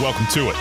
Welcome 0.00 0.26
to 0.28 0.50
it. 0.50 0.56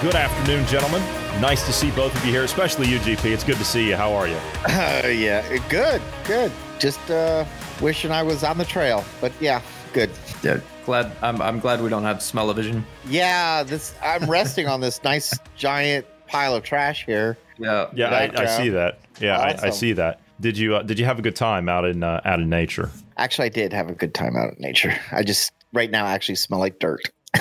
Good 0.00 0.14
afternoon, 0.14 0.64
gentlemen. 0.66 1.02
Nice 1.40 1.66
to 1.66 1.72
see 1.72 1.90
both 1.90 2.14
of 2.14 2.24
you 2.24 2.30
here, 2.30 2.44
especially 2.44 2.86
you, 2.86 3.00
GP. 3.00 3.32
It's 3.32 3.42
good 3.42 3.56
to 3.56 3.64
see 3.64 3.88
you. 3.88 3.96
How 3.96 4.12
are 4.12 4.28
you? 4.28 4.36
Uh, 4.64 5.08
yeah, 5.08 5.58
good, 5.68 6.00
good. 6.24 6.52
Just 6.78 7.10
uh, 7.10 7.44
wishing 7.80 8.12
I 8.12 8.22
was 8.22 8.44
on 8.44 8.58
the 8.58 8.64
trail, 8.64 9.04
but 9.20 9.32
yeah, 9.40 9.60
good. 9.92 10.10
Yeah, 10.44 10.60
glad. 10.84 11.10
I'm, 11.20 11.42
I'm 11.42 11.58
glad 11.58 11.82
we 11.82 11.88
don't 11.88 12.04
have 12.04 12.22
smell-o-vision. 12.22 12.86
Yeah, 13.08 13.64
this. 13.64 13.96
I'm 14.00 14.30
resting 14.30 14.68
on 14.68 14.80
this 14.80 15.02
nice 15.02 15.36
giant 15.56 16.06
pile 16.28 16.54
of 16.54 16.62
trash 16.62 17.04
here. 17.04 17.36
Yeah, 17.58 17.88
Yeah, 17.94 18.08
I, 18.10 18.42
I 18.42 18.46
see 18.46 18.68
that. 18.70 18.98
Yeah, 19.20 19.38
I, 19.38 19.66
I 19.66 19.70
see 19.70 19.92
that. 19.94 20.20
Did 20.40 20.58
you 20.58 20.76
uh, 20.76 20.82
Did 20.82 20.98
you 20.98 21.04
have 21.06 21.18
a 21.18 21.22
good 21.22 21.36
time 21.36 21.68
out 21.68 21.84
in 21.86 22.02
uh, 22.02 22.20
out 22.24 22.40
in 22.40 22.48
nature? 22.50 22.90
Actually, 23.16 23.46
I 23.46 23.50
did 23.50 23.72
have 23.72 23.88
a 23.88 23.94
good 23.94 24.12
time 24.14 24.36
out 24.36 24.52
in 24.54 24.56
nature. 24.58 24.94
I 25.12 25.22
just 25.22 25.52
right 25.72 25.90
now 25.90 26.06
actually 26.06 26.34
smell 26.34 26.60
like 26.60 26.78
dirt. 26.78 27.00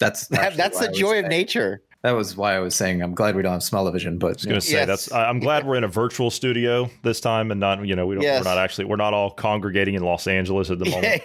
that's 0.00 0.26
That- 0.28 0.56
that's 0.56 0.78
the 0.78 0.86
I 0.86 0.88
was 0.90 0.98
joy 0.98 1.18
of 1.20 1.26
nature. 1.26 1.82
That 2.02 2.12
was 2.12 2.36
why 2.36 2.54
I 2.54 2.58
was 2.58 2.74
saying 2.74 3.00
I'm 3.00 3.14
glad 3.14 3.34
we 3.34 3.40
don't 3.40 3.52
have 3.54 3.62
smell-o-vision. 3.62 4.18
But 4.18 4.26
I 4.26 4.30
was 4.34 4.44
going 4.44 4.60
to 4.60 4.66
say 4.66 4.72
Yes. 4.74 4.86
that's. 4.86 5.12
I- 5.12 5.24
I'm 5.26 5.38
glad 5.40 5.66
we're 5.66 5.76
in 5.76 5.84
a 5.84 5.88
virtual 5.88 6.30
studio 6.30 6.90
this 7.02 7.18
time, 7.18 7.50
and 7.50 7.58
not 7.58 7.86
you 7.86 7.96
know 7.96 8.06
we 8.06 8.16
don't, 8.16 8.24
Yes. 8.24 8.44
we're 8.44 8.50
not 8.50 8.58
actually 8.58 8.84
we're 8.86 8.96
not 8.96 9.14
all 9.14 9.30
congregating 9.30 9.94
in 9.94 10.02
Los 10.02 10.26
Angeles 10.26 10.70
at 10.70 10.78
the 10.80 10.84
moment. 10.90 11.22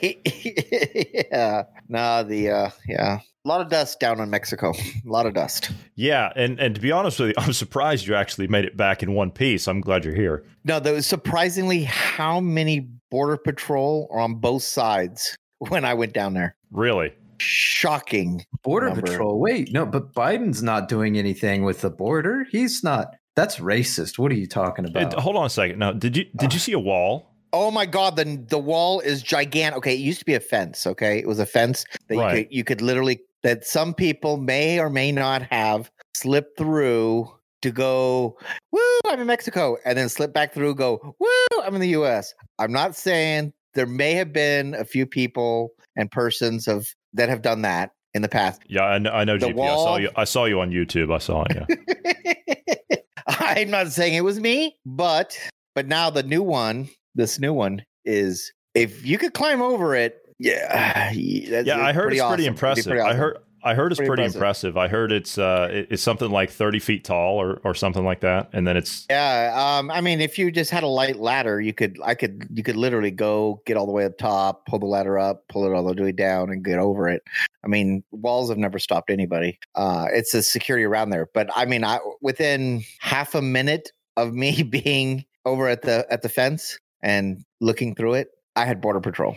yeah. 1.32 1.64
No, 1.90 2.24
the 2.24 2.50
uh, 2.50 2.70
yeah, 2.88 3.20
a 3.20 3.39
lot 3.50 3.62
of 3.62 3.70
dust 3.70 4.00
down 4.00 4.20
in 4.20 4.30
Mexico. 4.30 4.72
A 4.74 5.02
lot 5.10 5.26
of 5.26 5.34
dust. 5.34 5.72
Yeah, 5.96 6.32
and 6.36 6.60
and 6.60 6.76
to 6.76 6.82
be 6.82 6.92
honest 6.92 7.20
with 7.20 7.30
you, 7.30 7.34
I'm 7.38 7.54
surprised 7.54 8.08
you 8.08 8.16
actually 8.16 8.48
made 8.48 8.66
it 8.66 8.78
back 8.78 9.04
in 9.04 9.14
one 9.14 9.32
piece. 9.32 9.68
I'm 9.68 9.82
glad 9.82 10.06
you're 10.06 10.16
here. 10.16 10.44
No, 10.64 10.80
there 10.80 10.94
was 10.94 11.06
surprisingly 11.06 11.84
how 11.84 12.40
many 12.40 12.88
border 13.12 13.38
patrol 13.38 14.08
are 14.12 14.20
on 14.20 14.36
both 14.36 14.64
sides 14.64 15.38
when 15.58 15.84
I 15.86 15.94
went 15.96 16.14
down 16.14 16.34
there. 16.34 16.56
Really? 16.72 17.12
Shocking. 17.42 18.46
border 18.64 18.88
number. 18.90 19.02
patrol. 19.02 19.40
Wait, 19.40 19.72
no, 19.72 19.86
but 19.86 20.14
Biden's 20.14 20.62
not 20.64 20.88
doing 20.88 21.18
anything 21.18 21.64
with 21.64 21.82
the 21.82 21.90
border. 21.90 22.46
He's 22.52 22.84
not. 22.84 23.16
That's 23.36 23.58
racist. 23.58 24.20
What 24.20 24.32
are 24.32 24.36
you 24.36 24.48
talking 24.48 24.86
Hey, 24.86 25.04
about? 25.04 25.14
hold 25.20 25.36
on 25.38 25.46
a 25.46 25.50
second. 25.50 25.80
Now, 25.80 25.92
did 25.94 26.18
you 26.18 26.26
did 26.36 26.54
you 26.54 26.60
see 26.60 26.74
a 26.74 26.80
wall? 26.80 27.34
Oh 27.54 27.72
my 27.72 27.86
god, 27.86 28.16
the 28.16 28.26
the 28.48 28.60
wall 28.60 29.00
is 29.00 29.22
gigantic. 29.24 29.78
Okay, 29.78 29.94
it 29.96 30.00
used 30.00 30.20
to 30.20 30.26
be 30.26 30.36
a 30.36 30.40
fence, 30.40 30.86
okay? 30.86 31.18
It 31.20 31.28
was 31.28 31.40
a 31.40 31.46
fence 31.46 31.86
that 32.08 32.16
you 32.16 32.22
could 32.44 32.48
you 32.54 32.64
could 32.64 32.82
literally 32.82 33.22
that 33.44 33.66
some 33.66 33.94
people 33.94 34.38
may 34.38 34.80
or 34.80 34.90
may 34.90 35.12
not 35.12 35.44
have 35.44 35.90
slipped 36.14 36.58
through 36.58 37.32
to 37.62 37.72
go, 37.72 38.38
woo, 38.72 39.00
I'm 39.06 39.20
in 39.20 39.28
Mexico, 39.28 39.78
and 39.86 39.98
then 39.98 40.10
slip 40.10 40.34
back 40.34 40.54
through, 40.54 40.76
go, 40.76 41.16
woo, 41.20 41.62
I'm 41.64 41.76
in 41.76 41.82
the 41.82 41.90
US. 41.90 42.34
I'm 42.58 42.72
not 42.72 42.96
saying 42.96 43.54
there 43.74 43.86
may 43.86 44.14
have 44.14 44.34
been 44.34 44.74
a 44.74 44.86
few 44.86 45.06
people 45.06 45.72
and 45.96 46.10
persons 46.10 46.68
of 46.68 46.88
that 47.14 47.30
have 47.30 47.42
done 47.42 47.62
that 47.64 47.92
in 48.14 48.22
the 48.22 48.30
past. 48.30 48.62
Yeah, 48.68 48.84
I 48.84 48.98
know. 48.98 49.12
I 49.12 49.24
know. 49.24 49.38
GP. 49.38 49.52
I 49.52 49.52
saw 49.52 49.86
wall- 49.86 50.00
you. 50.00 50.10
I 50.16 50.24
saw 50.24 50.46
you 50.46 50.60
on 50.60 50.72
YouTube. 50.72 51.14
I 51.14 51.18
saw 51.20 51.46
it. 51.50 51.56
Yeah. 51.56 52.96
I'm 53.28 53.70
not 53.70 53.92
saying 53.92 54.16
it 54.16 54.24
was 54.24 54.40
me, 54.40 54.78
but 54.86 55.38
but 55.76 55.88
now 55.88 56.10
the 56.10 56.24
new 56.24 56.42
one, 56.42 56.90
this 57.16 57.40
new 57.40 57.54
one 57.54 57.84
is 58.06 58.52
if 58.74 59.06
you 59.06 59.18
could 59.18 59.34
climb 59.34 59.62
over 59.62 59.96
it, 59.96 60.18
yeah, 60.40 61.12
that's, 61.50 61.68
yeah, 61.68 61.78
I 61.86 61.94
heard 61.94 62.14
it's 62.14 62.20
pretty 62.20 62.20
awesome. 62.22 62.34
It'd 62.40 62.48
impressive. 62.48 62.86
pretty 62.86 63.02
I 63.02 63.14
heard. 63.14 63.38
I 63.62 63.74
heard 63.74 63.92
it's 63.92 64.00
Pretty 64.00 64.08
pretty 64.08 64.24
impressive. 64.24 64.70
impressive. 64.70 64.78
I 64.78 64.88
heard 64.88 65.12
it's 65.12 65.38
uh 65.38 65.68
it's 65.70 66.02
something 66.02 66.32
like 66.32 66.50
30 66.50 66.80
feet 66.80 67.04
tall 67.04 67.36
or 67.42 67.60
or 67.66 67.76
something 67.76 68.06
like 68.06 68.22
that, 68.22 68.50
and 68.54 68.66
then 68.66 68.78
it's 68.78 69.06
Yeah, 69.10 69.52
um, 69.54 69.92
I 69.92 70.00
mean, 70.00 70.22
if 70.22 70.40
you 70.40 70.50
just 70.50 70.72
had 70.72 70.84
a 70.84 70.88
light 70.88 71.18
ladder, 71.18 71.60
you 71.60 71.74
could, 71.74 72.00
I 72.02 72.16
could, 72.16 72.48
you 72.54 72.64
could 72.64 72.78
literally 72.78 73.12
go 73.12 73.62
get 73.66 73.76
all 73.76 73.86
the 73.86 73.92
way 73.92 74.06
up 74.06 74.18
top, 74.18 74.66
pull 74.66 74.80
the 74.80 74.86
ladder 74.86 75.20
up, 75.20 75.44
pull 75.50 75.66
it 75.66 75.76
all 75.76 75.94
the 75.94 76.02
way 76.02 76.14
down, 76.14 76.52
and 76.52 76.64
get 76.64 76.80
over 76.80 77.10
it. 77.10 77.22
I 77.66 77.68
mean, 77.68 78.02
walls 78.12 78.48
have 78.48 78.58
never 78.58 78.80
stopped 78.80 79.10
anybody. 79.10 79.60
Uh, 79.76 80.08
it's 80.14 80.32
the 80.32 80.42
security 80.42 80.86
around 80.86 81.10
there, 81.10 81.28
but 81.34 81.50
I 81.54 81.66
mean, 81.66 81.84
I 81.84 82.00
within 82.22 82.86
half 83.02 83.36
a 83.36 83.42
minute 83.42 83.92
of 84.16 84.34
me 84.34 84.64
being 84.86 85.26
over 85.46 85.68
at 85.68 85.82
the 85.82 86.08
at 86.10 86.22
the 86.22 86.30
fence 86.30 86.80
and 87.04 87.44
looking 87.60 87.94
through 87.94 88.14
it, 88.14 88.30
I 88.56 88.66
had 88.66 88.82
border 88.82 89.00
patrol. 89.00 89.36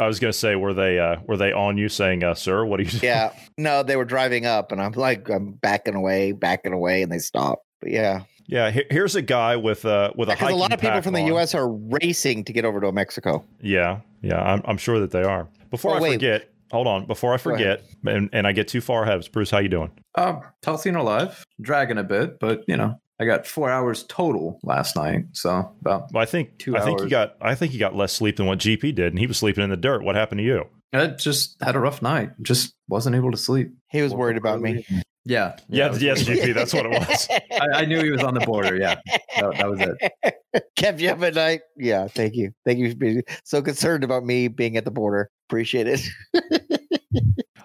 I 0.00 0.06
was 0.06 0.18
gonna 0.20 0.32
say, 0.32 0.54
were 0.56 0.72
they 0.72 0.98
uh 0.98 1.16
were 1.26 1.36
they 1.36 1.52
on 1.52 1.76
you 1.76 1.88
saying, 1.88 2.24
uh, 2.24 2.34
sir, 2.34 2.64
what 2.64 2.80
are 2.80 2.84
you 2.84 2.98
Yeah, 3.02 3.32
no, 3.58 3.82
they 3.82 3.96
were 3.96 4.04
driving 4.06 4.46
up, 4.46 4.72
and 4.72 4.80
I'm 4.80 4.92
like, 4.92 5.28
I'm 5.28 5.52
backing 5.52 5.94
away, 5.94 6.32
backing 6.32 6.72
away, 6.72 7.02
and 7.02 7.12
they 7.12 7.18
stopped. 7.18 7.64
But 7.80 7.90
yeah, 7.90 8.22
Yeah, 8.46 8.70
he- 8.70 8.86
here's 8.90 9.14
a 9.16 9.22
guy 9.22 9.56
with 9.56 9.84
uh 9.84 10.12
with 10.16 10.28
a 10.28 10.32
because 10.32 10.50
a 10.52 10.54
lot 10.54 10.72
of 10.72 10.80
people 10.80 10.94
pack 10.94 11.04
from 11.04 11.14
the. 11.14 11.24
U.S. 11.24 11.54
are 11.54 11.68
racing 11.70 12.44
to 12.44 12.52
get 12.52 12.64
over 12.64 12.80
to 12.80 12.90
Mexico. 12.92 13.44
Yeah, 13.60 14.00
yeah, 14.22 14.40
I'm, 14.40 14.62
I'm 14.64 14.78
sure 14.78 14.98
that 15.00 15.10
they 15.10 15.22
are. 15.22 15.48
Before 15.70 15.92
Oh, 15.92 15.96
I 15.96 16.00
wait. 16.00 16.12
forget, 16.14 16.50
hold 16.70 16.86
on. 16.86 17.06
Before 17.06 17.34
I 17.34 17.36
forget, 17.36 17.82
and, 18.06 18.30
and 18.32 18.46
I 18.46 18.52
get 18.52 18.68
too 18.68 18.80
far 18.80 19.02
ahead, 19.02 19.28
Bruce, 19.32 19.50
how 19.50 19.58
you 19.58 19.68
doing? 19.68 19.90
Um, 20.16 20.40
healthy 20.64 20.88
and 20.90 20.98
alive, 20.98 21.44
dragging 21.60 21.98
a 21.98 22.04
bit, 22.04 22.38
but 22.40 22.62
you 22.66 22.76
know, 22.78 22.94
I 23.22 23.24
got 23.24 23.46
four 23.46 23.70
hours 23.70 24.02
total 24.08 24.58
last 24.64 24.96
night, 24.96 25.26
so 25.30 25.72
about. 25.80 26.12
Well, 26.12 26.20
I 26.22 26.26
think 26.26 26.58
Two 26.58 26.76
I 26.76 26.80
think 26.80 27.00
you 27.00 27.08
got 27.08 27.36
I 27.40 27.54
think 27.54 27.72
you 27.72 27.78
got 27.78 27.94
less 27.94 28.12
sleep 28.12 28.36
than 28.36 28.46
what 28.46 28.58
GP 28.58 28.96
did, 28.96 29.12
and 29.12 29.18
he 29.18 29.28
was 29.28 29.38
sleeping 29.38 29.62
in 29.62 29.70
the 29.70 29.76
dirt. 29.76 30.02
What 30.02 30.16
happened 30.16 30.40
to 30.40 30.44
you? 30.44 30.64
I 30.92 31.06
just 31.06 31.56
had 31.62 31.76
a 31.76 31.78
rough 31.78 32.02
night. 32.02 32.30
Just 32.42 32.74
wasn't 32.88 33.14
able 33.14 33.30
to 33.30 33.36
sleep. 33.36 33.70
He 33.92 34.02
was 34.02 34.12
worried 34.12 34.36
about 34.36 34.60
me. 34.60 34.84
Yeah. 35.24 35.54
Yeah, 35.68 35.86
it 35.86 35.90
was- 35.92 36.02
yes, 36.02 36.22
GP, 36.24 36.52
that's 36.52 36.74
what 36.74 36.84
it 36.84 36.90
was. 36.90 37.28
I, 37.52 37.82
I 37.82 37.84
knew 37.84 38.02
he 38.02 38.10
was 38.10 38.24
on 38.24 38.34
the 38.34 38.40
border. 38.40 38.76
Yeah, 38.76 38.96
that, 39.36 39.56
that 39.56 39.70
was 39.70 39.80
it. 39.80 40.64
Kept 40.76 41.00
you 41.00 41.10
up 41.10 41.22
at 41.22 41.34
night. 41.36 41.60
Yeah, 41.76 42.08
thank 42.08 42.34
you. 42.34 42.50
Thank 42.66 42.80
you 42.80 42.90
for 42.90 42.96
being 42.96 43.22
so 43.44 43.62
concerned 43.62 44.02
about 44.02 44.24
me 44.24 44.48
being 44.48 44.76
at 44.76 44.84
the 44.84 44.90
border. 44.90 45.30
Appreciate 45.48 45.86
it. 45.86 46.00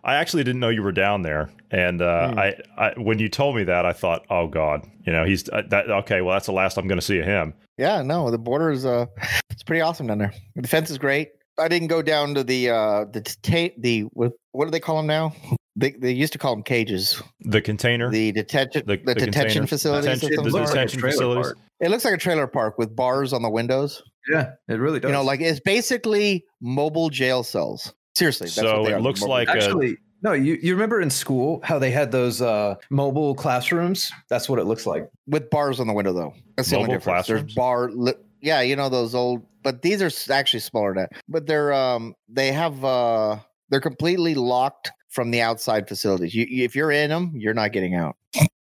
I 0.07 0.16
actually 0.16 0.44
didn't 0.45 0.62
know 0.62 0.69
you 0.69 0.81
were 0.81 0.91
down 0.94 1.22
there, 1.22 1.50
and 1.69 2.01
uh, 2.01 2.31
Hmm. 2.31 2.40
I, 2.40 2.56
I 2.78 2.94
when 2.97 3.19
you 3.19 3.28
told 3.29 3.56
me 3.56 3.63
that, 3.66 3.85
I 3.85 3.94
thought, 3.94 4.25
oh 4.29 4.47
God, 4.47 4.88
you 5.06 5.12
know, 5.13 5.25
he's 5.25 5.47
uh, 5.50 5.62
that. 5.69 5.90
Okay, 5.91 6.22
well, 6.22 6.34
that's 6.34 6.45
the 6.47 6.53
last 6.53 6.78
I'm 6.78 6.88
going 6.88 6.97
to 7.00 7.06
see 7.06 7.19
of 7.19 7.25
him. 7.25 7.53
Yeah, 7.78 8.01
no, 8.01 8.31
the 8.31 8.38
border 8.40 8.72
is 8.72 8.85
uh, 8.85 9.06
it's 9.51 9.63
pretty 9.63 9.81
awesome 9.81 10.07
down 10.07 10.18
there. 10.18 10.34
The 10.56 10.68
fence 10.68 10.90
is 10.90 10.97
great. 10.97 11.29
I 11.59 11.68
didn't 11.68 11.88
go 11.90 12.01
down 12.01 12.34
to 12.35 12.44
the 12.44 12.69
uh 12.69 13.06
the 13.12 13.22
deta- 13.22 13.73
the 13.78 14.01
what 14.13 14.31
what 14.53 14.66
do 14.66 14.72
they 14.72 14.79
call 14.79 14.97
them 14.97 15.07
now? 15.07 15.34
They 15.75 15.91
they 15.91 16.12
used 16.12 16.34
to 16.34 16.39
call 16.39 16.56
them 16.56 16.63
cages. 16.63 17.22
The 17.41 17.62
container, 17.62 18.09
The 18.09 18.31
detention 18.31 18.84
The- 18.88 18.97
the, 18.97 19.03
the 19.03 19.13
detention 19.13 19.44
containers. 19.44 19.69
facilities. 19.69 20.06
Detention- 20.06 20.29
the 20.29 20.35
something? 20.35 20.53
looks 20.53 20.69
like 20.72 20.88
detention 20.88 21.01
facilities. 21.01 21.45
park. 21.47 21.57
It 21.79 21.89
looks 21.91 22.06
like 22.06 22.13
a 22.13 22.18
trailer 22.18 22.47
park 22.47 22.78
with 22.79 22.95
bars 22.95 23.34
on 23.34 23.41
the 23.44 23.50
windows. 23.50 24.01
Yeah, 24.31 24.51
it 24.68 24.75
really 24.79 25.00
does. 25.00 25.09
You 25.09 25.13
know, 25.13 25.24
like 25.24 25.41
it's 25.41 25.59
basically 25.59 26.45
mobile 26.62 27.09
jail 27.09 27.44
cells. 27.44 27.94
Seriously, 28.18 28.46
that's 28.46 28.56
So 28.56 28.82
what 28.82 28.86
they 28.88 28.94
it 28.94 28.96
are, 28.96 29.02
looks 29.02 29.22
mobile 29.22 29.34
like 29.34 29.48
a- 29.50 29.52
actually. 29.52 29.98
No, 30.24 30.34
you, 30.34 30.58
you 30.64 30.74
remember 30.74 31.00
in 31.00 31.12
school 31.12 31.60
how 31.64 31.78
they 31.78 31.92
had 31.92 32.12
those 32.12 32.42
uh, 32.42 32.76
mobile 32.90 33.36
classrooms? 33.36 34.12
That's 34.30 34.50
what 34.50 34.58
it 34.58 34.64
looks 34.66 34.88
like. 34.88 35.08
with 35.28 35.50
bars 35.52 35.80
on 35.80 35.86
the 35.86 35.94
window 35.94 36.12
though. 36.14 36.34
That's 36.56 36.72
the 36.72 36.78
only 36.78 36.88
Mobile 36.88 36.98
difference. 37.00 37.28
There's 37.28 37.40
classrooms? 37.42 37.54
bar, 37.54 37.90
li- 37.92 38.14
yeah, 38.42 38.62
you 38.62 38.75
know 38.75 38.90
those 38.90 39.14
old, 39.14 39.44
but 39.62 39.84
these 39.84 40.02
are 40.02 40.34
actually 40.34 40.62
smaller 40.62 40.96
than 40.96 41.04
that. 41.12 41.22
But 41.30 41.46
they're 41.46 41.72
um 41.72 42.16
they 42.28 42.52
have 42.52 42.84
uh 42.84 43.38
they're 43.69 43.80
completely 43.80 44.34
locked 44.34 44.92
from 45.10 45.30
the 45.30 45.42
outside 45.42 45.88
facilities. 45.88 46.34
You, 46.34 46.48
you 46.50 46.63
if 46.66 46.75
you're 46.75 46.92
in 46.92 47.12
them, 47.12 47.34
you're 47.36 47.54
not 47.54 47.72
getting 47.72 47.94
out. 47.94 48.16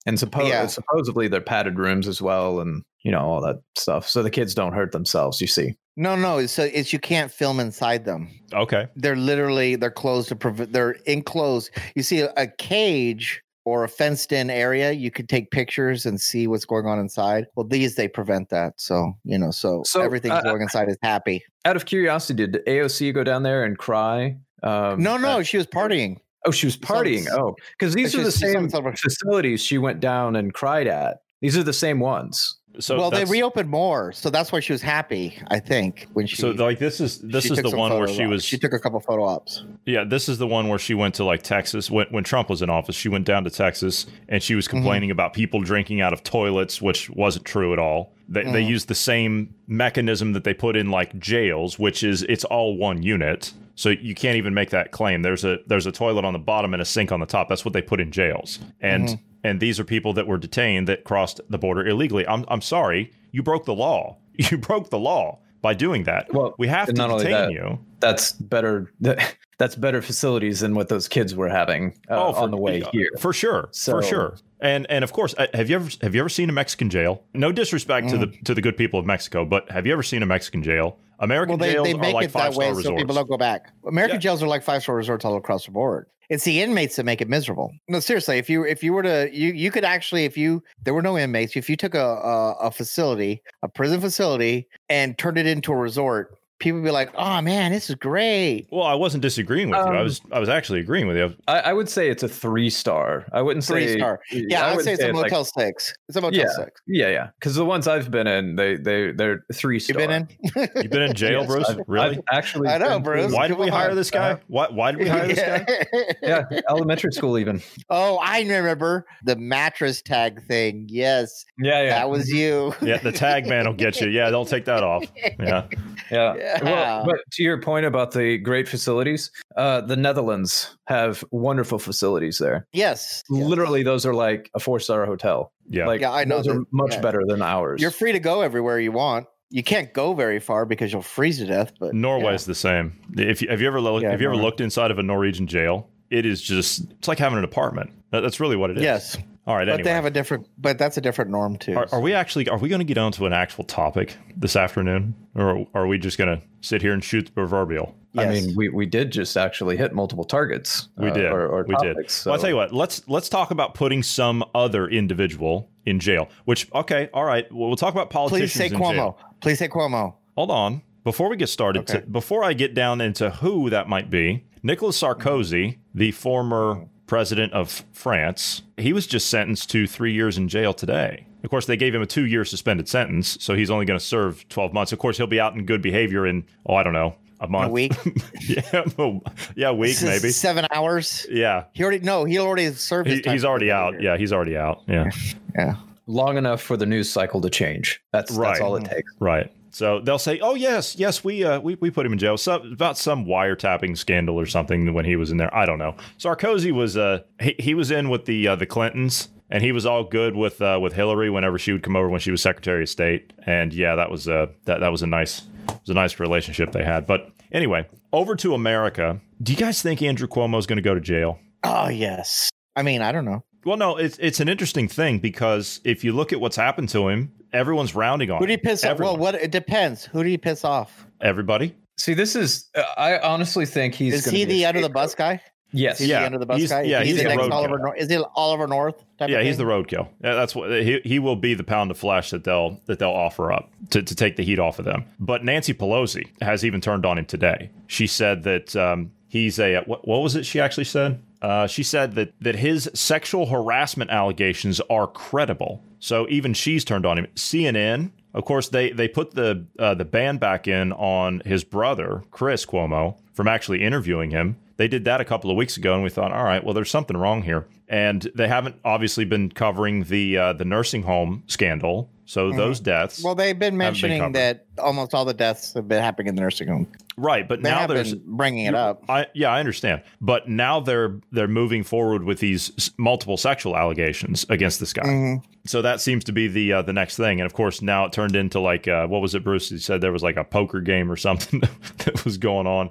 And 0.08 0.18
suppo- 0.18 0.50
Yeah. 0.50 0.66
supposedly 0.68 1.28
they're 1.28 1.42
padded 1.42 1.78
rooms 1.78 2.08
as 2.08 2.22
well, 2.24 2.60
and 2.60 2.82
you 3.04 3.12
know 3.12 3.20
all 3.20 3.42
that 3.42 3.58
stuff, 3.78 4.08
so 4.08 4.24
the 4.24 4.32
kids 4.32 4.56
don't 4.56 4.74
hurt 4.74 4.92
themselves. 4.92 5.40
You 5.42 5.48
see, 5.48 5.76
No, 5.98 6.16
no, 6.16 6.46
so 6.46 6.64
it's 6.64 6.92
you 6.92 7.00
can't 7.00 7.32
film 7.32 7.60
inside 7.60 8.04
them. 8.06 8.30
okay. 8.54 8.88
They're 8.96 9.16
literally 9.16 9.76
they're 9.76 9.92
closed 9.92 10.28
to 10.30 10.36
prevent. 10.36 10.74
They're 10.74 10.98
enclosed. 11.06 11.72
You 11.96 12.04
see 12.04 12.20
a, 12.22 12.34
a 12.36 12.48
cage 12.48 13.42
or 13.64 13.84
a 13.84 13.90
fenced 13.90 14.32
in 14.32 14.50
area, 14.50 14.92
you 14.92 15.10
could 15.10 15.28
take 15.28 15.50
pictures 15.52 16.06
and 16.06 16.20
see 16.22 16.46
what's 16.48 16.66
going 16.66 16.86
on 16.86 17.00
inside. 17.00 17.48
Well, 17.56 17.66
these 17.66 17.96
they 17.96 18.08
prevent 18.08 18.50
that. 18.50 18.74
So 18.78 19.14
you 19.24 19.38
know, 19.40 19.52
so, 19.52 19.82
So, 19.86 20.02
everything 20.02 20.32
uh, 20.32 20.42
going 20.42 20.62
inside 20.62 20.90
is 20.90 20.98
happy. 21.02 21.44
out 21.66 21.76
of 21.76 21.86
curiosity, 21.86 22.46
did 22.46 22.64
AOC 22.68 23.14
go 23.14 23.24
down 23.24 23.44
there 23.44 23.64
and 23.64 23.78
cry? 23.78 24.38
Um, 24.64 25.02
No, 25.02 25.16
no, 25.18 25.40
at- 25.40 25.48
she 25.48 25.58
was 25.58 25.66
partying. 25.68 26.18
oh, 26.46 26.52
she 26.52 26.68
was 26.68 26.78
partying. 26.78 27.24
this- 27.24 27.34
Oh, 27.34 27.56
because 27.78 27.94
these 27.96 28.14
are 28.14 28.20
the 28.20 28.26
was- 28.26 28.38
she 28.38 28.48
saw 28.54 28.70
same 28.70 28.94
facilities 28.96 29.62
she 29.62 29.78
went 29.78 30.00
down 30.02 30.36
and 30.36 30.54
cried 30.54 30.88
at. 30.88 31.18
These 31.42 31.58
are 31.58 31.64
the 31.64 31.74
same 31.74 32.00
ones. 32.00 32.58
So 32.80 32.98
well, 32.98 33.12
they 33.12 33.26
reopened 33.26 33.70
more, 33.70 34.12
so 34.12 34.30
that's 34.30 34.52
why 34.52 34.60
she 34.60 34.74
was 34.74 34.82
happy. 34.82 35.38
I 35.50 35.60
think 35.60 36.08
when 36.14 36.28
she 36.28 36.36
So 36.36 36.52
like 36.52 36.80
this 36.80 37.00
is 37.00 37.20
this 37.22 37.50
is 37.50 37.58
the 37.62 37.76
one 37.76 37.92
where 37.94 38.08
she 38.08 38.24
op- 38.24 38.30
was 38.30 38.44
She 38.44 38.58
took 38.58 38.74
a 38.74 38.80
couple 38.80 39.00
photo 39.00 39.24
ops. 39.26 39.64
Yeah, 39.86 40.04
this 40.04 40.28
is 40.30 40.38
the 40.38 40.48
one 40.48 40.68
where 40.68 40.80
she 40.80 40.94
went 40.94 41.16
to 41.16 41.24
like 41.24 41.42
Texas 41.44 41.90
when, 41.92 42.08
when 42.10 42.24
Trump 42.24 42.50
was 42.50 42.62
in 42.62 42.70
office. 42.70 42.96
She 42.96 43.10
went 43.10 43.26
down 43.26 43.44
to 43.46 43.50
Texas 43.50 44.06
and 44.28 44.42
she 44.42 44.54
Mm-hmm. 44.54 44.58
was 44.58 44.68
complaining 44.68 45.12
about 45.12 45.34
people 45.34 45.62
drinking 45.62 46.02
out 46.02 46.14
of 46.14 46.24
toilets, 46.24 46.82
which 46.82 47.10
wasn't 47.10 47.46
true 47.46 47.74
at 47.74 47.80
all. 47.80 48.14
They, 48.28 48.44
they 48.44 48.64
Mm. 48.64 48.68
used 48.70 48.88
the 48.88 48.96
same 48.96 49.54
mechanism 49.68 50.34
that 50.34 50.44
they 50.44 50.54
put 50.54 50.76
in 50.76 50.90
like 50.90 51.18
jails, 51.20 51.78
which 51.78 52.04
is 52.04 52.24
it's 52.24 52.44
all 52.44 52.76
one 52.78 53.04
unit. 53.04 53.54
So 53.76 53.90
you 53.90 54.16
can't 54.16 54.38
even 54.38 54.54
make 54.54 54.70
that 54.70 54.92
claim. 54.92 55.22
There's 55.22 55.44
a 55.44 55.60
there's 55.68 55.86
a 55.86 55.92
toilet 55.92 56.24
on 56.26 56.34
the 56.34 56.40
bottom 56.40 56.74
and 56.74 56.82
a 56.82 56.86
sink 56.86 57.12
on 57.12 57.20
the 57.20 57.26
top. 57.26 57.50
That's 57.50 57.66
what 57.66 57.74
they 57.74 57.82
put 57.82 58.00
in 58.00 58.12
jails. 58.12 58.60
And 58.82 59.10
Mm-hmm. 59.10 59.22
And 59.46 59.60
these 59.60 59.80
are 59.80 59.84
people 59.84 60.14
that 60.14 60.28
were 60.28 60.38
detained 60.38 60.88
that 60.88 61.04
crossed 61.04 61.40
the 61.50 61.58
border 61.58 61.86
illegally. 61.86 62.28
I'm 62.28 62.46
I'm 62.48 62.62
sorry, 62.62 63.12
you 63.32 63.44
broke 63.44 63.66
the 63.66 63.76
law. 63.76 64.18
You 64.52 64.58
broke 64.58 64.90
the 64.90 65.00
law 65.00 65.40
by 65.62 65.74
doing 65.74 66.04
that. 66.04 66.28
Well, 66.34 66.56
we 66.58 66.68
have 66.68 66.88
to 66.88 66.90
and 66.90 66.98
not 66.98 67.10
only 67.10 67.24
detain 67.24 67.48
that, 67.48 67.52
you. 67.54 67.80
That's 68.02 68.34
better. 68.34 68.92
That's 69.58 69.76
better 69.76 70.02
facilities 70.02 70.60
than 70.60 70.76
what 70.76 70.90
those 70.90 71.08
kids 71.08 71.34
were 71.34 71.48
having 71.50 71.98
uh, 72.10 72.32
on 72.32 72.52
the 72.52 72.58
way 72.58 72.80
yeah, 72.80 72.90
here. 72.92 73.10
for 73.20 73.32
sure, 73.32 73.70
So- 73.72 73.94
for 73.94 74.04
sure. 74.04 74.38
And 74.62 74.86
and 74.90 75.04
of 75.04 75.14
course, 75.14 75.36
uh, 75.38 75.48
have 75.54 75.70
you 75.70 75.76
ever 75.76 75.90
have 76.02 76.16
you 76.16 76.22
ever 76.22 76.30
seen 76.30 76.50
a 76.50 76.54
Mexican 76.54 76.90
jail? 76.90 77.24
No 77.34 77.52
disrespect 77.52 78.10
to 78.10 78.18
the 78.18 78.28
Mm. 78.28 78.44
to 78.46 78.54
the 78.54 78.62
good 78.62 78.78
people 78.78 79.00
of 79.00 79.06
Mexico, 79.06 79.46
but 79.46 79.70
have 79.70 79.86
you 79.86 79.94
ever 79.94 80.02
seen 80.04 80.24
a 80.24 80.26
Mexican 80.26 80.64
jail? 80.64 80.98
American 81.20 81.52
Well, 81.58 81.68
they, 81.68 81.74
jails 81.74 81.86
they 81.88 81.94
are 81.94 82.14
like 82.14 82.26
it 82.26 82.34
that 82.34 82.40
five 82.40 82.56
way 82.56 82.66
star 82.66 82.74
so 82.74 82.78
resorts. 82.78 83.02
people 83.02 83.16
don't 83.16 83.30
go 83.30 83.38
back. 83.38 83.72
American 83.88 84.16
Yeah. 84.16 84.22
jails 84.22 84.42
are 84.44 84.48
like 84.48 84.64
five 84.64 84.82
star 84.82 84.96
resorts 84.96 85.24
all 85.26 85.36
across 85.38 85.66
the 85.66 85.72
board. 85.72 86.08
It's 86.30 86.44
the 86.44 86.60
inmates 86.62 86.96
that 86.96 87.06
make 87.06 87.22
it 87.22 87.30
miserable. 87.30 87.72
No, 87.88 88.00
seriously, 88.00 88.38
if 88.40 88.50
you 88.50 88.64
if 88.66 88.82
you 88.84 88.94
were 88.94 89.04
to 89.04 89.30
you 89.32 89.54
you 89.54 89.70
could 89.72 89.86
actually 89.86 90.26
if 90.26 90.36
you 90.38 90.64
there 90.84 90.94
were 90.94 91.04
no 91.04 91.18
inmates, 91.18 91.56
if 91.56 91.70
you 91.70 91.76
took 91.76 91.94
a 91.94 92.00
a, 92.00 92.52
a 92.64 92.72
facility, 92.72 93.44
a 93.62 93.68
prison 93.70 94.02
facility, 94.02 94.68
and 94.90 95.18
turned 95.18 95.38
it 95.38 95.46
into 95.46 95.72
a 95.72 95.76
resort, 95.76 96.38
people 96.60 96.82
be 96.82 96.92
like, 96.92 97.12
"Oh 97.16 97.42
man, 97.42 97.72
this 97.72 97.90
is 97.90 97.96
great." 97.96 98.68
well, 98.72 98.84
I 98.86 98.94
wasn't 98.94 99.22
disagreeing 99.22 99.70
with 99.70 99.78
you. 99.80 99.84
I 99.86 99.98
Um, 99.98 100.04
was 100.04 100.22
I 100.32 100.40
was 100.40 100.50
actually 100.50 100.80
agreeing 100.80 101.08
with 101.08 101.18
you. 101.18 101.34
I, 101.48 101.60
I 101.60 101.74
would 101.74 101.90
say 101.90 102.10
it's 102.10 102.24
a 102.24 102.28
three 102.30 102.70
star. 102.70 103.26
I 103.34 103.42
wouldn't 103.42 103.66
Three 103.66 103.88
say 103.88 103.98
star. 103.98 104.20
Yeah, 104.32 104.66
I 104.66 104.70
I'd 104.72 104.76
would 104.78 104.86
say 104.86 104.94
it's 104.94 105.04
a 105.04 105.08
like- 105.08 105.16
Motel 105.32 105.46
Six. 105.46 105.94
It's 106.08 106.18
a 106.18 106.22
Motel 106.22 106.40
Yeah. 106.42 106.48
Six. 106.50 106.82
yeah, 106.88 107.10
yeah. 107.10 107.30
Because 107.40 107.56
the 107.56 107.66
ones 107.66 107.88
I've 107.88 108.10
been 108.12 108.28
in, 108.28 108.56
they 108.56 108.76
they 108.78 109.12
they're 109.12 109.44
three 109.54 109.80
star. 109.80 110.00
You 110.02 110.08
star. 110.08 110.20
been 110.26 110.28
in? 110.56 110.70
You've 110.84 110.92
been 110.92 111.02
in 111.04 111.14
jail, 111.14 111.42
Yes, 111.42 111.48
Bruce? 111.48 111.70
I've- 111.70 111.82
really? 111.88 112.18
I've 112.18 112.24
actually, 112.38 112.70
I 112.70 112.78
know, 112.78 112.88
been 112.88 112.98
to- 112.98 113.00
Bruce. 113.04 113.32
why 113.34 113.48
did 113.48 113.58
we 113.58 113.68
hire 113.70 113.94
this 113.96 114.12
guy? 114.12 114.38
Why 114.48 114.68
why 114.70 114.92
did 114.92 115.00
we 115.02 115.08
hire 115.10 115.28
this 115.28 115.40
guy? 115.40 115.66
Yeah, 116.22 116.44
elementary 116.70 117.12
school 117.12 117.38
even. 117.38 117.62
Oh, 117.90 118.18
I 118.18 118.40
remember 118.42 119.06
the 119.24 119.36
mattress 119.36 120.02
tag 120.02 120.44
thing. 120.48 120.88
Yes, 120.90 121.46
Yeah, 121.58 121.84
yeah, 121.84 121.90
that 121.90 122.10
was 122.10 122.30
you. 122.30 122.74
Yeah, 122.82 122.98
the 122.98 123.12
tag 123.12 123.48
man 123.48 123.66
will 123.66 123.74
get 123.74 124.00
you. 124.02 124.10
Yeah, 124.10 124.30
they'll 124.30 124.46
take 124.46 124.66
that 124.66 124.84
off. 124.84 125.04
Yeah. 125.40 125.68
yeah. 126.12 126.36
Yeah. 126.36 126.55
Well, 126.64 127.06
but 127.06 127.18
to 127.34 127.44
your 127.44 127.60
point 127.62 127.86
about 127.86 128.12
the 128.12 128.38
great 128.38 128.68
facilities, 128.68 129.32
uh, 129.58 129.82
the 129.82 129.96
Netherlands 129.96 130.76
have 130.88 131.24
wonderful 131.32 131.80
facilities 131.80 132.38
there. 132.38 132.68
Yes. 132.74 133.24
yes. 133.30 133.44
Literally, 133.48 133.84
those 133.84 134.06
are 134.06 134.14
like 134.14 134.50
a 134.56 134.60
four 134.60 134.80
star 134.80 135.06
hotel. 135.06 135.52
Yeah. 135.68 135.88
Like, 135.88 136.02
Yeah, 136.02 136.12
I 136.12 136.24
know 136.26 136.38
Those 136.38 136.48
are 136.50 136.62
much 136.72 136.94
yeah. 136.94 137.02
better 137.02 137.24
than 137.28 137.42
ours. 137.42 137.82
You're 137.82 137.92
free 137.92 138.12
to 138.12 138.20
go 138.20 138.42
everywhere 138.42 138.80
you 138.80 138.92
want. 138.92 139.28
You 139.50 139.64
can't 139.64 139.94
go 139.94 140.14
very 140.14 140.40
far 140.40 140.66
because 140.66 140.92
you'll 140.92 141.02
freeze 141.02 141.38
to 141.38 141.46
death. 141.46 141.72
But 141.80 141.94
Norway's 141.94 142.46
the 142.46 142.56
same. 142.56 143.00
If 143.18 143.42
you, 143.42 143.48
have 143.50 143.62
you 143.62 143.68
ever 143.68 143.80
lo- 143.80 144.00
Yeah, 144.00 144.12
have 144.12 144.22
you 144.22 144.28
ever 144.28 144.36
looked 144.36 144.60
inside 144.62 144.92
of 144.92 145.00
a 145.00 145.04
Norwegian 145.04 145.48
jail? 145.48 145.90
It 146.10 146.26
is 146.26 146.42
just 146.42 146.92
it's 146.92 147.08
like 147.08 147.20
having 147.20 147.38
an 147.38 147.44
apartment. 147.44 147.92
That, 148.12 148.22
that's 148.22 148.40
really 148.40 148.56
what 148.56 148.70
it 148.70 148.78
is. 148.78 148.84
yes, 148.84 149.18
All 149.48 149.56
right. 149.56 149.66
but 149.66 149.74
Anyway. 149.74 149.84
they 149.84 149.92
have 149.92 150.06
a 150.06 150.12
different. 150.12 150.48
But 150.58 150.78
that's 150.78 150.98
a 150.98 151.02
different 151.02 151.30
norm 151.32 151.58
too. 151.58 151.76
Are, 151.78 151.88
are 151.92 152.00
we 152.02 152.14
actually 152.14 152.50
are 152.50 152.58
we 152.58 152.68
going 152.70 152.80
to 152.80 152.86
get 152.86 152.98
onto 152.98 153.26
an 153.26 153.34
actual 153.34 153.64
topic 153.64 154.18
this 154.36 154.56
afternoon, 154.56 155.16
or 155.36 155.68
are 155.74 155.86
we 155.88 155.98
just 156.00 156.18
going 156.18 156.36
to 156.40 156.46
sit 156.62 156.82
here 156.82 156.94
and 156.94 157.04
shoot 157.04 157.26
the 157.28 157.32
proverbial? 157.32 157.96
I 158.18 158.28
mean, 158.28 158.56
we, 158.56 158.70
we 158.70 158.86
did 158.86 159.12
just 159.12 159.36
actually 159.36 159.76
hit 159.76 159.94
multiple 159.94 160.24
targets. 160.24 160.88
We 160.98 161.10
uh, 161.10 161.14
did. 161.14 161.26
Or, 161.26 161.48
or 161.48 161.64
we 161.68 161.76
did. 161.76 161.96
topics, 161.96 162.26
Well, 162.26 162.34
I'll 162.34 162.40
tell 162.40 162.50
you 162.50 162.56
what. 162.56 162.74
Let's 162.74 163.08
let's 163.08 163.28
talk 163.30 163.52
about 163.52 163.74
putting 163.76 164.02
some 164.04 164.44
other 164.56 164.88
individual 164.88 165.70
in 165.86 166.00
jail. 166.00 166.30
Which 166.46 166.72
okay, 166.74 167.10
all 167.14 167.26
right. 167.26 167.46
Well, 167.52 167.68
we'll 167.68 167.76
talk 167.76 167.94
about 167.94 168.10
politicians. 168.10 168.52
Please 168.54 168.58
say 168.58 168.66
in 168.68 168.72
jail. 168.82 169.18
Cuomo. 169.20 169.40
Please 169.42 169.60
say 169.60 169.68
Cuomo. 169.68 170.16
Hold 170.36 170.50
on. 170.52 170.82
Before 171.04 171.30
we 171.30 171.36
get 171.38 171.50
started, 171.50 171.82
Okay. 171.82 172.02
to, 172.02 172.08
before 172.08 172.44
I 172.44 172.54
get 172.54 172.74
down 172.74 173.00
into 173.00 173.30
who 173.30 173.70
that 173.70 173.88
might 173.88 174.10
be, 174.10 174.44
Nicolas 174.64 175.00
Sarkozy, 175.00 175.78
the 175.94 176.12
former 176.12 176.88
president 177.08 177.54
of 177.54 177.84
France, 177.94 178.62
he 178.78 178.94
was 178.94 179.08
just 179.08 179.30
sentenced 179.30 179.70
to 179.72 179.88
three 179.88 180.14
years 180.14 180.38
in 180.38 180.48
jail 180.48 180.74
today. 180.74 181.26
Of 181.44 181.50
course, 181.50 181.68
they 181.68 181.78
gave 181.78 181.94
him 181.94 182.02
a 182.02 182.08
two 182.08 182.26
year 182.26 182.44
suspended 182.46 182.88
sentence, 182.90 183.38
so 183.40 183.54
he's 183.54 183.70
only 183.70 183.86
going 183.86 184.00
to 184.00 184.06
serve 184.06 184.48
12 184.50 184.74
months. 184.74 184.92
Of 184.92 185.00
course, 185.00 185.18
he'll 185.18 185.28
be 185.28 185.40
out 185.40 185.54
in 185.54 185.66
good 185.66 185.82
behavior 185.82 186.26
in, 186.26 186.44
oh, 186.66 186.74
I 186.76 186.82
don't 186.84 186.94
know, 186.94 187.16
a 187.40 187.48
month. 187.48 187.70
A 187.70 187.72
week, 187.72 187.92
yeah, 188.42 188.84
well, 188.98 189.22
yeah, 189.56 189.70
a 189.70 189.74
week 189.74 189.98
maybe. 190.02 190.30
seven 190.32 190.66
hours. 190.72 191.28
Yeah. 191.30 191.66
He 191.74 191.84
already 191.84 192.00
no. 192.00 192.24
He 192.26 192.40
already 192.40 192.72
served. 192.72 193.10
He, 193.10 193.22
time 193.22 193.34
he's 193.34 193.46
already 193.46 193.72
out. 193.72 193.94
year. 193.94 194.02
Yeah, 194.02 194.18
he's 194.18 194.34
already 194.34 194.58
out. 194.58 194.82
Yeah. 194.88 195.10
Yeah. 195.56 195.76
long 196.08 196.38
enough 196.38 196.62
for 196.62 196.78
the 196.78 196.86
news 196.86 197.10
cycle 197.12 197.42
to 197.42 197.50
change. 197.50 198.02
That's 198.12 198.32
Right. 198.32 198.50
that's 198.50 198.62
all 198.62 198.76
it 198.78 198.86
takes. 198.86 199.12
Right. 199.20 199.52
So 199.76 200.00
they'll 200.00 200.18
say, 200.18 200.40
"Oh 200.40 200.56
yes, 200.56 200.96
yes, 200.96 201.22
we 201.22 201.44
uh, 201.44 201.60
we 201.60 201.76
we 201.76 201.92
put 201.92 202.06
him 202.06 202.14
in 202.14 202.18
jail 202.18 202.38
so, 202.38 202.56
about 202.56 202.98
some 202.98 203.26
wiretapping 203.26 203.98
scandal 203.98 204.40
or 204.40 204.46
something 204.46 204.94
when 204.94 205.04
he 205.04 205.18
was 205.18 205.32
in 205.32 205.38
there. 205.38 205.54
I 205.54 205.66
don't 205.66 205.80
know." 205.80 205.98
Sarkozy 206.18 206.72
was 206.72 206.96
uh 206.96 207.24
he, 207.42 207.58
he 207.60 207.74
was 207.74 207.92
in 207.92 208.08
with 208.08 208.24
the 208.24 208.48
uh, 208.48 208.56
the 208.56 208.66
Clintons 208.66 209.28
and 209.50 209.62
he 209.62 209.74
was 209.74 209.86
all 209.86 210.06
good 210.06 210.34
with 210.34 210.62
uh, 210.62 210.80
with 210.82 210.94
Hillary 210.94 211.30
whenever 211.30 211.60
she 211.60 211.74
would 211.74 211.84
come 211.84 211.98
over 211.98 212.08
when 212.08 212.22
she 212.22 212.32
was 212.32 212.42
Secretary 212.42 212.84
of 212.84 212.90
State. 212.90 213.34
And 213.46 213.74
yeah, 213.74 213.96
that 213.96 214.10
was 214.10 214.30
uh 214.30 214.48
that 214.64 214.80
that 214.80 214.94
was 214.94 215.02
a 215.02 215.08
nice 215.08 215.42
was 215.68 215.90
a 215.90 215.94
nice 215.94 216.22
relationship 216.22 216.72
they 216.72 216.86
had. 216.86 217.06
But 217.06 217.30
anyway, 217.52 217.86
over 218.14 218.38
to 218.38 218.54
America. 218.54 219.20
Do 219.44 219.52
you 219.52 219.58
guys 219.58 219.82
think 219.82 220.02
Andrew 220.02 220.30
Cuomo 220.30 220.58
is 220.58 220.68
going 220.68 220.78
to 220.78 220.84
go 220.84 220.94
to 220.94 221.02
jail? 221.02 221.38
Oh 221.66 221.90
yes. 221.90 222.50
I 222.78 222.82
mean, 222.82 223.02
I 223.02 223.12
don't 223.12 223.26
know. 223.26 223.44
Well, 223.66 223.78
no, 223.78 223.98
it's 223.98 224.18
it's 224.20 224.40
an 224.40 224.48
interesting 224.48 224.88
thing 224.88 225.20
because 225.20 225.82
if 225.84 226.04
you 226.04 226.14
look 226.14 226.32
at 226.32 226.40
what's 226.40 226.56
happened 226.56 226.88
to 226.90 227.10
him, 227.10 227.34
everyone's 227.56 227.96
rounding 227.96 228.32
on 228.32 228.40
Who 228.40 228.46
do 228.46 228.52
you 228.52 228.58
him. 228.58 228.64
piss 228.64 228.84
off? 228.84 229.00
Well, 229.00 229.18
what? 229.18 229.36
It 229.36 229.52
depends. 229.52 230.06
Who 230.06 230.24
do 230.24 230.30
you 230.30 230.38
piss 230.38 230.64
off? 230.64 231.06
everybody. 231.22 231.74
See, 231.98 232.14
this 232.14 232.36
is. 232.36 232.70
Uh, 232.76 232.84
I 232.98 233.18
honestly 233.20 233.66
think 233.66 233.96
he's. 233.96 234.14
Is 234.16 234.26
gonna 234.26 234.38
he 234.38 234.46
the 234.46 234.66
under 234.66 234.82
the 234.82 234.90
bus 234.90 235.16
guy? 235.16 235.42
Yes. 235.72 236.00
Is 236.00 236.06
he 236.06 236.12
Yeah, 236.12 236.20
the 236.22 236.26
under 236.28 236.38
the 236.40 236.46
bus 236.46 236.58
he's- 236.60 236.70
guy? 236.70 236.82
yeah, 236.84 237.00
he's, 237.00 237.08
he's 237.16 237.18
the 237.18 237.24
the 237.24 237.30
next 237.36 237.44
roadkill. 237.48 237.52
Oliver. 237.52 237.78
North. 237.80 237.98
Is 237.98 238.10
he 238.10 238.24
Oliver 238.36 238.68
North? 238.68 239.04
Type 239.18 239.30
Yeah, 239.30 239.40
of 239.40 239.46
he's 239.46 239.58
the 239.58 239.64
roadkill. 239.64 240.08
Yeah, 240.24 240.34
that's 240.36 240.54
what 240.56 240.70
he 240.72 241.00
he 241.06 241.20
will 241.20 241.36
be 241.38 241.54
the 241.54 241.64
pound 241.64 241.92
of 241.92 241.98
flesh 241.98 242.30
that 242.32 242.44
they'll 242.44 242.80
that 242.86 243.00
they'll 243.00 243.10
offer 243.10 243.52
up 243.52 243.70
to, 243.92 244.04
to 244.04 244.16
take 244.16 244.36
the 244.36 244.44
heat 244.44 244.60
off 244.60 244.78
of 244.80 244.86
them. 244.86 245.06
But 245.20 245.44
Nancy 245.44 245.74
Pelosi 245.74 246.28
has 246.42 246.64
even 246.66 246.82
turned 246.82 247.06
on 247.06 247.18
him 247.18 247.26
today. 247.26 247.72
She 247.88 248.08
said 248.08 248.44
that 248.44 248.76
um, 248.76 249.12
he's 249.30 249.58
a 249.60 249.78
what, 249.86 250.08
what 250.08 250.22
was 250.22 250.36
it? 250.36 250.46
She 250.46 250.60
actually 250.60 250.84
said 250.86 251.20
uh, 251.46 251.68
she 251.68 251.84
said 251.84 252.16
that 252.16 252.34
that 252.42 252.56
his 252.56 252.90
sexual 252.96 253.46
harassment 253.46 254.10
allegations 254.10 254.82
are 254.90 255.06
credible. 255.06 255.84
So 256.00 256.28
even 256.28 256.56
she's 256.56 256.84
turned 256.84 257.06
on 257.06 257.20
him. 257.20 257.28
CNN, 257.36 258.10
of 258.34 258.46
course, 258.46 258.70
they 258.70 258.90
they 258.90 259.08
put 259.08 259.36
the 259.36 259.68
uh, 259.78 259.94
the 259.94 260.06
ban 260.06 260.38
back 260.38 260.68
in 260.68 260.92
on 260.94 261.44
his 261.46 261.64
brother 261.64 262.24
Chris 262.32 262.66
Cuomo 262.66 263.20
from 263.32 263.48
actually 263.48 263.84
interviewing 263.84 264.32
him. 264.32 264.58
They 264.78 264.88
did 264.88 265.06
that 265.06 265.22
a 265.22 265.26
couple 265.26 265.52
of 265.52 265.56
weeks 265.56 265.78
ago, 265.78 265.94
and 265.94 266.04
we 266.04 266.10
thought, 266.10 266.32
all 266.32 266.44
right, 266.44 266.64
well, 266.64 266.74
there's 266.74 266.90
something 266.90 267.16
wrong 267.16 267.44
here. 267.44 267.68
And 267.88 268.28
they 268.34 268.48
haven't 268.48 268.78
obviously 268.84 269.24
been 269.24 269.52
covering 269.52 270.06
the 270.06 270.38
uh, 270.40 270.54
the 270.54 270.66
nursing 270.66 271.04
home 271.04 271.44
scandal. 271.46 272.10
So 272.26 272.52
those 272.52 272.80
deaths, 272.80 273.24
Well, 273.24 273.36
they've 273.36 273.58
been 273.58 273.78
mentioning 273.78 274.20
covered. 274.20 274.34
that 274.36 274.66
almost 274.80 275.14
all 275.14 275.26
the 275.26 275.34
deaths 275.34 275.74
have 275.76 275.88
been 275.88 276.02
happening 276.02 276.28
in 276.28 276.36
the 276.36 276.42
nursing 276.42 276.68
home. 276.68 276.88
right? 277.18 277.48
But 277.48 277.62
They 277.62 277.70
now 277.70 277.80
have 277.80 277.90
there's 277.90 278.16
bringing 278.16 278.66
it 278.66 278.74
up. 278.76 279.04
I 279.08 279.28
yeah, 279.36 279.50
I 279.52 279.60
understand. 279.60 280.02
But 280.22 280.50
now 280.50 280.80
they're 280.80 281.20
they're 281.32 281.48
moving 281.48 281.84
forward 281.84 282.24
with 282.24 282.40
these 282.40 282.92
multiple 282.98 283.38
sexual 283.38 283.78
allegations 283.78 284.46
against 284.50 284.80
this 284.80 284.92
guy. 284.94 285.04
Mm-hmm. 285.04 285.46
So 285.68 285.82
that 285.82 286.00
seems 286.02 286.24
to 286.26 286.32
be 286.32 286.48
the 286.48 286.74
uh, 286.74 286.82
the 286.82 286.94
next 286.94 287.16
thing. 287.18 287.40
And 287.40 287.46
of 287.46 287.54
course, 287.54 287.82
now 287.82 288.06
it 288.06 288.12
turned 288.12 288.36
into 288.36 288.60
like 288.60 288.88
uh, 288.88 289.08
what 289.08 289.22
was 289.22 289.34
it? 289.36 289.44
Bruce 289.44 289.70
he 289.70 289.78
said 289.78 290.02
there 290.02 290.12
was 290.12 290.24
like 290.24 290.38
a 290.38 290.44
poker 290.44 290.82
game 290.82 291.12
or 291.12 291.16
something 291.28 291.62
that 292.06 292.24
was 292.26 292.38
going 292.38 292.68
on. 292.68 292.90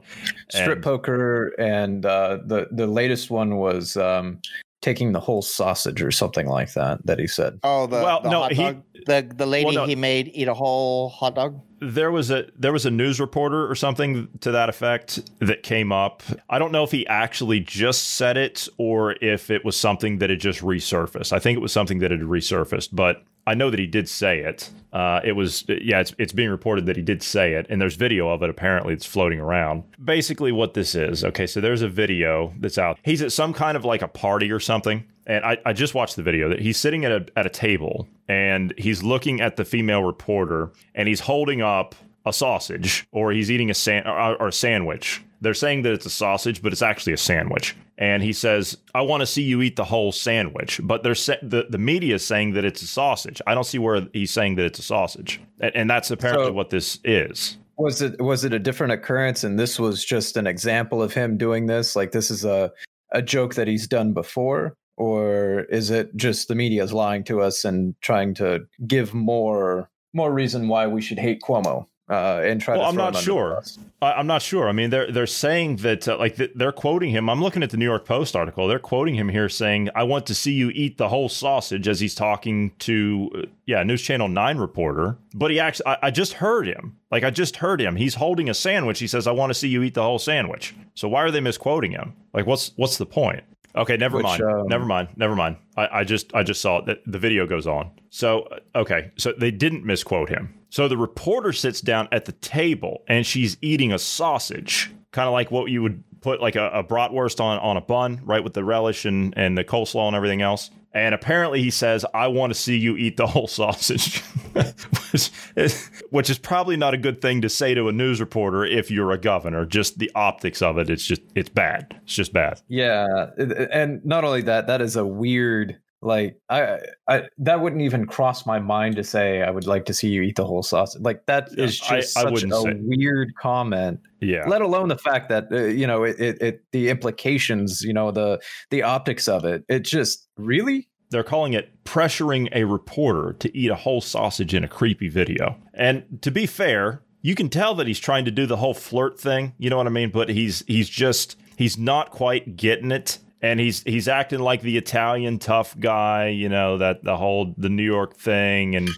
Strip 0.50 0.76
And- 0.76 0.83
poker, 0.85 1.49
and 1.59 2.07
uh, 2.07 2.38
the 2.47 2.69
the 2.71 2.87
latest 2.87 3.31
one 3.31 3.57
was 3.59 3.97
um, 3.97 4.41
taking 4.83 5.12
the 5.12 5.21
whole 5.21 5.41
sausage 5.41 6.03
or 6.03 6.11
something 6.11 6.47
like 6.47 6.73
that. 6.75 7.05
That 7.07 7.19
he 7.19 7.26
said. 7.29 7.59
Oh, 7.62 7.87
the, 7.87 7.97
Well, 8.03 8.21
the 8.23 8.31
no, 8.31 8.41
hot 8.41 8.53
he- 8.53 8.62
dog. 8.62 8.83
The 9.07 9.29
the 9.35 9.47
lady 9.47 9.67
Well, 9.67 9.75
no. 9.75 9.85
he 9.87 9.97
made 9.97 10.31
eat 10.35 10.49
a 10.49 10.55
whole 10.55 11.09
hot 11.09 11.35
dog. 11.35 11.61
there 11.81 12.11
was 12.11 12.31
a 12.31 12.47
there 12.59 12.73
was 12.73 12.87
a 12.87 12.91
news 12.91 13.21
reporter 13.21 13.71
or 13.71 13.75
something 13.75 14.29
to 14.41 14.51
that 14.53 14.69
effect 14.69 15.21
that 15.41 15.63
came 15.63 15.93
up. 15.93 16.23
I 16.49 16.59
don't 16.59 16.73
know 16.73 16.85
if 16.85 16.91
he 16.91 17.07
actually 17.07 17.61
just 17.61 18.15
said 18.17 18.37
it 18.37 18.69
or 18.79 19.17
if 19.21 19.51
it 19.51 19.65
was 19.65 19.77
something 19.77 20.19
that 20.19 20.31
had 20.31 20.41
just 20.41 20.61
resurfaced. 20.61 21.33
I 21.33 21.39
think 21.39 21.57
it 21.57 21.61
was 21.61 21.73
something 21.73 21.99
that 21.99 22.11
had 22.11 22.21
resurfaced, 22.21 22.91
but 22.93 23.23
I 23.47 23.53
know 23.55 23.69
that 23.69 23.79
he 23.79 23.87
did 23.87 24.09
say 24.09 24.39
it. 24.41 24.71
Uh, 24.93 25.21
it 25.23 25.33
was 25.33 25.65
yeah, 25.69 26.01
it's 26.01 26.15
it's 26.17 26.33
being 26.33 26.49
reported 26.51 26.87
that 26.87 26.97
he 26.97 27.03
did 27.03 27.23
say 27.23 27.53
it, 27.55 27.67
and 27.69 27.81
there's 27.83 27.97
video 27.97 28.31
of 28.31 28.43
it 28.43 28.49
apparently 28.49 28.95
it's 28.95 29.05
floating 29.05 29.41
around. 29.41 29.83
Basically, 30.03 30.53
what 30.53 30.73
this 30.75 30.95
is, 30.95 31.25
okay, 31.25 31.47
so 31.47 31.61
there's 31.61 31.83
a 31.83 31.89
video 31.89 32.55
that's 32.61 32.79
out. 32.79 32.99
He's 33.03 33.21
at 33.21 33.33
some 33.33 33.53
kind 33.53 33.77
of 33.77 33.85
like 33.85 34.01
a 34.03 34.09
party 34.09 34.51
or 34.53 34.61
something, 34.61 35.05
and 35.26 35.45
I, 35.45 35.59
I 35.66 35.73
just 35.73 35.95
watched 35.95 36.16
the 36.16 36.23
video 36.23 36.49
that 36.49 36.61
he's 36.61 36.76
sitting 36.76 37.04
at 37.04 37.12
a 37.12 37.26
at 37.37 37.47
a 37.47 37.50
table 37.50 38.09
and 38.28 38.73
he's 38.78 39.02
looking 39.02 39.40
at 39.40 39.57
the 39.57 39.64
female 39.64 40.02
reporter 40.04 40.73
and 40.95 41.09
he's 41.09 41.21
holding 41.21 41.62
up 41.62 41.95
a 42.26 42.33
sausage 42.33 43.07
or 43.12 43.33
he's 43.33 43.50
eating 43.50 43.71
a 43.71 43.75
san- 43.75 44.07
or, 44.07 44.37
or 44.40 44.49
a 44.49 44.52
sandwich. 44.52 45.23
They're 45.40 45.52
saying 45.54 45.83
that 45.83 45.93
it's 45.93 46.07
a 46.07 46.11
sausage, 46.11 46.62
but 46.62 46.73
it's 46.73 46.81
actually 46.81 47.12
a 47.12 47.19
sandwich. 47.19 47.76
And 47.99 48.23
he 48.23 48.33
says, 48.33 48.78
"I 48.95 49.02
want 49.02 49.21
to 49.21 49.26
see 49.26 49.43
you 49.43 49.61
eat 49.62 49.76
the 49.76 49.85
whole 49.85 50.11
sandwich." 50.11 50.81
But 50.83 51.02
they're 51.02 51.14
sa- 51.14 51.35
the 51.43 51.66
the 51.69 51.78
media 51.78 52.14
is 52.14 52.26
saying 52.26 52.54
that 52.54 52.64
it's 52.64 52.83
a 52.83 52.87
sausage. 52.87 53.40
I 53.47 53.54
don't 53.54 53.64
see 53.64 53.78
where 53.78 54.07
he's 54.12 54.31
saying 54.31 54.54
that 54.57 54.64
it's 54.64 54.78
a 54.78 54.83
sausage, 54.83 55.40
and, 55.61 55.76
and 55.76 55.90
that's 55.90 56.11
apparently 56.11 56.47
So- 56.47 56.52
what 56.52 56.71
this 56.71 56.99
is. 57.04 57.59
Was 57.76 58.00
it 58.02 58.21
was 58.23 58.45
it 58.45 58.52
a 58.52 58.59
different 58.59 58.93
occurrence 58.93 59.43
and 59.43 59.59
this 59.59 59.81
was 59.81 60.04
just 60.04 60.37
an 60.37 60.47
example 60.47 61.02
of 61.02 61.12
him 61.12 61.37
doing 61.37 61.66
this? 61.66 61.97
Like 61.97 62.12
this 62.12 62.31
is 62.31 62.45
a 62.45 62.73
a 63.12 63.21
joke 63.21 63.54
that 63.57 63.66
he's 63.69 63.87
done 63.88 64.12
before? 64.12 64.76
Or 64.97 65.61
is 65.71 65.91
it 65.91 66.15
just 66.17 66.49
the 66.49 66.55
media 66.55 66.85
is 66.85 66.93
lying 66.93 67.25
to 67.25 67.41
us 67.41 67.65
and 67.65 67.95
trying 68.01 68.35
to 68.35 68.67
give 68.87 69.13
more 69.15 69.91
more 70.13 70.33
reason 70.33 70.69
why 70.69 70.87
we 70.87 71.03
should 71.03 71.19
hate 71.19 71.41
Cuomo 71.43 71.87
uh, 72.09 72.41
and 72.45 72.61
try 72.61 72.77
Well, 72.77 72.85
to 72.85 72.89
I'm 72.91 72.95
not 72.97 73.01
him 73.01 73.07
under 73.07 73.19
the 73.19 73.25
sure. 73.25 73.63
I, 74.01 74.13
I'm 74.13 74.27
not 74.27 74.43
sure. 74.43 74.69
I 74.69 74.73
mean, 74.73 74.91
they're 74.91 75.11
they're 75.11 75.27
saying 75.27 75.77
that 75.77 76.07
uh, 76.07 76.19
like 76.19 76.37
th- 76.37 76.53
they're 76.55 76.71
quoting 76.71 77.11
him. 77.11 77.29
I'm 77.29 77.43
looking 77.43 77.63
at 77.63 77.71
the 77.71 77.77
New 77.77 77.85
York 77.87 78.05
Post 78.05 78.37
article. 78.37 78.69
They're 78.69 78.79
quoting 78.79 79.15
him 79.15 79.29
here 79.31 79.49
saying, 79.49 79.89
"I 79.95 80.03
want 80.05 80.27
to 80.27 80.35
see 80.35 80.53
you 80.53 80.71
eat 80.71 80.99
the 80.99 81.09
whole 81.09 81.29
sausage," 81.29 81.89
as 81.89 81.99
he's 82.01 82.15
talking 82.15 82.73
to 82.81 83.31
uh, 83.35 83.43
yeah 83.67 83.83
News 83.83 84.03
Channel 84.03 84.29
Nine 84.29 84.59
reporter. 84.59 85.17
But 85.35 85.51
he 85.51 85.59
actually, 85.59 85.87
I, 85.87 85.99
I 86.03 86.11
just 86.11 86.35
heard 86.35 86.67
him. 86.69 86.97
Like 87.11 87.25
I 87.25 87.31
just 87.31 87.57
heard 87.57 87.81
him. 87.81 87.97
He's 87.97 88.15
holding 88.15 88.49
a 88.49 88.55
sandwich. 88.55 89.01
He 89.01 89.07
says, 89.07 89.27
"I 89.27 89.33
want 89.33 89.51
to 89.51 89.55
see 89.55 89.69
you 89.69 89.83
eat 89.83 89.95
the 89.95 90.03
whole 90.03 90.19
sandwich." 90.19 90.75
So 90.95 91.09
why 91.09 91.23
are 91.23 91.31
they 91.31 91.41
misquoting 91.41 91.91
him? 91.93 92.15
Like 92.35 92.47
what's 92.47 92.73
what's 92.77 92.99
the 92.99 93.07
point? 93.07 93.43
Okay, 93.76 93.97
never 93.97 94.19
Which, 94.19 94.25
mind. 94.25 94.43
um, 94.43 94.69
never 94.69 94.85
mind. 94.85 95.09
Never 95.16 95.35
mind. 95.35 95.57
I, 95.76 96.00
I 96.00 96.04
just 96.04 96.33
I 96.35 96.43
just 96.43 96.61
saw 96.61 96.81
that 96.83 96.99
The, 97.07 97.19
video 97.19 97.47
goes 97.47 97.66
on. 97.66 97.90
So 98.11 98.43
uh, 98.43 98.78
okay, 98.81 99.11
so 99.16 99.33
they 99.37 99.50
didn't 99.50 99.85
misquote 99.85 100.28
him. 100.28 100.54
So 100.71 100.87
the 100.88 100.97
reporter 100.97 101.52
sits 101.52 101.81
down 101.81 102.09
at 102.12 102.25
the 102.25 102.33
table 102.33 103.02
and 103.09 103.26
she's 103.26 103.57
eating 103.61 103.93
a 103.93 103.99
sausage, 103.99 104.93
kind 105.12 105.26
of 105.26 105.33
like 105.33 105.50
what 105.50 105.71
you 105.71 105.83
would 105.83 106.02
put 106.21 106.40
like 106.40 106.57
a, 106.57 106.69
a 106.71 106.85
bratwurst 106.85 107.40
on 107.40 107.59
on 107.59 107.76
a 107.76 107.81
bun, 107.81 108.21
right, 108.25 108.43
with 108.45 108.54
the 108.54 108.64
relish 108.64 109.04
and 109.04 109.35
and 109.37 109.59
the 109.59 109.64
coleslaw 109.64 110.07
and 110.07 110.16
everything 110.16 110.43
else. 110.43 110.71
And 110.95 111.15
apparently 111.15 111.61
he 111.61 111.71
says, 111.71 112.07
"I 112.15 112.29
want 112.29 112.53
to 112.53 112.59
see 112.59 112.77
you 112.77 112.97
eat 112.97 113.17
the 113.17 113.27
whole 113.27 113.47
sausage," 113.49 114.21
which, 114.53 115.31
is, 115.57 115.91
which 116.11 116.31
is 116.31 116.39
probably 116.39 116.77
not 116.77 116.95
a 116.95 116.99
good 116.99 117.21
thing 117.21 117.43
to 117.43 117.49
say 117.49 117.75
to 117.75 117.89
a 117.89 117.93
news 117.93 118.21
reporter 118.21 118.65
if 118.65 118.91
you're 118.91 119.11
a 119.11 119.19
governor. 119.19 119.67
Just 119.67 119.99
the 119.99 120.11
optics 120.15 120.63
of 120.63 120.79
it, 120.79 120.89
it's 120.89 121.05
just 121.05 121.23
it's 121.35 121.51
bad. 121.51 122.01
It's 122.05 122.15
just 122.15 122.33
bad. 122.33 122.61
Yeah, 122.69 123.31
and 123.37 124.05
not 124.05 124.25
only 124.25 124.43
that, 124.43 124.69
that 124.69 124.81
is 124.81 124.97
a 124.97 125.05
weird 125.05 125.79
like 126.04 126.38
I 126.49 126.78
I 127.08 127.23
that 127.38 127.61
wouldn't 127.61 127.82
even 127.82 128.06
cross 128.06 128.46
my 128.46 128.58
mind 128.58 128.96
to 128.96 129.04
say 129.04 129.42
I 129.42 129.50
would 129.50 129.66
like 129.66 129.84
to 129.87 129.94
see 129.94 130.08
you 130.08 130.23
eat 130.23 130.37
the 130.37 130.44
whole 130.46 130.62
sausage. 130.62 131.02
Like 131.02 131.26
that 131.26 131.49
is 131.58 131.80
I- 131.88 132.00
just 132.00 132.16
I 132.16 132.23
such 132.23 132.32
wouldn't 132.32 132.52
a 132.52 132.61
say- 132.61 132.75
weird 132.80 133.34
comment. 133.40 134.00
Yeah. 134.20 134.44
Let 134.46 134.62
alone 134.62 134.88
the 134.88 134.99
fact 134.99 135.28
that 135.30 135.49
uh, 135.50 135.64
you 135.64 135.87
know 135.87 136.04
it, 136.04 136.20
it 136.20 136.42
it 136.42 136.64
the 136.73 136.88
implications, 136.90 137.82
you 137.82 137.92
know 137.92 138.11
the 138.11 138.40
the 138.70 138.82
optics 138.82 139.26
of 139.28 139.44
it. 139.44 139.64
It 139.68 139.80
just 139.80 140.28
really 140.37 140.88
They're 141.11 141.23
calling 141.25 141.52
it 141.54 141.84
pressuring 141.84 142.49
a 142.52 142.64
reporter 142.64 143.32
to 143.38 143.56
eat 143.56 143.70
a 143.70 143.75
whole 143.76 144.00
sausage 144.00 144.54
in 144.54 144.64
a 144.64 144.68
creepy 144.68 145.08
video. 145.08 145.56
And 145.75 146.04
to 146.23 146.30
be 146.30 146.46
fair, 146.46 147.02
you 147.23 147.34
can 147.34 147.49
tell 147.49 147.75
that 147.76 147.87
he's 147.87 147.99
trying 148.00 148.25
to 148.26 148.30
do 148.30 148.46
the 148.46 148.56
whole 148.56 148.75
flirt 148.75 149.18
thing, 149.20 149.54
you 149.58 149.70
know 149.70 149.76
what 149.78 149.87
I 149.87 149.90
mean? 149.90 150.11
But 150.11 150.28
he's 150.28 150.64
he's 150.66 150.88
just 150.88 151.37
he's 151.56 151.78
not 151.78 152.11
quite 152.11 152.56
getting 152.56 152.90
it. 152.90 153.18
And 153.45 153.61
he's 153.61 153.83
he's 153.83 154.09
acting 154.09 154.39
like 154.39 154.63
the 154.63 154.79
Italian 154.79 155.39
tough 155.39 155.79
guy, 155.79 156.29
you 156.29 156.49
know, 156.49 156.79
that 156.79 157.05
the 157.05 157.15
whole 157.15 157.55
the 157.59 157.69
New 157.69 157.83
York 157.83 158.17
thing 158.17 158.75
and 158.75 158.89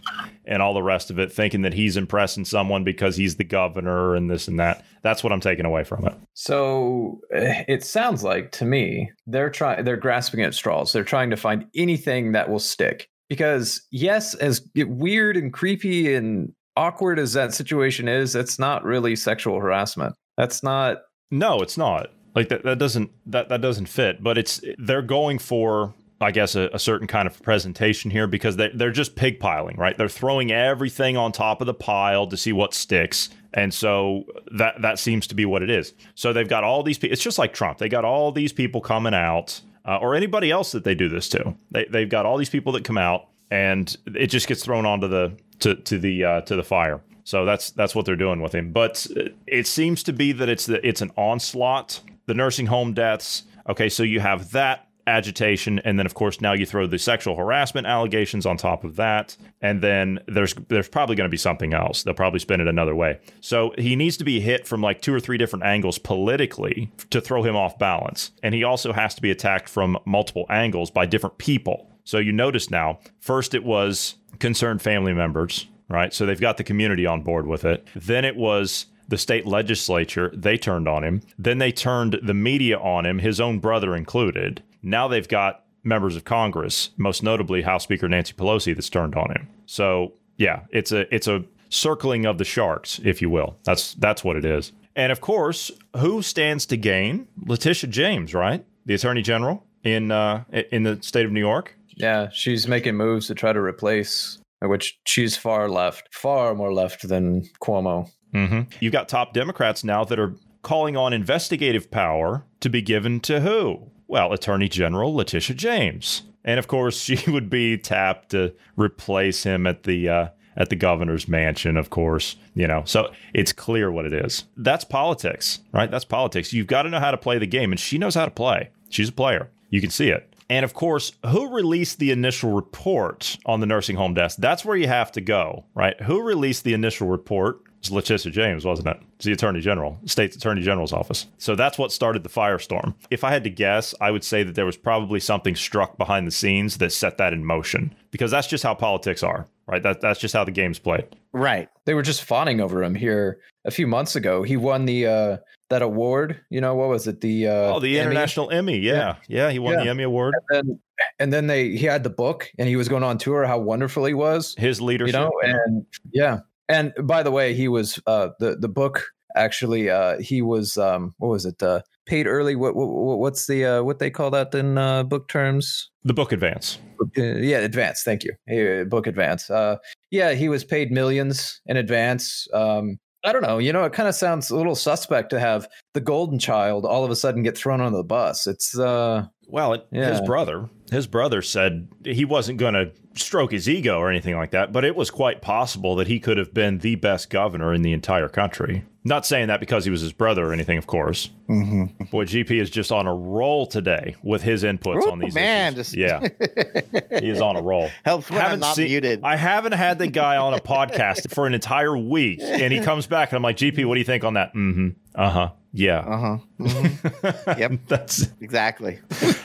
and 0.44 0.62
all 0.62 0.72
the 0.72 0.84
rest 0.84 1.10
of 1.10 1.18
it, 1.18 1.32
thinking 1.32 1.62
that 1.62 1.74
he's 1.74 1.96
impressing 1.96 2.44
someone 2.44 2.84
because 2.84 3.16
he's 3.16 3.34
the 3.34 3.44
governor 3.44 4.14
and 4.14 4.30
this 4.30 4.46
and 4.46 4.60
that. 4.60 4.84
That's 5.02 5.24
what 5.24 5.32
I'm 5.32 5.40
taking 5.40 5.66
away 5.66 5.82
from 5.82 6.06
it. 6.06 6.14
So 6.34 7.20
eh, 7.32 7.64
it 7.66 7.82
sounds 7.82 8.22
like 8.22 8.52
to 8.52 8.64
me 8.64 9.10
they're 9.26 9.50
trying 9.50 9.84
they're 9.84 9.96
grasping 9.96 10.42
at 10.42 10.54
straws. 10.54 10.92
They're 10.92 11.02
trying 11.02 11.30
to 11.30 11.36
find 11.36 11.66
anything 11.74 12.30
that 12.30 12.48
will 12.48 12.60
stick. 12.60 13.08
Because 13.28 13.82
yes, 13.90 14.34
as 14.34 14.62
weird 14.76 15.36
and 15.36 15.52
creepy 15.52 16.14
and 16.14 16.52
awkward 16.76 17.18
as 17.18 17.32
that 17.32 17.52
situation 17.52 18.06
is, 18.06 18.32
that's 18.32 18.60
not 18.60 18.84
really 18.84 19.16
sexual 19.16 19.58
harassment. 19.58 20.14
That's 20.36 20.62
not 20.62 20.98
No, 21.32 21.62
it's 21.62 21.76
not. 21.76 22.10
Like 22.36 22.50
that, 22.50 22.62
that 22.64 22.78
doesn't 22.78 23.10
that 23.26 23.48
that 23.48 23.62
doesn't 23.62 23.86
fit. 23.86 24.22
But 24.22 24.36
it's 24.38 24.60
they're 24.78 25.02
going 25.02 25.38
for 25.38 25.94
I 26.20 26.30
guess 26.30 26.54
a, 26.54 26.70
a 26.72 26.78
certain 26.78 27.06
kind 27.06 27.26
of 27.26 27.42
presentation 27.42 28.10
here 28.10 28.26
because 28.26 28.56
they 28.56 28.70
they're 28.72 28.92
just 28.92 29.16
pig 29.16 29.40
piling, 29.40 29.76
right? 29.76 29.96
They're 29.96 30.08
throwing 30.08 30.52
everything 30.52 31.16
on 31.16 31.32
top 31.32 31.60
of 31.60 31.66
the 31.66 31.74
pile 31.74 32.26
to 32.26 32.36
see 32.36 32.52
what 32.52 32.74
sticks. 32.74 33.30
And 33.54 33.72
so 33.72 34.24
that 34.52 34.82
that 34.82 34.98
seems 34.98 35.26
to 35.28 35.34
be 35.34 35.46
what 35.46 35.62
it 35.62 35.70
is. 35.70 35.94
So 36.14 36.32
they've 36.32 36.48
got 36.48 36.62
all 36.62 36.82
these 36.82 36.98
people. 36.98 37.14
It's 37.14 37.22
just 37.22 37.38
like 37.38 37.54
Trump. 37.54 37.78
They 37.78 37.88
got 37.88 38.04
all 38.04 38.30
these 38.32 38.52
people 38.52 38.82
coming 38.82 39.14
out, 39.14 39.60
uh, 39.86 39.96
or 39.96 40.14
anybody 40.14 40.50
else 40.50 40.72
that 40.72 40.84
they 40.84 40.94
do 40.94 41.08
this 41.08 41.28
to. 41.30 41.54
They 41.70 41.86
they've 41.86 42.08
got 42.08 42.26
all 42.26 42.36
these 42.36 42.50
people 42.50 42.72
that 42.72 42.84
come 42.84 42.98
out, 42.98 43.28
and 43.50 43.96
it 44.14 44.26
just 44.26 44.46
gets 44.46 44.62
thrown 44.62 44.84
onto 44.84 45.08
the 45.08 45.32
to 45.60 45.74
to 45.74 45.98
the 45.98 46.24
uh, 46.24 46.40
to 46.42 46.54
the 46.54 46.64
fire. 46.64 47.00
So 47.24 47.44
that's 47.44 47.70
that's 47.70 47.94
what 47.94 48.04
they're 48.04 48.14
doing 48.14 48.40
with 48.40 48.54
him. 48.54 48.72
But 48.72 49.06
it 49.46 49.66
seems 49.66 50.02
to 50.04 50.12
be 50.12 50.32
that 50.32 50.48
it's 50.48 50.66
the 50.66 50.86
it's 50.86 51.00
an 51.00 51.12
onslaught. 51.16 52.00
The 52.26 52.34
nursing 52.34 52.66
home 52.66 52.92
deaths. 52.92 53.44
Okay, 53.68 53.88
so 53.88 54.02
you 54.02 54.20
have 54.20 54.52
that 54.52 54.86
agitation, 55.06 55.78
and 55.80 55.98
then 55.98 56.06
of 56.06 56.14
course 56.14 56.40
now 56.40 56.52
you 56.52 56.66
throw 56.66 56.86
the 56.86 56.98
sexual 56.98 57.36
harassment 57.36 57.86
allegations 57.86 58.44
on 58.44 58.56
top 58.56 58.84
of 58.84 58.96
that, 58.96 59.36
and 59.60 59.80
then 59.80 60.18
there's 60.26 60.54
there's 60.68 60.88
probably 60.88 61.14
going 61.14 61.28
to 61.28 61.32
be 61.32 61.36
something 61.36 61.72
else. 61.72 62.02
They'll 62.02 62.14
probably 62.14 62.40
spin 62.40 62.60
it 62.60 62.66
another 62.66 62.94
way. 62.94 63.20
So 63.40 63.72
he 63.78 63.94
needs 63.96 64.16
to 64.16 64.24
be 64.24 64.40
hit 64.40 64.66
from 64.66 64.80
like 64.82 65.00
two 65.00 65.14
or 65.14 65.20
three 65.20 65.38
different 65.38 65.64
angles 65.64 65.98
politically 65.98 66.90
to 67.10 67.20
throw 67.20 67.42
him 67.42 67.56
off 67.56 67.78
balance, 67.78 68.32
and 68.42 68.54
he 68.54 68.64
also 68.64 68.92
has 68.92 69.14
to 69.14 69.22
be 69.22 69.30
attacked 69.30 69.68
from 69.68 69.98
multiple 70.04 70.46
angles 70.50 70.90
by 70.90 71.06
different 71.06 71.38
people. 71.38 71.90
So 72.04 72.18
you 72.18 72.32
notice 72.32 72.70
now, 72.70 72.98
first 73.20 73.54
it 73.54 73.64
was 73.64 74.16
concerned 74.38 74.82
family 74.82 75.12
members, 75.12 75.66
right? 75.88 76.12
So 76.12 76.26
they've 76.26 76.40
got 76.40 76.56
the 76.56 76.64
community 76.64 77.06
on 77.06 77.22
board 77.22 77.46
with 77.46 77.64
it. 77.64 77.86
Then 77.94 78.24
it 78.24 78.36
was 78.36 78.86
the 79.08 79.18
state 79.18 79.46
legislature, 79.46 80.30
they 80.34 80.56
turned 80.56 80.88
on 80.88 81.04
him. 81.04 81.22
Then 81.38 81.58
they 81.58 81.72
turned 81.72 82.18
the 82.22 82.34
media 82.34 82.78
on 82.78 83.06
him, 83.06 83.18
his 83.18 83.40
own 83.40 83.58
brother 83.58 83.94
included. 83.94 84.62
Now 84.82 85.08
they've 85.08 85.28
got 85.28 85.64
members 85.84 86.16
of 86.16 86.24
Congress, 86.24 86.90
most 86.96 87.22
notably 87.22 87.62
House 87.62 87.84
Speaker 87.84 88.08
Nancy 88.08 88.34
Pelosi, 88.34 88.74
that's 88.74 88.90
turned 88.90 89.14
on 89.14 89.30
him. 89.30 89.48
So 89.66 90.12
yeah, 90.36 90.62
it's 90.70 90.92
a 90.92 91.12
it's 91.14 91.28
a 91.28 91.44
circling 91.68 92.26
of 92.26 92.38
the 92.38 92.44
sharks, 92.44 93.00
if 93.04 93.22
you 93.22 93.30
will. 93.30 93.56
That's 93.64 93.94
that's 93.94 94.24
what 94.24 94.36
it 94.36 94.44
is. 94.44 94.72
And 94.94 95.12
of 95.12 95.20
course, 95.20 95.70
who 95.96 96.22
stands 96.22 96.66
to 96.66 96.76
gain? 96.76 97.28
Letitia 97.44 97.90
James, 97.90 98.34
right? 98.34 98.64
The 98.86 98.94
Attorney 98.94 99.22
General 99.22 99.64
in 99.82 100.10
uh, 100.10 100.44
in 100.72 100.82
the 100.82 100.98
state 101.02 101.26
of 101.26 101.32
New 101.32 101.40
York. 101.40 101.76
yeah, 101.96 102.28
she's 102.30 102.66
making 102.66 102.96
moves 102.96 103.26
to 103.28 103.34
try 103.34 103.52
to 103.52 103.60
replace 103.60 104.38
which 104.62 104.98
she's 105.04 105.36
far 105.36 105.68
left, 105.68 106.14
far 106.14 106.54
more 106.54 106.72
left 106.72 107.06
than 107.08 107.42
Cuomo. 107.60 108.10
Mm-hmm. 108.36 108.60
You've 108.80 108.92
got 108.92 109.08
top 109.08 109.32
Democrats 109.32 109.82
now 109.82 110.04
that 110.04 110.18
are 110.18 110.34
calling 110.62 110.96
on 110.96 111.12
investigative 111.12 111.90
power 111.90 112.44
to 112.60 112.68
be 112.68 112.82
given 112.82 113.20
to 113.20 113.40
who? 113.40 113.90
Well, 114.08 114.32
Attorney 114.32 114.68
General 114.68 115.14
Letitia 115.14 115.56
James, 115.56 116.22
and 116.44 116.58
of 116.58 116.68
course 116.68 117.00
she 117.00 117.30
would 117.30 117.48
be 117.48 117.78
tapped 117.78 118.30
to 118.30 118.54
replace 118.76 119.44
him 119.44 119.66
at 119.66 119.84
the 119.84 120.08
uh, 120.08 120.28
at 120.56 120.70
the 120.70 120.76
governor's 120.76 121.28
mansion. 121.28 121.76
Of 121.76 121.90
course, 121.90 122.36
you 122.54 122.66
know, 122.66 122.82
so 122.84 123.12
it's 123.32 123.52
clear 123.52 123.90
what 123.90 124.06
it 124.06 124.12
is. 124.12 124.44
That's 124.56 124.84
politics, 124.84 125.60
right? 125.72 125.90
That's 125.90 126.04
politics. 126.04 126.52
You've 126.52 126.66
got 126.66 126.82
to 126.82 126.90
know 126.90 127.00
how 127.00 127.10
to 127.10 127.18
play 127.18 127.38
the 127.38 127.46
game, 127.46 127.72
and 127.72 127.80
she 127.80 127.98
knows 127.98 128.14
how 128.14 128.24
to 128.24 128.30
play. 128.30 128.70
She's 128.90 129.08
a 129.08 129.12
player. 129.12 129.50
You 129.70 129.80
can 129.80 129.90
see 129.90 130.10
it. 130.10 130.32
And 130.48 130.64
of 130.64 130.74
course, 130.74 131.12
who 131.26 131.52
released 131.52 131.98
the 131.98 132.12
initial 132.12 132.52
report 132.52 133.36
on 133.46 133.60
the 133.60 133.66
nursing 133.66 133.96
home 133.96 134.14
deaths? 134.14 134.36
That's 134.36 134.64
where 134.64 134.76
you 134.76 134.86
have 134.86 135.10
to 135.12 135.20
go, 135.20 135.64
right? 135.74 136.00
Who 136.02 136.22
released 136.22 136.62
the 136.62 136.72
initial 136.72 137.08
report? 137.08 137.60
Was 137.90 138.08
Letitia 138.08 138.32
James, 138.32 138.64
wasn't 138.64 138.88
it? 138.88 138.98
It's 139.16 139.24
the 139.24 139.32
Attorney 139.32 139.60
General, 139.60 139.98
State's 140.04 140.36
Attorney 140.36 140.62
General's 140.62 140.92
office. 140.92 141.26
So 141.38 141.54
that's 141.54 141.78
what 141.78 141.92
started 141.92 142.22
the 142.22 142.28
firestorm. 142.28 142.94
If 143.10 143.24
I 143.24 143.30
had 143.30 143.44
to 143.44 143.50
guess, 143.50 143.94
I 144.00 144.10
would 144.10 144.24
say 144.24 144.42
that 144.42 144.54
there 144.54 144.66
was 144.66 144.76
probably 144.76 145.20
something 145.20 145.54
struck 145.54 145.96
behind 145.98 146.26
the 146.26 146.30
scenes 146.30 146.78
that 146.78 146.92
set 146.92 147.18
that 147.18 147.32
in 147.32 147.44
motion 147.44 147.94
because 148.10 148.30
that's 148.30 148.46
just 148.46 148.64
how 148.64 148.74
politics 148.74 149.22
are, 149.22 149.46
right? 149.66 149.82
That, 149.82 150.00
that's 150.00 150.20
just 150.20 150.34
how 150.34 150.44
the 150.44 150.50
game's 150.50 150.78
played. 150.78 151.04
Right. 151.32 151.68
They 151.84 151.94
were 151.94 152.02
just 152.02 152.24
fawning 152.24 152.60
over 152.60 152.82
him 152.82 152.94
here 152.94 153.38
a 153.64 153.70
few 153.70 153.86
months 153.86 154.16
ago. 154.16 154.42
He 154.42 154.56
won 154.56 154.86
the 154.86 155.06
uh 155.06 155.36
that 155.68 155.82
award. 155.82 156.40
You 156.50 156.60
know 156.60 156.74
what 156.74 156.88
was 156.88 157.06
it? 157.08 157.20
The 157.20 157.48
uh, 157.48 157.74
oh, 157.74 157.80
the 157.80 157.98
Emmy? 157.98 158.06
International 158.10 158.50
Emmy. 158.50 158.78
Yeah. 158.78 159.16
Yeah. 159.28 159.50
he 159.50 159.58
won 159.58 159.74
Yeah. 159.74 159.84
the 159.84 159.90
Emmy 159.90 160.04
Award. 160.04 160.34
And 160.50 160.68
then, 160.68 160.80
and 161.18 161.32
then 161.32 161.46
they 161.46 161.76
he 161.76 161.86
had 161.86 162.04
the 162.04 162.10
book 162.10 162.50
and 162.58 162.68
he 162.68 162.76
was 162.76 162.88
going 162.88 163.02
on 163.02 163.18
tour 163.18 163.44
how 163.44 163.58
wonderful 163.58 164.04
he 164.04 164.14
was. 164.14 164.54
His 164.58 164.80
leadership. 164.80 165.14
You 165.14 165.20
know, 165.20 165.32
and 165.42 165.86
yeah. 166.12 166.40
And 166.68 166.92
by 167.02 167.22
the 167.22 167.30
way, 167.30 167.54
he 167.54 167.68
was 167.68 168.00
uh 168.06 168.30
the 168.38 168.56
the 168.56 168.68
book 168.68 169.06
actually 169.34 169.90
uh 169.90 170.18
he 170.18 170.40
was 170.42 170.78
um 170.78 171.14
what 171.18 171.28
was 171.28 171.44
it 171.46 171.62
uh 171.62 171.82
paid 172.06 172.26
early. 172.26 172.56
What, 172.56 172.74
what 172.74 173.18
what's 173.18 173.46
the 173.46 173.64
uh, 173.64 173.82
what 173.82 173.98
they 173.98 174.10
call 174.10 174.30
that 174.30 174.54
in 174.54 174.78
uh, 174.78 175.02
book 175.02 175.28
terms? 175.28 175.90
The 176.04 176.14
book 176.14 176.32
advance. 176.32 176.78
Uh, 177.00 177.22
yeah, 177.22 177.58
advance. 177.58 178.02
Thank 178.02 178.24
you. 178.24 178.32
Uh, 178.50 178.84
book 178.84 179.06
advance. 179.06 179.50
Uh, 179.50 179.76
yeah, 180.10 180.32
he 180.32 180.48
was 180.48 180.64
paid 180.64 180.90
millions 180.90 181.60
in 181.66 181.76
advance. 181.76 182.46
Um, 182.54 182.98
I 183.24 183.32
don't 183.32 183.42
know. 183.42 183.58
You 183.58 183.72
know, 183.72 183.84
it 183.84 183.92
kind 183.92 184.08
of 184.08 184.14
sounds 184.14 184.50
a 184.50 184.56
little 184.56 184.76
suspect 184.76 185.30
to 185.30 185.40
have 185.40 185.66
the 185.94 186.00
golden 186.00 186.38
child 186.38 186.86
all 186.86 187.04
of 187.04 187.10
a 187.10 187.16
sudden 187.16 187.42
get 187.42 187.58
thrown 187.58 187.80
on 187.80 187.92
the 187.92 188.04
bus. 188.04 188.46
It's 188.46 188.78
uh 188.78 189.26
well, 189.46 189.74
it, 189.74 189.86
yeah. 189.90 190.10
his 190.10 190.20
brother, 190.20 190.68
his 190.90 191.06
brother 191.06 191.42
said 191.42 191.88
he 192.04 192.24
wasn't 192.24 192.58
going 192.58 192.74
to 192.74 192.92
stroke 193.14 193.52
his 193.52 193.68
ego 193.68 193.98
or 193.98 194.10
anything 194.10 194.36
like 194.36 194.50
that, 194.50 194.72
but 194.72 194.84
it 194.84 194.96
was 194.96 195.10
quite 195.10 195.40
possible 195.40 195.96
that 195.96 196.06
he 196.06 196.20
could 196.20 196.36
have 196.36 196.52
been 196.52 196.78
the 196.78 196.96
best 196.96 197.30
governor 197.30 197.72
in 197.72 197.82
the 197.82 197.92
entire 197.92 198.28
country. 198.28 198.84
Not 199.06 199.24
saying 199.24 199.46
that 199.48 199.60
because 199.60 199.84
he 199.84 199.90
was 199.92 200.00
his 200.00 200.12
brother 200.12 200.48
or 200.48 200.52
anything, 200.52 200.78
of 200.78 200.88
course. 200.88 201.30
Mm-hmm. 201.48 202.06
Boy, 202.06 202.24
GP 202.24 202.60
is 202.60 202.70
just 202.70 202.90
on 202.90 203.06
a 203.06 203.14
roll 203.14 203.64
today 203.64 204.16
with 204.24 204.42
his 204.42 204.64
inputs 204.64 205.06
Ooh, 205.06 205.12
on 205.12 205.20
these 205.20 205.32
man, 205.32 205.74
issues. 205.74 205.92
Just... 205.92 205.96
Yeah, 205.96 206.20
he 207.20 207.30
is 207.30 207.40
on 207.40 207.54
a 207.54 207.62
roll. 207.62 207.88
Helps 208.04 208.28
when 208.28 208.42
I'm 208.42 208.58
not 208.58 208.74
seen, 208.74 208.86
muted. 208.86 209.20
I 209.22 209.36
haven't 209.36 209.74
had 209.74 210.00
the 210.00 210.08
guy 210.08 210.38
on 210.38 210.54
a 210.54 210.58
podcast 210.60 211.32
for 211.32 211.46
an 211.46 211.54
entire 211.54 211.96
week, 211.96 212.40
and 212.42 212.72
he 212.72 212.80
comes 212.80 213.06
back, 213.06 213.30
and 213.30 213.36
I'm 213.36 213.42
like, 213.44 213.56
GP, 213.56 213.84
what 213.86 213.94
do 213.94 214.00
you 214.00 214.04
think 214.04 214.24
on 214.24 214.34
that? 214.34 214.52
Mm-hmm. 214.54 214.88
Uh 215.14 215.30
huh. 215.30 215.50
Yeah. 215.72 215.98
Uh 215.98 216.18
huh. 216.18 216.38
Mm-hmm. 216.58 217.60
yep. 217.60 217.72
That's 217.86 218.28
exactly. 218.40 218.98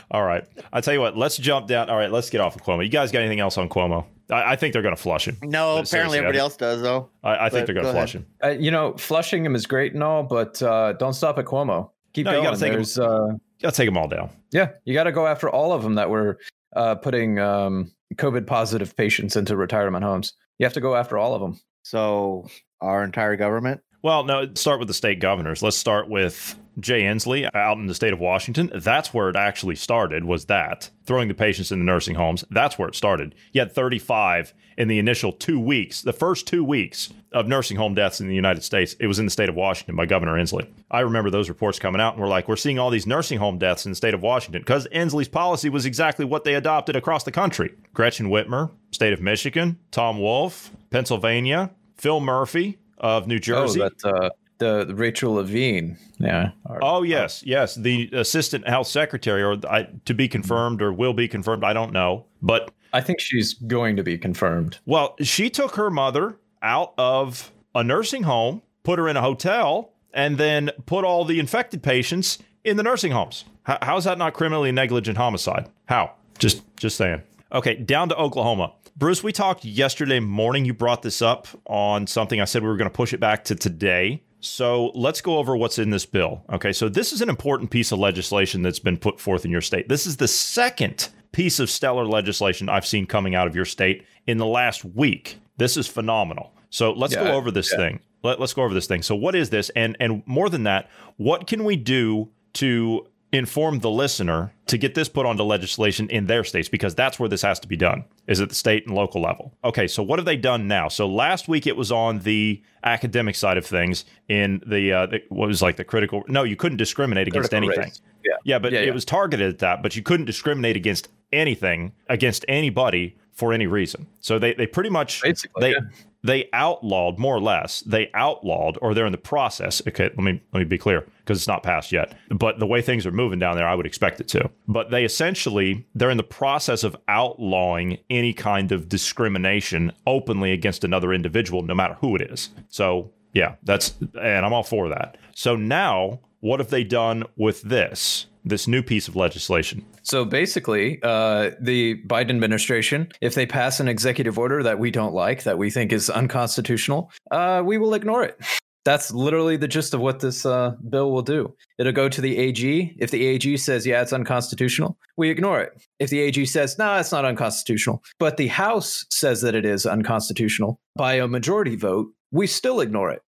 all 0.10 0.24
right. 0.24 0.44
I 0.74 0.82
tell 0.82 0.96
you 0.96 1.02
what. 1.02 1.16
Let's 1.16 1.38
jump 1.38 1.68
down. 1.68 1.90
All 1.90 1.98
right. 1.98 2.12
Let's 2.12 2.32
get 2.32 2.42
off 2.42 2.56
of 2.56 2.64
Cuomo. 2.64 2.84
You 2.84 2.90
guys 2.90 3.12
got 3.12 3.20
anything 3.20 3.42
else 3.42 3.60
on 3.60 3.70
Cuomo? 3.70 4.06
I, 4.32 4.54
I 4.54 4.56
think 4.56 4.74
they're 4.74 4.82
going 4.82 4.96
to 4.96 5.02
flush 5.02 5.28
him. 5.28 5.38
No, 5.42 5.78
but 5.78 5.88
apparently 5.88 6.18
everybody 6.18 6.40
else 6.40 6.58
does 6.58 6.82
though. 6.82 7.10
I, 7.24 7.46
I 7.46 7.50
think 7.50 7.66
they're 7.66 7.76
going 7.76 7.86
to 7.86 7.92
go 7.92 7.98
flush 7.98 8.16
ahead. 8.16 8.28
him. 8.42 8.44
Uh, 8.44 8.62
you 8.62 8.72
know, 8.72 8.94
flushing 8.98 9.46
him 9.46 9.56
is 9.56 9.66
great 9.66 9.94
and 9.94 10.04
all, 10.04 10.24
but 10.24 10.62
uh, 10.62 10.94
don't 10.94 11.14
stop 11.14 11.38
at 11.38 11.46
Cuomo. 11.46 11.92
Keep 12.14 12.26
no, 12.26 12.32
going. 12.32 12.44
You 12.44 12.50
got 12.50 12.56
to 12.56 12.62
take 12.62 12.74
There's, 12.74 12.96
them. 12.96 13.06
Uh, 13.06 13.28
you 13.28 13.40
got 13.62 13.74
to 13.74 13.78
take 13.78 13.88
them 13.88 13.98
all 13.98 14.08
down. 14.08 14.30
Yeah, 14.52 14.70
you 14.86 14.94
got 14.94 15.04
to 15.04 15.12
go 15.12 15.28
after 15.28 15.50
all 15.50 15.74
of 15.74 15.84
them 15.84 15.96
that 15.96 16.10
were 16.10 16.40
uh, 16.76 16.96
putting 16.96 17.40
um, 17.40 17.92
COVID 18.16 18.48
positive 18.48 18.96
patients 18.96 19.36
into 19.36 19.56
retirement 19.56 20.04
homes. 20.04 20.34
You 20.58 20.66
have 20.66 20.74
to 20.74 20.82
go 20.82 20.96
after 20.96 21.18
all 21.18 21.34
of 21.34 21.42
them. 21.42 21.60
So 21.84 22.48
our 22.82 23.04
entire 23.04 23.36
government 23.36 23.82
well, 24.04 24.24
no, 24.24 24.52
start 24.56 24.80
with 24.80 24.88
the 24.88 24.94
state 24.94 25.20
governors. 25.20 25.62
Let's 25.62 25.78
start 25.78 26.10
with 26.10 26.58
Jay 26.82 27.04
Inslee 27.04 27.50
out 27.54 27.78
in 27.78 27.86
the 27.86 27.96
state 27.96 28.14
of 28.14 28.20
Washington. 28.20 28.72
That's 28.74 29.14
where 29.14 29.30
it 29.30 29.36
actually 29.36 29.76
started, 29.76 30.26
was 30.26 30.46
that 30.46 30.90
throwing 31.06 31.28
the 31.28 31.34
patients 31.34 31.72
in 31.72 31.80
the 31.80 31.86
nursing 31.86 32.16
homes. 32.16 32.44
That's 32.50 32.78
where 32.78 32.90
it 32.90 32.96
started. 32.96 33.36
He 33.52 33.60
had 33.60 33.72
35 33.72 34.54
in 34.78 34.88
the 34.88 35.00
initial 35.00 35.32
two 35.32 35.60
weeks, 35.60 36.02
the 36.02 36.14
first 36.14 36.48
two 36.48 36.64
weeks 36.64 37.14
of 37.32 37.48
nursing 37.48 37.78
home 37.78 37.94
deaths 37.94 38.20
in 38.20 38.28
the 38.28 38.36
United 38.36 38.64
States. 38.64 38.96
It 39.00 39.08
was 39.08 39.20
in 39.20 39.26
the 39.26 39.32
state 39.32 39.50
of 39.50 39.56
Washington 39.56 39.96
by 39.96 40.06
Governor 40.06 40.34
Inslee. 40.34 40.68
I 40.90 41.02
remember 41.02 41.30
those 41.30 41.50
reports 41.50 41.80
coming 41.80 42.02
out 42.02 42.14
and 42.14 42.22
we're 42.22 42.28
like, 42.28 42.48
we're 42.48 42.56
seeing 42.56 42.80
all 42.80 42.90
these 42.90 43.08
nursing 43.08 43.40
home 43.40 43.58
deaths 43.58 43.86
in 43.86 43.92
the 43.92 43.96
state 43.96 44.14
of 44.14 44.22
Washington 44.22 44.62
because 44.62 44.88
Inslee's 44.88 45.28
policy 45.28 45.70
was 45.70 45.86
exactly 45.86 46.26
what 46.26 46.44
they 46.44 46.56
adopted 46.56 46.96
across 46.96 47.24
the 47.24 47.32
country. 47.32 47.74
Gretchen 47.94 48.28
Whitmer, 48.28 48.72
state 48.92 49.14
of 49.14 49.22
Michigan, 49.22 49.78
Tom 49.92 50.20
Wolf, 50.20 50.72
Pennsylvania, 50.90 51.72
Phil 51.96 52.20
Murphy, 52.20 52.80
of 53.02 53.28
New 53.28 53.36
oh, 53.36 53.40
Jersey. 53.40 53.82
Oh, 53.82 53.90
that, 53.90 54.06
uh, 54.06 54.30
the 54.62 54.94
Rachel 54.96 55.34
Levine. 55.34 55.98
Yeah. 56.20 56.52
oh 56.82 57.04
yes, 57.04 57.44
yes. 57.46 57.76
The 57.76 58.10
assistant 58.14 58.68
health 58.68 58.88
secretary, 58.88 59.44
or 59.44 59.58
I, 59.70 59.88
to 60.06 60.14
be 60.14 60.28
confirmed, 60.28 60.82
or 60.82 60.94
will 60.94 61.14
be 61.14 61.28
confirmed. 61.28 61.64
I 61.64 61.74
don't 61.74 61.92
know, 61.92 62.26
but 62.42 62.72
I 62.94 63.02
think 63.02 63.20
she's 63.20 63.54
going 63.54 63.96
to 63.98 64.04
be 64.04 64.18
confirmed. 64.18 64.78
Well, 64.86 65.16
she 65.22 65.50
took 65.50 65.76
her 65.76 65.90
mother 65.90 66.38
out 66.62 66.94
of 66.98 67.52
a 67.74 67.84
nursing 67.84 68.24
home, 68.24 68.62
put 68.84 69.00
her 69.00 69.08
in 69.08 69.18
a 69.18 69.22
hotel, 69.22 69.94
and 70.14 70.38
then 70.38 70.72
put 70.86 71.04
all 71.04 71.26
the 71.26 71.40
infected 71.40 71.82
patients 71.82 72.38
in 72.64 72.78
the 72.78 72.84
nursing 72.84 73.12
homes. 73.12 73.46
How, 73.64 73.78
how 73.82 73.98
is 73.98 74.04
that 74.04 74.18
not 74.18 74.34
criminally 74.34 74.72
negligent 74.72 75.18
homicide? 75.18 75.70
How? 75.86 76.14
Just, 76.38 76.64
just 76.78 76.98
saying. 76.98 77.22
Okay, 77.52 77.76
down 77.76 78.10
to 78.10 78.16
Oklahoma. 78.16 78.74
Bruce, 78.98 79.24
we 79.24 79.32
talked 79.32 79.66
yesterday 79.66 80.20
morning. 80.20 80.66
You 80.66 80.74
brought 80.74 81.02
this 81.02 81.22
up 81.22 81.48
on 81.66 82.08
something 82.08 82.42
I 82.42 82.46
said 82.46 82.62
we 82.62 82.70
were 82.70 82.78
going 82.78 82.90
to 82.90 82.96
push 82.96 83.14
it 83.14 83.20
back 83.20 83.46
to 83.46 83.56
today. 83.56 84.22
So 84.42 84.92
let's 84.96 85.22
go 85.22 85.38
over 85.38 85.56
what's 85.56 85.80
in 85.80 85.92
this 85.92 86.06
bill. 86.06 86.44
Okay, 86.52 86.74
so 86.74 86.90
this 86.90 87.14
is 87.14 87.22
an 87.22 87.30
important 87.30 87.70
piece 87.70 87.92
of 87.92 88.00
legislation 88.00 88.62
that's 88.62 88.80
been 88.80 88.98
put 88.98 89.20
forth 89.20 89.46
in 89.46 89.52
your 89.52 89.62
state. 89.62 89.88
This 89.88 90.06
is 90.06 90.18
the 90.18 90.28
second 90.28 91.10
piece 91.32 91.60
of 91.60 91.70
stellar 91.70 92.06
legislation 92.06 92.68
I've 92.68 92.86
seen 92.86 93.06
coming 93.06 93.36
out 93.36 93.48
of 93.48 93.56
your 93.56 93.66
state 93.66 94.06
in 94.28 94.38
the 94.38 94.46
last 94.46 94.84
week. 94.84 95.38
This 95.58 95.78
is 95.78 95.88
phenomenal. 95.88 96.54
So 96.70 96.92
let's 96.92 97.14
yeah, 97.14 97.24
go 97.24 97.34
over 97.34 97.52
this 97.52 97.72
yeah. 97.72 97.78
thing. 97.78 98.00
Let, 98.24 98.40
us 98.40 98.54
go 98.54 98.64
over 98.64 98.74
this 98.74 98.88
thing. 98.88 99.02
So 99.02 99.16
what 99.16 99.36
is 99.36 99.50
this? 99.50 99.70
And 99.76 99.96
and 100.00 100.24
more 100.26 100.50
than 100.50 100.64
that, 100.64 100.90
what 101.18 101.48
can 101.48 101.64
we 101.64 101.76
do 101.76 102.30
to 102.54 103.08
inform 103.32 103.80
the 103.80 103.90
listener 103.90 104.54
to 104.68 104.78
get 104.78 104.94
this 104.94 105.08
put 105.08 105.26
onto 105.26 105.44
legislation 105.44 106.10
in 106.10 106.26
their 106.26 106.44
states 106.44 106.68
because 106.68 106.94
that's 106.94 107.18
where 107.18 107.30
this 107.30 107.42
has 107.42 107.60
to 107.60 107.68
be 107.68 107.78
done 107.78 108.04
is 108.28 108.42
at 108.42 108.50
the 108.50 108.56
state 108.56 108.86
and 108.86 108.96
local 108.96 109.22
level. 109.22 109.54
Okay 109.64 109.88
so 109.88 110.04
what 110.04 110.20
have 110.20 110.26
they 110.26 110.36
done 110.36 110.68
now? 110.68 110.90
So 110.90 111.08
last 111.08 111.48
week 111.48 111.66
it 111.66 111.78
was 111.78 111.92
on 111.92 112.20
the 112.20 112.62
academic 112.84 113.36
side 113.36 113.58
of 113.58 113.66
things 113.66 114.06
in 114.28 114.62
the, 114.66 114.92
uh, 114.92 115.06
the 115.06 115.22
what 115.30 115.48
was 115.48 115.62
like 115.62 115.78
the 115.78 115.84
critical 115.84 116.24
no 116.28 116.44
you 116.44 116.56
couldn't 116.56 116.78
discriminate 116.78 117.28
against 117.28 117.52
critical 117.52 117.70
anything. 117.70 117.90
Race. 117.90 118.02
yeah. 118.26 118.36
Yeah 118.44 118.60
but 118.60 118.74
yeah, 118.74 118.82
yeah. 118.82 118.88
it 118.88 118.94
was 118.94 119.06
targeted 119.06 119.50
at 119.50 119.60
that 119.60 119.82
but 119.82 119.96
you 119.96 120.04
couldn't 120.04 120.26
discriminate 120.26 120.76
against 120.76 121.08
anything 121.32 121.94
against 122.10 122.44
anybody 122.50 123.18
for 123.32 123.54
any 123.54 123.66
reason. 123.66 124.08
So 124.20 124.40
they, 124.40 124.54
they 124.54 124.68
pretty 124.68 124.90
much 124.90 125.22
Basically, 125.22 125.62
they 125.62 125.72
yeah 125.72 125.80
they 126.24 126.48
outlawed 126.54 127.18
more 127.18 127.36
or 127.36 127.42
less 127.42 127.82
they 127.82 128.10
outlawed 128.14 128.78
or 128.82 128.94
they're 128.94 129.06
in 129.06 129.12
the 129.12 129.18
process 129.18 129.82
okay 129.88 130.06
let 130.06 130.20
me 130.20 130.42
let 130.54 130.60
me 130.60 130.66
be 130.66 130.78
clear 130.78 131.06
because 131.20 131.38
it's 131.38 131.48
not 131.48 131.64
passed 131.64 131.92
yet 131.92 132.16
but 132.30 132.60
the 132.60 132.68
way 132.68 132.82
things 132.82 133.06
are 133.06 133.12
moving 133.12 133.40
down 133.40 133.56
there 133.56 133.68
i 133.68 133.76
would 133.76 133.86
expect 133.86 134.22
it 134.22 134.28
to. 134.30 134.50
But 134.68 134.92
they 134.92 135.04
essentially 135.04 135.86
they're 135.96 136.10
in 136.10 136.18
the 136.18 136.24
process 136.24 136.84
of 136.84 136.96
outlawing 137.08 137.98
any 138.10 138.34
kind 138.34 138.72
of 138.72 138.88
discrimination 138.88 139.92
openly 140.08 140.52
against 140.52 140.84
another 140.84 141.14
individual 141.14 141.62
no 141.64 141.74
matter 141.74 141.96
who 141.96 142.16
it 142.16 142.22
is. 142.22 142.50
So 142.70 143.12
yeah 143.34 143.56
that's 143.64 143.96
and 144.22 144.46
i'm 144.46 144.54
all 144.54 144.64
for 144.64 144.90
that. 144.90 145.18
So 145.36 145.56
now 145.56 146.20
what 146.40 146.60
have 146.60 146.70
they 146.70 146.84
done 146.84 147.24
with 147.36 147.62
this 147.64 148.28
this 148.44 148.68
new 148.68 148.82
piece 148.82 149.08
of 149.08 149.16
legislation? 149.16 149.86
So 150.04 150.26
basically, 150.26 151.00
uh, 151.04 151.52
the 151.60 152.02
Biden 152.08 152.32
administration, 152.32 153.12
if 153.22 153.36
they 153.36 153.46
pass 153.46 153.80
an 153.80 153.88
executive 153.88 154.38
order 154.38 154.64
that 154.64 154.80
we 154.80 154.92
don't 154.92 155.14
like, 155.14 155.44
that 155.44 155.58
we 155.58 155.70
think 155.70 155.92
is 155.92 156.10
unconstitutional, 156.10 157.12
uh, 157.32 157.62
we 157.66 157.78
will 157.78 157.94
ignore 157.94 158.24
it. 158.24 158.40
That's 158.84 159.12
literally 159.12 159.58
the 159.58 159.68
gist 159.68 159.94
of 159.94 160.00
what 160.00 160.22
this 160.22 160.46
uh, 160.46 160.72
bill 160.90 161.12
will 161.12 161.22
do. 161.22 161.54
It'll 161.78 161.92
go 161.92 162.10
to 162.10 162.22
the 162.22 162.38
AG. 162.38 162.96
If 163.00 163.12
the 163.12 163.26
AG 163.28 163.58
says, 163.58 163.86
yeah, 163.86 164.02
it's 164.02 164.14
unconstitutional, 164.14 164.98
we 165.18 165.30
ignore 165.30 165.62
it. 165.62 165.74
If 166.00 166.10
the 166.10 166.20
AG 166.20 166.44
says, 166.48 166.80
no, 166.80 166.98
it's 166.98 167.12
not 167.12 167.26
unconstitutional, 167.26 168.04
but 168.20 168.38
the 168.38 168.48
House 168.48 169.06
says 169.12 169.42
that 169.42 169.54
it 169.54 169.66
is 169.66 169.86
unconstitutional 169.86 170.80
by 170.96 171.14
a 171.14 171.28
majority 171.28 171.76
vote, 171.76 172.08
we 172.32 172.48
still 172.48 172.80
ignore 172.80 173.12
it. 173.12 173.22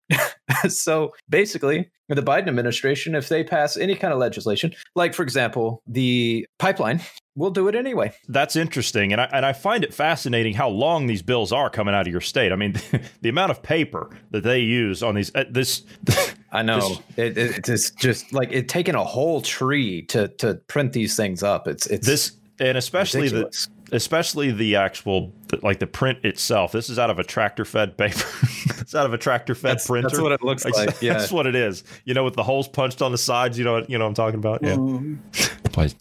so 0.72 1.12
basically, 1.28 1.90
the 2.08 2.22
Biden 2.22 2.48
administration, 2.48 3.14
if 3.14 3.28
they 3.28 3.42
pass 3.42 3.76
any 3.76 3.94
kind 3.94 4.12
of 4.12 4.18
legislation, 4.18 4.74
like 4.94 5.14
for 5.14 5.22
example, 5.22 5.82
the 5.86 6.46
pipeline, 6.58 7.00
we'll 7.34 7.50
do 7.50 7.68
it 7.68 7.74
anyway. 7.74 8.12
That's 8.28 8.56
interesting, 8.56 9.12
and 9.12 9.20
I 9.20 9.24
and 9.32 9.46
I 9.46 9.52
find 9.52 9.84
it 9.84 9.94
fascinating 9.94 10.54
how 10.54 10.68
long 10.68 11.06
these 11.06 11.22
bills 11.22 11.52
are 11.52 11.70
coming 11.70 11.94
out 11.94 12.06
of 12.06 12.12
your 12.12 12.20
state. 12.20 12.52
I 12.52 12.56
mean, 12.56 12.74
the 13.20 13.28
amount 13.28 13.50
of 13.50 13.62
paper 13.62 14.10
that 14.30 14.42
they 14.42 14.60
use 14.60 15.02
on 15.02 15.14
these 15.14 15.34
uh, 15.34 15.44
this. 15.50 15.82
I 16.54 16.62
know 16.62 16.98
this, 17.16 17.36
it, 17.36 17.68
it's 17.68 17.90
just 17.92 18.32
like 18.34 18.52
it 18.52 18.68
taking 18.68 18.94
a 18.94 19.04
whole 19.04 19.40
tree 19.40 20.02
to 20.06 20.28
to 20.28 20.56
print 20.66 20.92
these 20.92 21.16
things 21.16 21.42
up. 21.42 21.66
It's 21.66 21.86
it's 21.86 22.06
this 22.06 22.32
and 22.58 22.76
especially 22.76 23.22
ridiculous. 23.22 23.68
the 23.88 23.96
especially 23.96 24.50
the 24.52 24.76
actual 24.76 25.32
like 25.62 25.78
the 25.78 25.86
print 25.86 26.24
itself. 26.24 26.72
This 26.72 26.88
is 26.88 26.98
out 26.98 27.10
of 27.10 27.18
a 27.18 27.24
tractor 27.24 27.64
fed 27.64 27.96
paper. 27.98 28.24
it's 28.80 28.94
out 28.94 29.06
of 29.06 29.12
a 29.12 29.18
tractor 29.18 29.54
fed 29.54 29.78
printer. 29.84 30.08
That's 30.08 30.20
what 30.20 30.32
it 30.32 30.42
looks 30.42 30.64
like. 30.64 30.90
Yeah, 31.02 31.14
that's 31.14 31.32
what 31.32 31.46
it 31.46 31.54
is. 31.54 31.84
You 32.04 32.14
know, 32.14 32.24
with 32.24 32.34
the 32.34 32.42
holes 32.42 32.68
punched 32.68 33.02
on 33.02 33.12
the 33.12 33.18
sides. 33.18 33.58
You 33.58 33.64
know, 33.64 33.84
you 33.88 33.98
know 33.98 34.04
what 34.04 34.10
I'm 34.10 34.14
talking 34.14 34.38
about. 34.38 34.62
Yeah, 34.62 34.76
mm. 34.76 35.18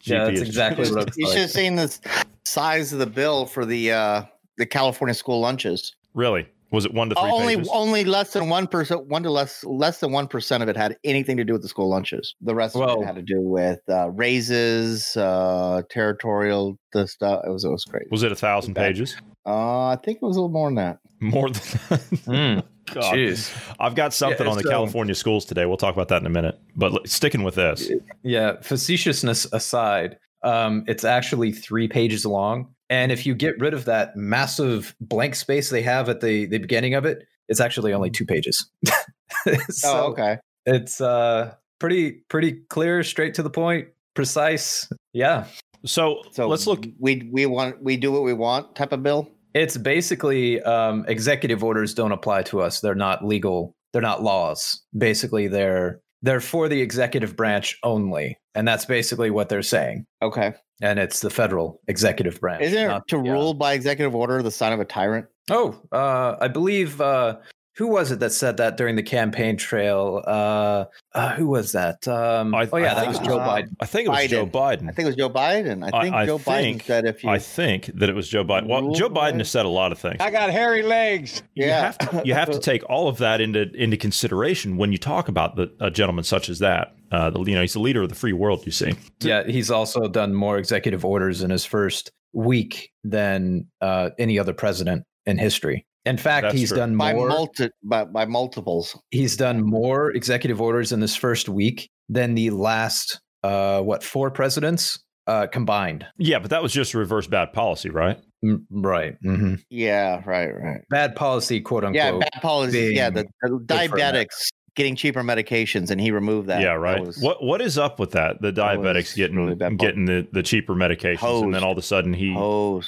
yeah, 0.04 0.26
that's 0.26 0.42
exactly 0.42 0.84
what 0.84 0.92
it 0.92 1.06
looks 1.06 1.18
You 1.18 1.28
should 1.28 1.38
have 1.38 1.52
seen 1.52 1.76
the 1.76 1.98
size 2.46 2.94
of 2.94 3.00
the 3.00 3.08
bill 3.08 3.46
for 3.46 3.66
the 3.66 3.92
uh 3.92 4.24
the 4.58 4.66
California 4.66 5.14
school 5.14 5.40
lunches. 5.40 5.96
Really? 6.14 6.48
Was 6.72 6.86
it 6.86 6.94
one 6.94 7.10
to 7.10 7.16
three? 7.16 7.30
Only 7.30 7.56
pages? 7.58 7.70
only 7.72 8.04
less 8.06 8.32
than 8.32 8.48
one 8.48 8.66
percent, 8.66 9.08
one 9.08 9.24
to 9.24 9.30
less 9.30 9.64
less 9.66 10.00
than 10.00 10.12
one 10.12 10.28
percent 10.28 10.64
of 10.64 10.70
it 10.70 10.78
had 10.78 10.98
anything 11.04 11.36
to 11.38 11.44
do 11.44 11.54
with 11.54 11.62
the 11.62 11.68
school 11.68 11.90
lunches. 11.90 12.34
The 12.42 12.56
rest 12.56 12.76
well, 12.76 12.96
of 12.96 13.02
it 13.02 13.06
had 13.06 13.16
to 13.16 13.22
do 13.22 13.42
with 13.42 13.82
uh, 13.90 14.10
raises, 14.12 15.18
uh, 15.18 15.82
territorial 15.90 16.80
the 16.94 17.08
stuff. 17.08 17.42
It 17.46 17.50
was 17.50 17.66
it 17.66 17.70
was 17.70 17.84
crazy. 17.84 18.08
Was 18.10 18.24
it 18.24 18.32
a 18.32 18.36
thousand 18.36 18.76
pages? 18.76 19.18
Uh, 19.46 19.88
I 19.88 19.98
think 20.04 20.18
it 20.18 20.26
was 20.26 20.38
a 20.38 20.42
little 20.42 20.54
more 20.54 20.68
than 20.68 20.76
that. 20.76 21.00
More 21.22 21.50
than 21.52 21.62
mm, 21.62 22.64
Jeez. 22.88 23.76
I've 23.80 23.94
got 23.94 24.12
something 24.12 24.44
yeah, 24.44 24.52
on 24.52 24.58
the 24.58 24.68
um, 24.68 24.72
California 24.72 25.14
schools 25.14 25.46
today. 25.46 25.68
We'll 25.68 25.78
talk 25.78 25.94
about 25.94 26.08
that 26.08 26.22
in 26.22 26.26
a 26.26 26.32
minute. 26.32 26.60
But 26.76 27.08
sticking 27.08 27.44
with 27.44 27.56
this. 27.56 27.92
Yeah, 28.24 28.54
facetiousness 28.62 29.46
aside, 29.54 30.18
um, 30.44 30.84
it's 30.88 31.04
actually 31.04 31.52
three 31.52 31.88
pages 31.88 32.26
long. 32.26 32.74
And 32.90 33.12
if 33.12 33.26
you 33.26 33.36
get 33.36 33.60
rid 33.60 33.76
of 33.76 33.86
that 33.86 34.18
massive 34.18 34.96
blank 35.00 35.36
space 35.36 35.70
they 35.70 35.84
have 35.84 36.10
at 36.10 36.22
the, 36.22 36.48
the 36.48 36.58
beginning 36.58 36.96
of 36.96 37.06
it, 37.06 37.28
it's 37.48 37.60
actually 37.60 37.94
only 37.94 38.10
two 38.10 38.26
pages. 38.26 38.70
so 39.70 40.06
oh, 40.06 40.12
okay. 40.12 40.40
It's 40.66 41.02
uh 41.02 41.54
pretty 41.80 42.24
pretty 42.30 42.54
clear, 42.70 43.04
straight 43.04 43.34
to 43.36 43.44
the 43.44 43.50
point, 43.50 43.90
precise. 44.14 44.90
Yeah. 45.14 45.46
So, 45.86 46.22
So 46.32 46.48
let's 46.48 46.68
look. 46.68 46.86
We 47.00 47.30
we 47.32 47.46
want 47.46 47.82
we 47.82 47.98
do 47.98 48.12
what 48.12 48.24
we 48.24 48.34
want 48.34 48.76
type 48.76 48.92
of 48.92 49.04
bill. 49.04 49.30
It's 49.54 49.78
basically 49.78 50.62
um, 50.64 51.06
executive 51.08 51.64
orders 51.64 51.94
don't 51.94 52.12
apply 52.12 52.44
to 52.44 52.62
us. 52.62 52.80
They're 52.80 52.96
not 52.96 53.26
legal. 53.26 53.76
They're 53.92 54.02
not 54.02 54.24
laws. 54.24 54.82
Basically, 54.98 55.48
they're 55.48 56.00
they're 56.22 56.40
for 56.40 56.70
the 56.70 56.82
executive 56.82 57.36
branch 57.36 57.78
only, 57.84 58.38
and 58.56 58.68
that's 58.68 58.86
basically 58.86 59.32
what 59.32 59.50
they're 59.50 59.64
saying. 59.64 60.06
Okay. 60.22 60.54
And 60.84 60.98
it's 60.98 61.20
the 61.20 61.30
federal 61.30 61.80
executive 61.88 62.40
branch. 62.40 62.64
Isn't 62.64 62.84
it 62.84 62.88
not 62.88 63.08
to 63.10 63.22
the, 63.22 63.30
uh, 63.30 63.34
rule 63.34 63.54
by 63.54 63.74
executive 63.74 64.16
order 64.16 64.42
the 64.42 64.50
sign 64.50 64.74
of 64.74 64.80
a 64.80 64.86
tyrant? 64.86 65.28
Oh, 65.50 65.80
uh, 65.92 66.38
I 66.40 66.48
believe 66.48 67.00
uh, 67.02 67.38
who 67.82 67.88
was 67.88 68.12
it 68.12 68.20
that 68.20 68.32
said 68.32 68.58
that 68.58 68.78
during 68.78 68.96
the 68.96 69.02
campaign 69.02 69.58
trail? 69.58 70.22
Uh, 70.28 70.86
uh, 71.16 71.34
who 71.34 71.48
was 71.48 71.72
that? 71.72 72.08
Um, 72.08 72.54
I- 72.54 72.70
oh 72.72 72.78
yeah, 72.78 72.92
I 72.92 72.94
that 72.94 72.96
think 73.00 73.08
was 73.08 73.18
it 73.20 73.24
Joe 73.26 73.38
was, 73.38 73.48
uh, 73.48 73.52
Biden. 73.56 73.76
I 73.80 73.86
think 73.88 74.06
it 74.08 74.10
was 74.12 74.26
Joe 74.28 74.46
Biden. 74.48 74.84
I 74.90 74.92
think 74.92 75.00
it 75.00 75.06
was 75.06 75.16
Joe 75.16 75.30
Biden. 75.32 75.84
I 75.84 75.98
I- 75.98 76.02
think 76.04 76.16
I 76.16 76.26
Joe 76.28 76.38
think- 76.38 76.84
Biden 76.84 76.86
said 76.86 77.06
if 77.06 77.24
you 77.24 77.30
I 77.32 77.40
think 77.40 77.86
that 77.96 78.08
it 78.08 78.14
was 78.16 78.30
Joe 78.30 78.44
Biden. 78.44 78.68
Well, 78.68 78.92
Joe 78.94 79.10
Biden 79.10 79.40
has 79.40 79.50
said 79.50 79.66
a 79.66 79.70
lot 79.70 79.92
of 79.92 79.98
things. 79.98 80.18
I 80.20 80.30
got 80.30 80.52
hairy 80.52 80.84
legs. 80.84 81.42
You 81.56 81.66
Yeah. 81.66 81.82
have 81.82 81.98
to 81.98 82.22
you 82.24 82.36
have 82.36 82.52
to 82.52 82.60
take 82.72 82.88
all 82.88 83.08
of 83.08 83.18
that 83.18 83.42
into 83.42 83.72
into 83.74 83.98
consideration 83.98 84.78
when 84.78 84.92
you 84.92 85.00
talk 85.00 85.28
about 85.28 85.56
the, 85.56 85.72
a 85.80 85.90
gentleman 85.90 86.24
such 86.24 86.50
as 86.50 86.60
that. 86.60 86.94
Uh, 87.12 87.30
the, 87.32 87.40
you 87.42 87.56
know, 87.56 87.62
he's 87.62 87.74
the 87.74 87.80
leader 87.80 88.04
of 88.04 88.10
the 88.10 88.16
free 88.16 88.32
world. 88.34 88.64
You 88.66 88.72
see, 88.72 88.94
Yeah, 89.22 89.44
he's 89.46 89.72
also 89.72 90.08
done 90.08 90.34
more 90.36 90.58
executive 90.60 91.04
orders 91.04 91.42
in 91.42 91.50
his 91.50 91.66
first 91.66 92.12
week 92.32 92.92
than 93.04 93.68
uh, 93.82 94.12
any 94.20 94.40
other 94.40 94.54
president 94.54 95.04
in 95.26 95.38
history. 95.38 95.86
In 96.06 96.18
fact, 96.18 96.44
That's 96.46 96.56
he's 96.56 96.70
true. 96.70 96.78
done 96.78 96.98
by 96.98 97.14
more. 97.14 97.28
multi 97.30 97.70
by, 97.84 98.06
by 98.06 98.26
multiples. 98.26 98.98
he's 99.12 99.38
done 99.38 99.62
more 99.64 100.12
executive 100.12 100.60
orders 100.60 100.92
in 100.92 101.00
this 101.00 101.16
first 101.16 101.48
week 101.48 101.90
than 102.10 102.34
the 102.36 102.50
last 102.50 103.20
uh, 103.44 103.82
what 103.82 104.04
four 104.04 104.32
presidents 104.32 105.00
uh, 105.28 105.46
combined. 105.48 106.06
yeah, 106.18 106.40
but 106.40 106.50
that 106.50 106.64
was 106.64 106.74
just 106.74 106.94
reverse 106.96 107.28
bad 107.28 107.54
policy, 107.54 107.90
right? 107.90 108.18
Mm, 108.44 108.64
right. 108.72 109.14
hmm 109.22 109.56
Yeah, 109.70 110.22
right, 110.26 110.50
right. 110.50 110.82
Bad 110.90 111.16
policy, 111.16 111.62
quote 111.62 111.84
unquote. 111.84 111.96
Yeah, 111.96 112.18
bad 112.18 112.42
policy. 112.42 112.94
Yeah, 112.96 113.12
the, 113.12 113.26
the 113.44 113.60
diabetics 113.66 114.50
getting 114.76 114.96
cheaper 114.96 115.22
medications, 115.22 115.92
and 115.92 116.02
he 116.02 116.10
removed 116.10 116.48
that. 116.48 116.62
yeah, 116.62 116.74
That 116.74 116.80
right. 116.80 117.06
was- 117.06 117.20
what 117.22 117.44
what 117.44 117.62
is 117.62 117.78
up 117.78 118.00
with 118.00 118.12
that? 118.14 118.42
The 118.42 118.52
that 118.52 118.56
diabetics 118.80 119.16
getting 119.16 119.38
really 119.38 119.76
getting 119.78 120.06
the, 120.06 120.28
the 120.32 120.42
cheaper 120.42 120.74
medications, 120.74 121.44
and 121.44 121.54
then 121.54 121.64
all 121.64 121.74
of 121.74 121.78
a 121.78 121.84
sudden 121.84 122.14
he 122.14 122.34
Oh, 122.36 122.82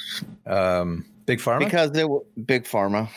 Um, 0.46 1.04
Big 1.26 1.38
Pharma. 1.38 1.60
because 1.60 1.90
were 1.92 2.20
big 2.44 2.64
pharma, 2.64 3.08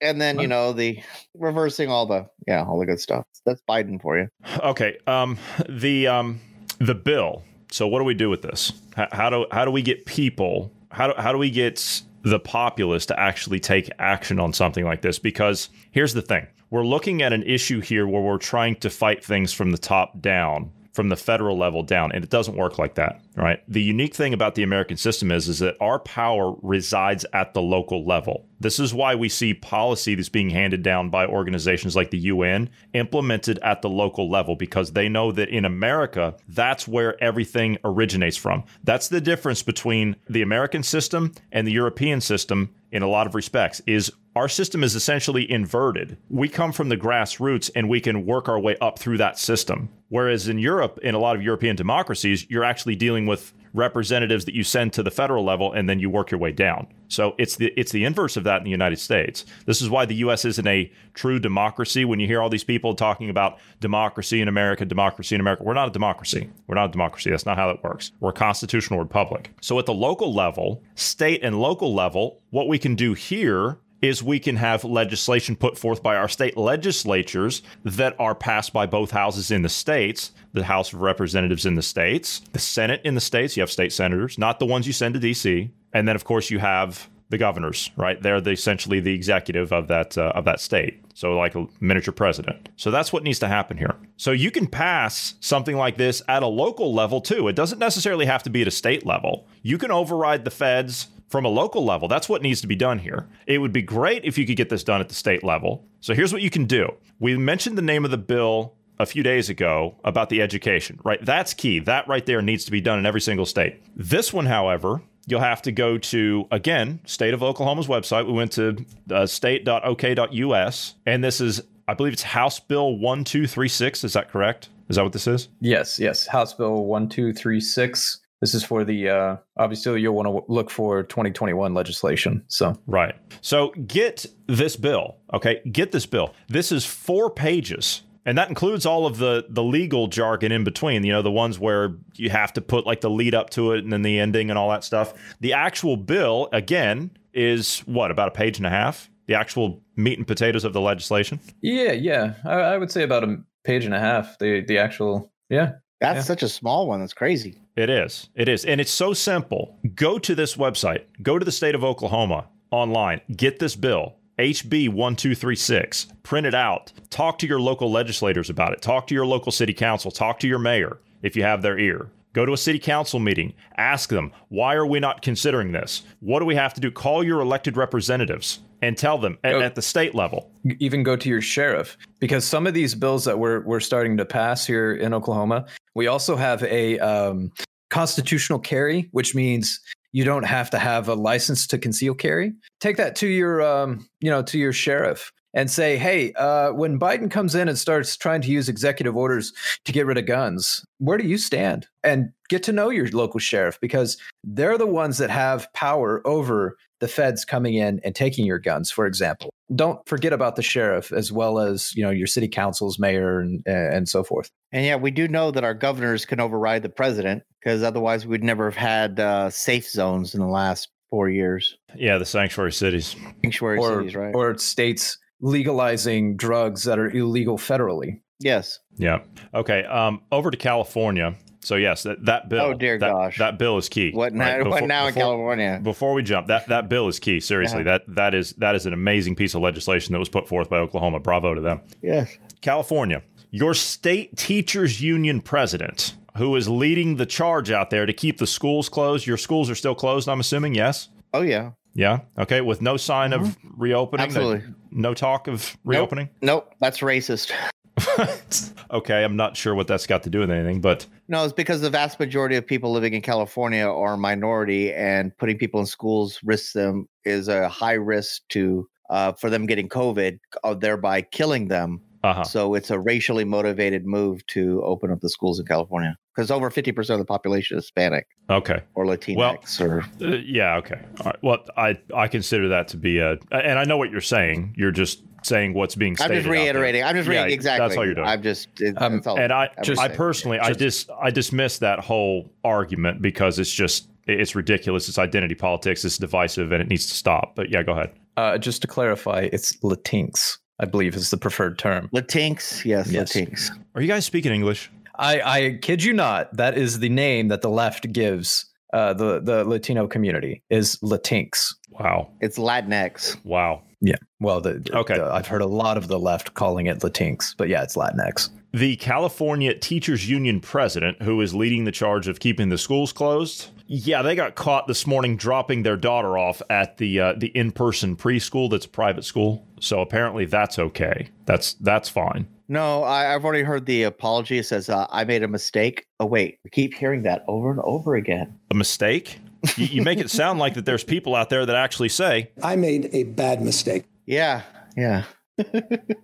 and 0.00 0.20
then 0.20 0.38
you 0.38 0.46
know 0.46 0.72
the 0.72 1.02
reversing 1.34 1.90
all 1.90 2.06
the 2.06 2.26
yeah 2.46 2.64
all 2.64 2.78
the 2.78 2.86
good 2.86 3.00
stuff. 3.00 3.24
That's 3.44 3.62
Biden 3.68 4.00
for 4.00 4.18
you. 4.18 4.28
Okay. 4.62 4.98
Um, 5.06 5.38
the 5.68 6.06
um, 6.06 6.40
the 6.78 6.94
bill. 6.94 7.42
So 7.70 7.86
what 7.86 7.98
do 7.98 8.04
we 8.04 8.14
do 8.14 8.30
with 8.30 8.42
this? 8.42 8.72
How, 8.94 9.08
how 9.12 9.30
do 9.30 9.46
how 9.50 9.64
do 9.64 9.70
we 9.70 9.82
get 9.82 10.06
people? 10.06 10.72
How 10.90 11.08
do 11.08 11.14
how 11.20 11.32
do 11.32 11.38
we 11.38 11.50
get 11.50 12.02
the 12.22 12.38
populace 12.38 13.06
to 13.06 13.18
actually 13.18 13.60
take 13.60 13.90
action 13.98 14.38
on 14.38 14.52
something 14.52 14.84
like 14.84 15.02
this? 15.02 15.18
Because 15.18 15.68
here's 15.90 16.14
the 16.14 16.22
thing: 16.22 16.46
we're 16.70 16.86
looking 16.86 17.22
at 17.22 17.32
an 17.32 17.42
issue 17.42 17.80
here 17.80 18.06
where 18.06 18.22
we're 18.22 18.38
trying 18.38 18.76
to 18.76 18.90
fight 18.90 19.24
things 19.24 19.52
from 19.52 19.70
the 19.70 19.78
top 19.78 20.20
down, 20.20 20.70
from 20.96 21.10
the 21.10 21.16
federal 21.16 21.58
level 21.58 21.82
down, 21.82 22.10
and 22.12 22.24
it 22.24 22.30
doesn't 22.30 22.56
work 22.56 22.78
like 22.78 22.94
that, 22.94 23.20
right? 23.36 23.62
The 23.68 23.82
unique 23.82 24.14
thing 24.14 24.32
about 24.32 24.54
the 24.54 24.62
American 24.62 24.96
system 24.96 25.30
is 25.30 25.46
is 25.46 25.58
that 25.58 25.76
our 25.78 25.98
power 25.98 26.56
resides 26.62 27.26
at 27.34 27.52
the 27.52 27.60
local 27.60 28.06
level. 28.06 28.48
This 28.60 28.80
is 28.80 28.94
why 28.94 29.14
we 29.14 29.28
see 29.28 29.52
policy 29.52 30.14
that's 30.14 30.30
being 30.30 30.48
handed 30.48 30.82
down 30.82 31.10
by 31.10 31.26
organizations 31.26 31.94
like 31.94 32.10
the 32.10 32.18
UN 32.18 32.70
implemented 32.94 33.58
at 33.58 33.82
the 33.82 33.90
local 33.90 34.30
level 34.30 34.56
because 34.56 34.92
they 34.92 35.06
know 35.10 35.30
that 35.32 35.50
in 35.50 35.66
America, 35.66 36.34
that's 36.48 36.88
where 36.88 37.22
everything 37.22 37.76
originates 37.84 38.38
from. 38.38 38.64
That's 38.82 39.08
the 39.08 39.20
difference 39.20 39.62
between 39.62 40.16
the 40.30 40.40
American 40.40 40.82
system 40.82 41.34
and 41.52 41.66
the 41.66 41.72
European 41.72 42.22
system 42.22 42.74
in 42.92 43.02
a 43.02 43.08
lot 43.08 43.26
of 43.26 43.34
respects 43.34 43.80
is 43.86 44.12
our 44.34 44.48
system 44.48 44.84
is 44.84 44.94
essentially 44.94 45.50
inverted. 45.50 46.18
We 46.28 46.48
come 46.48 46.72
from 46.72 46.88
the 46.88 46.96
grassroots 46.96 47.70
and 47.74 47.88
we 47.88 48.00
can 48.00 48.26
work 48.26 48.48
our 48.48 48.60
way 48.60 48.76
up 48.80 48.98
through 48.98 49.18
that 49.18 49.38
system. 49.38 49.88
Whereas 50.08 50.48
in 50.48 50.58
Europe, 50.58 50.98
in 51.02 51.14
a 51.14 51.18
lot 51.18 51.36
of 51.36 51.42
European 51.42 51.74
democracies, 51.74 52.46
you're 52.50 52.64
actually 52.64 52.96
dealing 52.96 53.26
with 53.26 53.54
representatives 53.76 54.44
that 54.46 54.54
you 54.54 54.64
send 54.64 54.92
to 54.94 55.02
the 55.02 55.10
federal 55.10 55.44
level 55.44 55.72
and 55.72 55.88
then 55.88 56.00
you 56.00 56.10
work 56.10 56.30
your 56.30 56.40
way 56.40 56.50
down. 56.50 56.86
So 57.08 57.34
it's 57.38 57.56
the 57.56 57.72
it's 57.76 57.92
the 57.92 58.04
inverse 58.04 58.36
of 58.36 58.44
that 58.44 58.58
in 58.58 58.64
the 58.64 58.70
United 58.70 58.98
States. 58.98 59.44
This 59.66 59.80
is 59.80 59.88
why 59.88 60.06
the 60.06 60.16
US 60.16 60.44
isn't 60.44 60.66
a 60.66 60.90
true 61.14 61.38
democracy 61.38 62.04
when 62.04 62.18
you 62.18 62.26
hear 62.26 62.40
all 62.40 62.48
these 62.48 62.64
people 62.64 62.94
talking 62.94 63.30
about 63.30 63.58
democracy 63.80 64.40
in 64.40 64.48
America, 64.48 64.84
democracy 64.84 65.34
in 65.34 65.40
America. 65.40 65.62
We're 65.62 65.74
not 65.74 65.88
a 65.88 65.92
democracy. 65.92 66.50
We're 66.66 66.74
not 66.74 66.88
a 66.88 66.92
democracy. 66.92 67.30
That's 67.30 67.46
not 67.46 67.56
how 67.56 67.68
that 67.68 67.84
works. 67.84 68.12
We're 68.20 68.30
a 68.30 68.32
constitutional 68.32 68.98
republic. 68.98 69.52
So 69.60 69.78
at 69.78 69.86
the 69.86 69.94
local 69.94 70.34
level, 70.34 70.82
state 70.94 71.40
and 71.42 71.60
local 71.60 71.94
level, 71.94 72.40
what 72.50 72.68
we 72.68 72.78
can 72.78 72.96
do 72.96 73.14
here 73.14 73.78
is 74.02 74.22
we 74.22 74.38
can 74.38 74.56
have 74.56 74.84
legislation 74.84 75.56
put 75.56 75.78
forth 75.78 76.02
by 76.02 76.16
our 76.16 76.28
state 76.28 76.56
legislatures 76.56 77.62
that 77.84 78.14
are 78.18 78.34
passed 78.34 78.72
by 78.72 78.86
both 78.86 79.10
houses 79.10 79.50
in 79.50 79.62
the 79.62 79.68
states 79.68 80.32
the 80.56 80.64
House 80.64 80.92
of 80.92 81.02
Representatives 81.02 81.66
in 81.66 81.74
the 81.74 81.82
states, 81.82 82.40
the 82.52 82.58
Senate 82.58 83.00
in 83.04 83.14
the 83.14 83.20
states. 83.20 83.56
You 83.56 83.60
have 83.60 83.70
state 83.70 83.92
senators, 83.92 84.38
not 84.38 84.58
the 84.58 84.66
ones 84.66 84.86
you 84.86 84.92
send 84.92 85.14
to 85.14 85.20
D.C. 85.20 85.70
And 85.92 86.08
then, 86.08 86.16
of 86.16 86.24
course, 86.24 86.50
you 86.50 86.58
have 86.58 87.08
the 87.28 87.38
governors, 87.38 87.90
right? 87.96 88.20
They're 88.22 88.40
the, 88.40 88.52
essentially 88.52 89.00
the 89.00 89.12
executive 89.12 89.72
of 89.72 89.88
that 89.88 90.16
uh, 90.16 90.32
of 90.34 90.44
that 90.44 90.60
state. 90.60 91.02
So, 91.14 91.36
like 91.36 91.54
a 91.54 91.66
miniature 91.80 92.12
president. 92.12 92.68
So 92.76 92.90
that's 92.90 93.12
what 93.12 93.22
needs 93.22 93.38
to 93.40 93.48
happen 93.48 93.76
here. 93.76 93.96
So 94.16 94.32
you 94.32 94.50
can 94.50 94.66
pass 94.66 95.34
something 95.40 95.76
like 95.76 95.96
this 95.96 96.22
at 96.28 96.42
a 96.42 96.46
local 96.46 96.94
level 96.94 97.20
too. 97.20 97.48
It 97.48 97.56
doesn't 97.56 97.78
necessarily 97.78 98.26
have 98.26 98.42
to 98.44 98.50
be 98.50 98.62
at 98.62 98.68
a 98.68 98.72
state 98.72 99.04
level. 99.04 99.46
You 99.62 99.78
can 99.78 99.90
override 99.90 100.44
the 100.44 100.50
feds 100.50 101.08
from 101.28 101.44
a 101.44 101.48
local 101.48 101.84
level. 101.84 102.08
That's 102.08 102.28
what 102.28 102.42
needs 102.42 102.60
to 102.60 102.66
be 102.66 102.76
done 102.76 102.98
here. 102.98 103.26
It 103.46 103.58
would 103.58 103.72
be 103.72 103.82
great 103.82 104.24
if 104.24 104.38
you 104.38 104.46
could 104.46 104.56
get 104.56 104.68
this 104.68 104.84
done 104.84 105.00
at 105.00 105.08
the 105.08 105.14
state 105.14 105.42
level. 105.42 105.84
So 106.00 106.14
here's 106.14 106.32
what 106.32 106.42
you 106.42 106.50
can 106.50 106.66
do. 106.66 106.94
We 107.18 107.36
mentioned 107.36 107.76
the 107.76 107.82
name 107.82 108.04
of 108.04 108.10
the 108.10 108.18
bill 108.18 108.74
a 108.98 109.06
few 109.06 109.22
days 109.22 109.48
ago 109.50 109.96
about 110.04 110.30
the 110.30 110.40
education, 110.40 111.00
right? 111.04 111.22
That's 111.24 111.52
key. 111.54 111.80
That 111.80 112.08
right 112.08 112.24
there 112.24 112.42
needs 112.42 112.64
to 112.66 112.70
be 112.70 112.80
done 112.80 112.98
in 112.98 113.06
every 113.06 113.20
single 113.20 113.46
state. 113.46 113.80
This 113.94 114.32
one, 114.32 114.46
however, 114.46 115.02
you'll 115.26 115.40
have 115.40 115.62
to 115.62 115.72
go 115.72 115.98
to, 115.98 116.46
again, 116.50 117.00
state 117.04 117.34
of 117.34 117.42
Oklahoma's 117.42 117.88
website. 117.88 118.26
We 118.26 118.32
went 118.32 118.52
to 118.52 118.84
uh, 119.10 119.26
state.ok.us, 119.26 120.94
and 121.04 121.24
this 121.24 121.40
is, 121.40 121.60
I 121.88 121.94
believe 121.94 122.12
it's 122.12 122.22
House 122.22 122.60
Bill 122.60 122.96
1236. 122.96 124.04
Is 124.04 124.12
that 124.14 124.30
correct? 124.30 124.70
Is 124.88 124.96
that 124.96 125.02
what 125.02 125.12
this 125.12 125.26
is? 125.26 125.48
Yes, 125.60 125.98
yes. 125.98 126.26
House 126.26 126.54
Bill 126.54 126.84
1236. 126.84 128.20
This 128.40 128.54
is 128.54 128.62
for 128.62 128.84
the, 128.84 129.08
uh, 129.08 129.36
obviously, 129.56 130.00
you'll 130.00 130.14
want 130.14 130.28
to 130.28 130.52
look 130.52 130.70
for 130.70 131.02
2021 131.04 131.72
legislation. 131.74 132.44
So, 132.48 132.78
Right. 132.86 133.14
So 133.40 133.70
get 133.86 134.26
this 134.46 134.76
bill, 134.76 135.16
okay? 135.32 135.60
Get 135.72 135.92
this 135.92 136.06
bill. 136.06 136.34
This 136.48 136.70
is 136.70 136.84
four 136.84 137.30
pages. 137.30 138.02
And 138.26 138.36
that 138.38 138.48
includes 138.48 138.84
all 138.84 139.06
of 139.06 139.18
the 139.18 139.46
the 139.48 139.62
legal 139.62 140.08
jargon 140.08 140.50
in 140.50 140.64
between, 140.64 141.04
you 141.04 141.12
know, 141.12 141.22
the 141.22 141.30
ones 141.30 141.60
where 141.60 141.94
you 142.16 142.28
have 142.28 142.52
to 142.54 142.60
put 142.60 142.84
like 142.84 143.00
the 143.00 143.08
lead 143.08 143.36
up 143.36 143.50
to 143.50 143.72
it 143.72 143.84
and 143.84 143.92
then 143.92 144.02
the 144.02 144.18
ending 144.18 144.50
and 144.50 144.58
all 144.58 144.68
that 144.70 144.82
stuff. 144.82 145.14
The 145.40 145.52
actual 145.52 145.96
bill, 145.96 146.48
again, 146.52 147.12
is 147.32 147.80
what, 147.80 148.10
about 148.10 148.28
a 148.28 148.32
page 148.32 148.58
and 148.58 148.66
a 148.66 148.70
half? 148.70 149.08
The 149.26 149.34
actual 149.34 149.80
meat 149.94 150.18
and 150.18 150.26
potatoes 150.26 150.64
of 150.64 150.72
the 150.72 150.80
legislation? 150.80 151.38
yeah, 151.62 151.92
yeah. 151.92 152.34
I, 152.44 152.54
I 152.54 152.78
would 152.78 152.90
say 152.90 153.02
about 153.04 153.22
a 153.22 153.38
page 153.62 153.84
and 153.84 153.94
a 153.94 154.00
half. 154.00 154.38
The, 154.38 154.60
the 154.60 154.78
actual, 154.78 155.32
yeah. 155.48 155.74
That's 156.00 156.16
Yeah. 156.16 156.22
such 156.22 156.42
a 156.42 156.48
small 156.48 156.86
one. 156.86 157.00
That's 157.00 157.14
crazy. 157.14 157.56
It 157.74 157.88
is. 157.90 158.28
It 158.34 158.48
is. 158.48 158.64
And 158.64 158.80
it's 158.80 158.90
so 158.90 159.12
simple. 159.14 159.76
Go 159.94 160.18
to 160.18 160.34
this 160.34 160.56
website, 160.56 161.02
go 161.22 161.38
to 161.38 161.44
the 161.44 161.52
state 161.52 161.74
of 161.74 161.84
Oklahoma 161.84 162.46
online, 162.70 163.20
get 163.34 163.58
this 163.58 163.76
bill, 163.76 164.14
HB 164.38 164.88
1236, 164.88 166.06
print 166.22 166.46
it 166.46 166.54
out, 166.54 166.92
talk 167.10 167.38
to 167.38 167.46
your 167.46 167.60
local 167.60 167.90
legislators 167.90 168.50
about 168.50 168.72
it, 168.72 168.82
talk 168.82 169.06
to 169.06 169.14
your 169.14 169.24
local 169.26 169.52
city 169.52 169.72
council, 169.72 170.10
talk 170.10 170.38
to 170.40 170.48
your 170.48 170.58
mayor 170.58 170.98
if 171.22 171.36
you 171.36 171.42
have 171.42 171.62
their 171.62 171.78
ear. 171.78 172.10
Go 172.34 172.44
to 172.44 172.52
a 172.52 172.58
city 172.58 172.78
council 172.78 173.18
meeting, 173.18 173.54
ask 173.78 174.10
them, 174.10 174.30
why 174.48 174.74
are 174.74 174.84
we 174.84 175.00
not 175.00 175.22
considering 175.22 175.72
this? 175.72 176.02
What 176.20 176.40
do 176.40 176.44
we 176.44 176.54
have 176.56 176.74
to 176.74 176.80
do? 176.82 176.90
Call 176.90 177.24
your 177.24 177.40
elected 177.40 177.78
representatives 177.78 178.58
and 178.82 178.96
tell 178.96 179.18
them 179.18 179.38
at, 179.44 179.52
Go- 179.52 179.60
at 179.60 179.74
the 179.74 179.82
state 179.82 180.14
level. 180.14 180.50
even 180.78 181.02
go 181.02 181.16
to 181.16 181.28
your 181.28 181.40
sheriff 181.40 181.96
because 182.20 182.44
some 182.44 182.66
of 182.66 182.74
these 182.74 182.94
bills 182.94 183.24
that 183.24 183.38
we're 183.38 183.60
we're 183.62 183.80
starting 183.80 184.16
to 184.16 184.24
pass 184.24 184.66
here 184.66 184.94
in 184.94 185.14
Oklahoma, 185.14 185.66
we 185.94 186.06
also 186.06 186.36
have 186.36 186.62
a 186.64 186.98
um, 186.98 187.50
constitutional 187.90 188.58
carry, 188.58 189.08
which 189.12 189.34
means 189.34 189.80
you 190.12 190.24
don't 190.24 190.44
have 190.44 190.70
to 190.70 190.78
have 190.78 191.08
a 191.08 191.14
license 191.14 191.66
to 191.68 191.78
conceal 191.78 192.14
carry. 192.14 192.52
Take 192.80 192.96
that 192.96 193.16
to 193.16 193.26
your 193.26 193.62
um, 193.62 194.08
you 194.20 194.30
know 194.30 194.42
to 194.42 194.58
your 194.58 194.72
sheriff 194.72 195.32
and 195.56 195.70
say, 195.70 195.96
hey, 195.96 196.34
uh, 196.34 196.70
when 196.70 197.00
Biden 197.00 197.30
comes 197.30 197.54
in 197.54 197.66
and 197.66 197.78
starts 197.78 198.14
trying 198.14 198.42
to 198.42 198.50
use 198.50 198.68
executive 198.68 199.16
orders 199.16 199.54
to 199.86 199.90
get 199.90 200.04
rid 200.04 200.18
of 200.18 200.26
guns, 200.26 200.84
where 200.98 201.16
do 201.16 201.26
you 201.26 201.38
stand? 201.38 201.88
And 202.04 202.30
get 202.50 202.62
to 202.64 202.72
know 202.72 202.90
your 202.90 203.08
local 203.08 203.40
sheriff 203.40 203.80
because 203.80 204.18
they're 204.44 204.76
the 204.76 204.86
ones 204.86 205.16
that 205.16 205.30
have 205.30 205.72
power 205.72 206.24
over 206.26 206.76
the 207.00 207.08
feds 207.08 207.46
coming 207.46 207.74
in 207.74 208.00
and 208.04 208.14
taking 208.14 208.44
your 208.44 208.58
guns, 208.58 208.90
for 208.90 209.06
example. 209.06 209.50
don't 209.74 210.06
forget 210.06 210.32
about 210.32 210.56
the 210.56 210.62
sheriff 210.62 211.10
as 211.10 211.32
well 211.32 211.58
as 211.58 211.94
you 211.96 212.02
know 212.02 212.10
your 212.10 212.26
city 212.26 212.48
councils, 212.48 212.98
mayor, 212.98 213.40
and 213.40 213.62
and 213.66 214.08
so 214.08 214.22
forth. 214.22 214.50
And 214.72 214.84
yeah, 214.84 214.96
we 214.96 215.10
do 215.10 215.26
know 215.26 215.50
that 215.50 215.64
our 215.64 215.74
governors 215.74 216.24
can 216.24 216.38
override 216.38 216.82
the 216.82 216.88
president 216.88 217.42
because 217.60 217.82
otherwise 217.82 218.26
we'd 218.26 218.44
never 218.44 218.66
have 218.66 218.76
had 218.76 219.20
uh, 219.20 219.50
safe 219.50 219.88
zones 219.88 220.34
in 220.34 220.40
the 220.40 220.46
last 220.46 220.88
four 221.10 221.28
years. 221.28 221.76
Yeah, 221.94 222.18
the 222.18 222.24
sanctuary 222.24 222.72
cities. 222.72 223.16
Sanctuary 223.42 223.78
or, 223.78 223.98
cities, 223.98 224.14
right? 224.14 224.34
Or 224.34 224.56
states 224.58 225.18
legalizing 225.40 226.36
drugs 226.36 226.84
that 226.84 226.98
are 226.98 227.10
illegal 227.10 227.58
federally. 227.58 228.20
yes. 228.38 228.78
Yeah. 228.98 229.20
Okay. 229.54 229.84
Um, 229.84 230.22
over 230.32 230.50
to 230.50 230.56
California. 230.56 231.34
So 231.60 231.74
yes, 231.76 232.04
that, 232.04 232.24
that 232.26 232.48
bill. 232.48 232.64
Oh, 232.66 232.74
dear 232.74 232.96
that, 232.98 233.10
gosh. 233.10 233.38
that 233.38 233.58
bill 233.58 233.76
is 233.76 233.88
key. 233.88 234.12
What 234.12 234.32
now? 234.32 234.44
right? 234.44 234.58
what 234.58 234.74
Before- 234.74 234.88
now 234.88 235.06
in 235.08 235.14
before- 235.14 235.22
California? 235.22 235.80
Before 235.82 236.14
we 236.14 236.22
jump, 236.22 236.46
that 236.46 236.68
that 236.68 236.88
bill 236.88 237.08
is 237.08 237.18
key. 237.18 237.40
Seriously, 237.40 237.78
Yeah. 237.80 237.98
that 237.98 238.02
that 238.14 238.34
is 238.34 238.52
that 238.58 238.74
is 238.76 238.86
an 238.86 238.92
amazing 238.92 239.34
piece 239.34 239.54
of 239.54 239.62
legislation 239.62 240.12
that 240.12 240.18
was 240.18 240.28
put 240.28 240.46
forth 240.48 240.70
by 240.70 240.78
Oklahoma. 240.78 241.18
Bravo 241.20 241.54
to 241.54 241.60
them. 241.60 241.80
Yes. 242.02 242.38
California, 242.60 243.22
your 243.50 243.74
state 243.74 244.36
teachers 244.36 245.00
union 245.02 245.40
president, 245.40 246.14
who 246.36 246.54
is 246.56 246.68
leading 246.68 247.16
the 247.16 247.26
charge 247.26 247.70
out 247.70 247.90
there 247.90 248.06
to 248.06 248.12
keep 248.12 248.38
the 248.38 248.46
schools 248.46 248.88
closed. 248.88 249.26
Your 249.26 249.36
schools 249.36 249.68
are 249.68 249.74
still 249.74 249.94
closed. 249.94 250.28
I'm 250.28 250.40
assuming. 250.40 250.74
Yes. 250.74 251.08
Oh 251.34 251.42
yeah. 251.42 251.72
Yeah. 251.96 252.20
Okay. 252.38 252.60
With 252.60 252.82
no 252.82 252.96
sign 252.96 253.32
of 253.32 253.56
reopening. 253.76 254.28
Mm-hmm. 254.28 254.36
Absolutely. 254.36 254.74
No 254.90 255.14
talk 255.14 255.48
of 255.48 255.76
reopening. 255.84 256.28
Nope. 256.42 256.74
That's 256.80 256.98
racist. 257.00 257.52
okay. 258.90 259.24
I'm 259.24 259.36
not 259.36 259.56
sure 259.56 259.74
what 259.74 259.88
that's 259.88 260.06
got 260.06 260.22
to 260.24 260.30
do 260.30 260.40
with 260.40 260.50
anything, 260.50 260.80
but 260.80 261.06
No, 261.28 261.42
it's 261.44 261.52
because 261.52 261.80
the 261.80 261.90
vast 261.90 262.20
majority 262.20 262.56
of 262.56 262.66
people 262.66 262.92
living 262.92 263.14
in 263.14 263.22
California 263.22 263.86
are 263.86 264.14
a 264.14 264.18
minority, 264.18 264.92
and 264.92 265.36
putting 265.38 265.56
people 265.56 265.80
in 265.80 265.86
schools 265.86 266.38
risks 266.44 266.74
them 266.74 267.08
is 267.24 267.48
a 267.48 267.68
high 267.68 267.94
risk 267.94 268.42
to 268.50 268.86
uh, 269.08 269.32
for 269.32 269.48
them 269.48 269.66
getting 269.66 269.88
COVID, 269.88 270.38
uh, 270.62 270.74
thereby 270.74 271.22
killing 271.22 271.68
them. 271.68 272.02
uh-huh. 272.22 272.44
So 272.44 272.74
it's 272.74 272.90
a 272.90 272.98
racially 272.98 273.44
motivated 273.44 274.04
move 274.04 274.46
to 274.48 274.82
open 274.84 275.10
up 275.10 275.20
the 275.20 275.30
schools 275.30 275.58
in 275.58 275.66
California 275.66 276.16
because 276.36 276.50
over 276.50 276.68
fifty 276.70 276.92
percent 276.92 277.18
of 277.18 277.26
the 277.26 277.28
population 277.30 277.78
is 277.78 277.84
Hispanic 277.84 278.26
Okay. 278.50 278.82
or 278.94 279.06
Latinx 279.06 279.80
or 279.80 280.02
Uh, 280.24 280.36
yeah. 280.44 280.76
Okay. 280.76 281.00
All 281.20 281.26
right. 281.26 281.36
Well, 281.42 281.64
I 281.76 281.98
I 282.14 282.28
consider 282.28 282.68
that 282.68 282.88
to 282.88 282.96
be 282.98 283.18
a, 283.18 283.38
and 283.50 283.78
I 283.78 283.84
know 283.84 283.96
what 283.96 284.10
you're 284.10 284.20
saying. 284.20 284.74
You're 284.76 284.90
just 284.92 285.22
saying 285.42 285.74
what's 285.74 285.94
being 285.94 286.16
I'm 286.20 286.30
just 286.32 286.46
reiterating. 286.48 287.02
I'm 287.04 287.14
just 287.16 287.28
Yeah, 287.28 287.42
reading 287.44 287.54
exactly. 287.54 287.86
That's 287.88 287.96
all 287.96 288.04
you're 288.04 288.14
doing. 288.14 288.26
I'm 288.26 288.42
just. 288.42 288.68
It, 288.80 289.00
Um, 289.00 289.14
that's 289.14 289.26
all. 289.28 289.38
and 289.38 289.52
I, 289.52 289.70
I'm 289.78 289.84
just- 289.84 290.00
I 290.00 290.06
saying. 290.08 290.16
personally, 290.16 290.58
I 290.58 290.72
dis, 290.72 291.06
I 291.22 291.30
dismiss 291.30 291.78
that 291.78 292.00
whole 292.00 292.50
argument 292.64 293.22
because 293.22 293.58
it's 293.60 293.72
just, 293.72 294.08
it's 294.26 294.56
ridiculous. 294.56 295.08
It's 295.08 295.18
identity 295.18 295.54
politics. 295.54 296.04
It's 296.04 296.18
divisive, 296.18 296.72
and 296.72 296.82
it 296.82 296.88
needs 296.88 297.06
to 297.06 297.14
stop. 297.14 297.54
But 297.54 297.70
yeah, 297.70 297.84
go 297.84 297.92
ahead. 297.92 298.10
Uh, 298.36 298.58
just 298.58 298.82
to 298.82 298.88
clarify, 298.88 299.48
it's 299.52 299.76
Latinx, 299.84 300.58
I 300.80 300.84
believe, 300.86 301.14
is 301.14 301.30
the 301.30 301.36
preferred 301.38 301.78
term. 301.78 302.08
Latinx, 302.12 302.84
yes, 302.84 303.08
Yes. 303.12 303.32
Latinx. 303.32 303.70
Are 303.94 304.02
you 304.02 304.08
guys 304.08 304.26
speaking 304.26 304.52
English? 304.52 304.90
I, 305.18 305.40
I 305.40 305.78
kid 305.82 306.02
you 306.02 306.12
not, 306.12 306.54
that 306.56 306.76
is 306.76 306.98
the 306.98 307.08
name 307.08 307.48
that 307.48 307.62
the 307.62 307.70
left 307.70 308.12
gives 308.12 308.66
uh, 308.92 309.12
the 309.14 309.40
the 309.40 309.64
Latino 309.64 310.06
community 310.06 310.62
is 310.70 310.96
Latinx. 311.02 311.74
Wow. 311.90 312.30
It's 312.40 312.58
Latinx. 312.58 313.36
Wow. 313.44 313.82
Yeah. 314.00 314.16
Well, 314.40 314.60
the, 314.60 314.74
the- 314.74 314.96
Okay. 314.98 315.16
the- 315.16 315.24
I've 315.32 315.46
heard 315.46 315.62
a 315.62 315.66
lot 315.66 315.96
of 315.96 316.08
the 316.08 316.18
left 316.18 316.54
calling 316.54 316.86
it 316.86 317.00
Latinx, 317.00 317.54
but 317.56 317.68
yeah, 317.68 317.82
it's 317.82 317.96
Latinx. 317.96 318.50
The 318.72 318.96
California 318.96 319.72
Teachers 319.74 320.28
Union 320.28 320.60
president, 320.60 321.22
who 321.22 321.40
is 321.40 321.54
leading 321.54 321.84
the 321.84 321.92
charge 321.92 322.28
of 322.28 322.40
keeping 322.40 322.68
the 322.68 322.76
schools 322.76 323.10
closed, 323.12 323.68
yeah, 323.86 324.20
they 324.20 324.34
got 324.34 324.54
caught 324.54 324.86
this 324.86 325.06
morning 325.06 325.36
dropping 325.38 325.82
their 325.82 325.96
daughter 325.96 326.36
off 326.36 326.60
at 326.68 326.98
the 326.98 327.20
uh, 327.20 327.32
the 327.38 327.46
in 327.48 327.72
person 327.72 328.16
preschool 328.16 328.68
that's 328.70 328.84
a 328.84 328.88
private 328.88 329.24
school. 329.24 329.66
So 329.80 330.00
apparently 330.00 330.44
that's 330.44 330.78
okay. 330.78 331.28
That's 331.46 331.74
that's 331.74 332.08
fine. 332.10 332.48
No, 332.68 333.02
I, 333.04 333.34
I've 333.34 333.44
already 333.44 333.62
heard 333.62 333.86
the 333.86 334.02
apology. 334.04 334.58
It 334.58 334.64
says, 334.66 334.88
uh, 334.88 335.06
I 335.10 335.24
made 335.24 335.42
a 335.42 335.48
mistake. 335.48 336.06
Oh, 336.20 336.26
wait. 336.26 336.58
We 336.64 336.70
keep 336.70 336.94
hearing 336.94 337.22
that 337.22 337.44
over 337.46 337.70
and 337.70 337.80
over 337.84 338.16
again. 338.16 338.58
A 338.70 338.74
mistake? 338.74 339.38
you, 339.76 339.86
you 339.86 340.02
make 340.02 340.18
it 340.18 340.30
sound 340.30 340.58
like 340.58 340.74
that 340.74 340.84
there's 340.84 341.04
people 341.04 341.34
out 341.36 341.48
there 341.50 341.64
that 341.64 341.76
actually 341.76 342.08
say, 342.08 342.50
I 342.62 342.76
made 342.76 343.08
a 343.12 343.22
bad 343.24 343.62
mistake. 343.62 344.04
Yeah. 344.26 344.62
Yeah. 344.96 345.24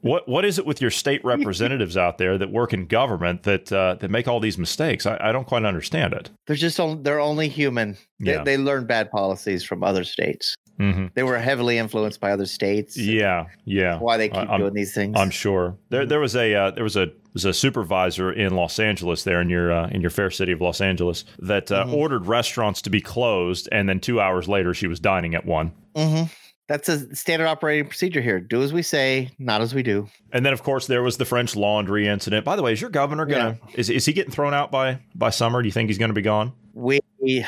What 0.02 0.28
what 0.28 0.44
is 0.44 0.59
it 0.59 0.66
with 0.66 0.81
your 0.83 0.90
state 0.90 1.24
representatives 1.24 1.96
out 1.96 2.18
there 2.18 2.37
that 2.37 2.50
work 2.50 2.72
in 2.74 2.87
government 2.87 3.44
that 3.44 3.72
uh, 3.72 3.94
that 4.00 4.11
make 4.11 4.26
all 4.28 4.40
these 4.40 4.59
mistakes? 4.59 5.07
I, 5.07 5.16
I 5.20 5.33
don't 5.33 5.46
quite 5.46 5.64
understand 5.64 6.12
it. 6.12 6.28
They're 6.46 6.57
just, 6.57 6.78
on, 6.81 7.02
they're 7.02 7.20
only 7.20 7.48
human. 7.48 7.96
They, 8.20 8.33
Yeah. 8.33 8.42
they 8.44 8.59
learn 8.59 8.85
bad 8.85 9.11
policies 9.11 9.62
from 9.64 9.83
other 9.85 10.05
states. 10.05 10.55
Hmm 10.79 11.07
They 11.15 11.23
were 11.23 11.39
heavily 11.39 11.79
influenced 11.79 12.21
by 12.21 12.33
other 12.33 12.47
states. 12.47 12.97
Yeah, 12.97 13.47
yeah. 13.65 13.99
Why 13.99 14.17
they 14.17 14.29
keep 14.29 14.39
I- 14.39 14.45
I'm- 14.45 14.61
doing 14.61 14.75
these 14.75 14.95
things. 14.95 15.15
I'm 15.19 15.31
sure 15.31 15.77
there 15.91 16.07
there 16.07 16.21
was 16.21 16.35
a 16.37 16.55
uh, 16.55 16.71
there 16.73 16.85
was 16.85 16.97
a 16.97 17.09
was 17.35 17.45
a 17.45 17.53
supervisor 17.55 18.31
in 18.33 18.55
Los 18.55 18.79
Angeles 18.79 19.25
there 19.25 19.41
in 19.41 19.49
your 19.49 19.73
uh, 19.73 19.89
in 19.89 20.01
your 20.01 20.11
fair 20.11 20.31
city 20.31 20.53
of 20.53 20.61
Los 20.61 20.81
Angeles 20.81 21.25
that 21.39 21.71
uh, 21.73 21.85
Mhm. 21.87 21.95
ordered 21.95 22.27
restaurants 22.27 22.83
to 22.83 22.91
be 22.91 23.01
closed, 23.01 23.69
and 23.73 23.89
then 23.89 24.01
two 24.01 24.21
hours 24.21 24.49
later 24.49 24.75
she 24.75 24.87
was 24.87 25.01
dining 25.01 25.35
at 25.35 25.45
one. 25.47 25.73
hmm 25.97 26.25
That's 26.69 26.89
a 26.89 27.15
standard 27.15 27.47
operating 27.47 27.87
procedure 27.87 28.21
here. 28.23 28.39
Do 28.41 28.63
as 28.63 28.73
we 28.73 28.83
say, 28.83 29.31
not 29.39 29.61
as 29.63 29.75
we 29.75 29.83
do. 29.83 30.09
And 30.33 30.45
then 30.47 30.53
of 30.53 30.63
course 30.63 30.87
there 30.87 31.03
was 31.03 31.17
the 31.17 31.25
French 31.25 31.57
Laundry 31.57 32.07
incident. 32.07 32.45
By 32.45 32.57
the 32.57 32.63
way, 32.63 32.73
is 32.73 32.81
your 32.81 32.91
governor 32.91 33.27
gonna 33.27 33.59
is 33.75 33.89
is 33.91 34.05
he 34.07 34.13
getting 34.13 34.33
thrown 34.33 34.55
out 34.55 34.71
by 34.71 35.01
by 35.15 35.31
summer? 35.31 35.61
Do 35.63 35.69
you 35.69 35.73
think 35.73 35.89
he's 35.91 35.99
going 35.99 36.11
to 36.11 36.15
be 36.15 36.23
gone? 36.23 36.53
We, 36.75 37.01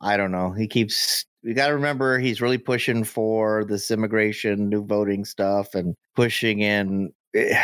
I 0.00 0.16
don't 0.16 0.32
know. 0.32 0.52
He 0.52 0.66
keeps. 0.66 1.24
We 1.44 1.54
got 1.54 1.68
to 1.68 1.74
remember 1.74 2.18
he's 2.18 2.40
really 2.40 2.58
pushing 2.58 3.04
for 3.04 3.64
this 3.64 3.90
immigration, 3.90 4.68
new 4.68 4.84
voting 4.84 5.24
stuff, 5.24 5.74
and 5.74 5.94
pushing 6.16 6.60
in 6.60 7.12
a 7.36 7.56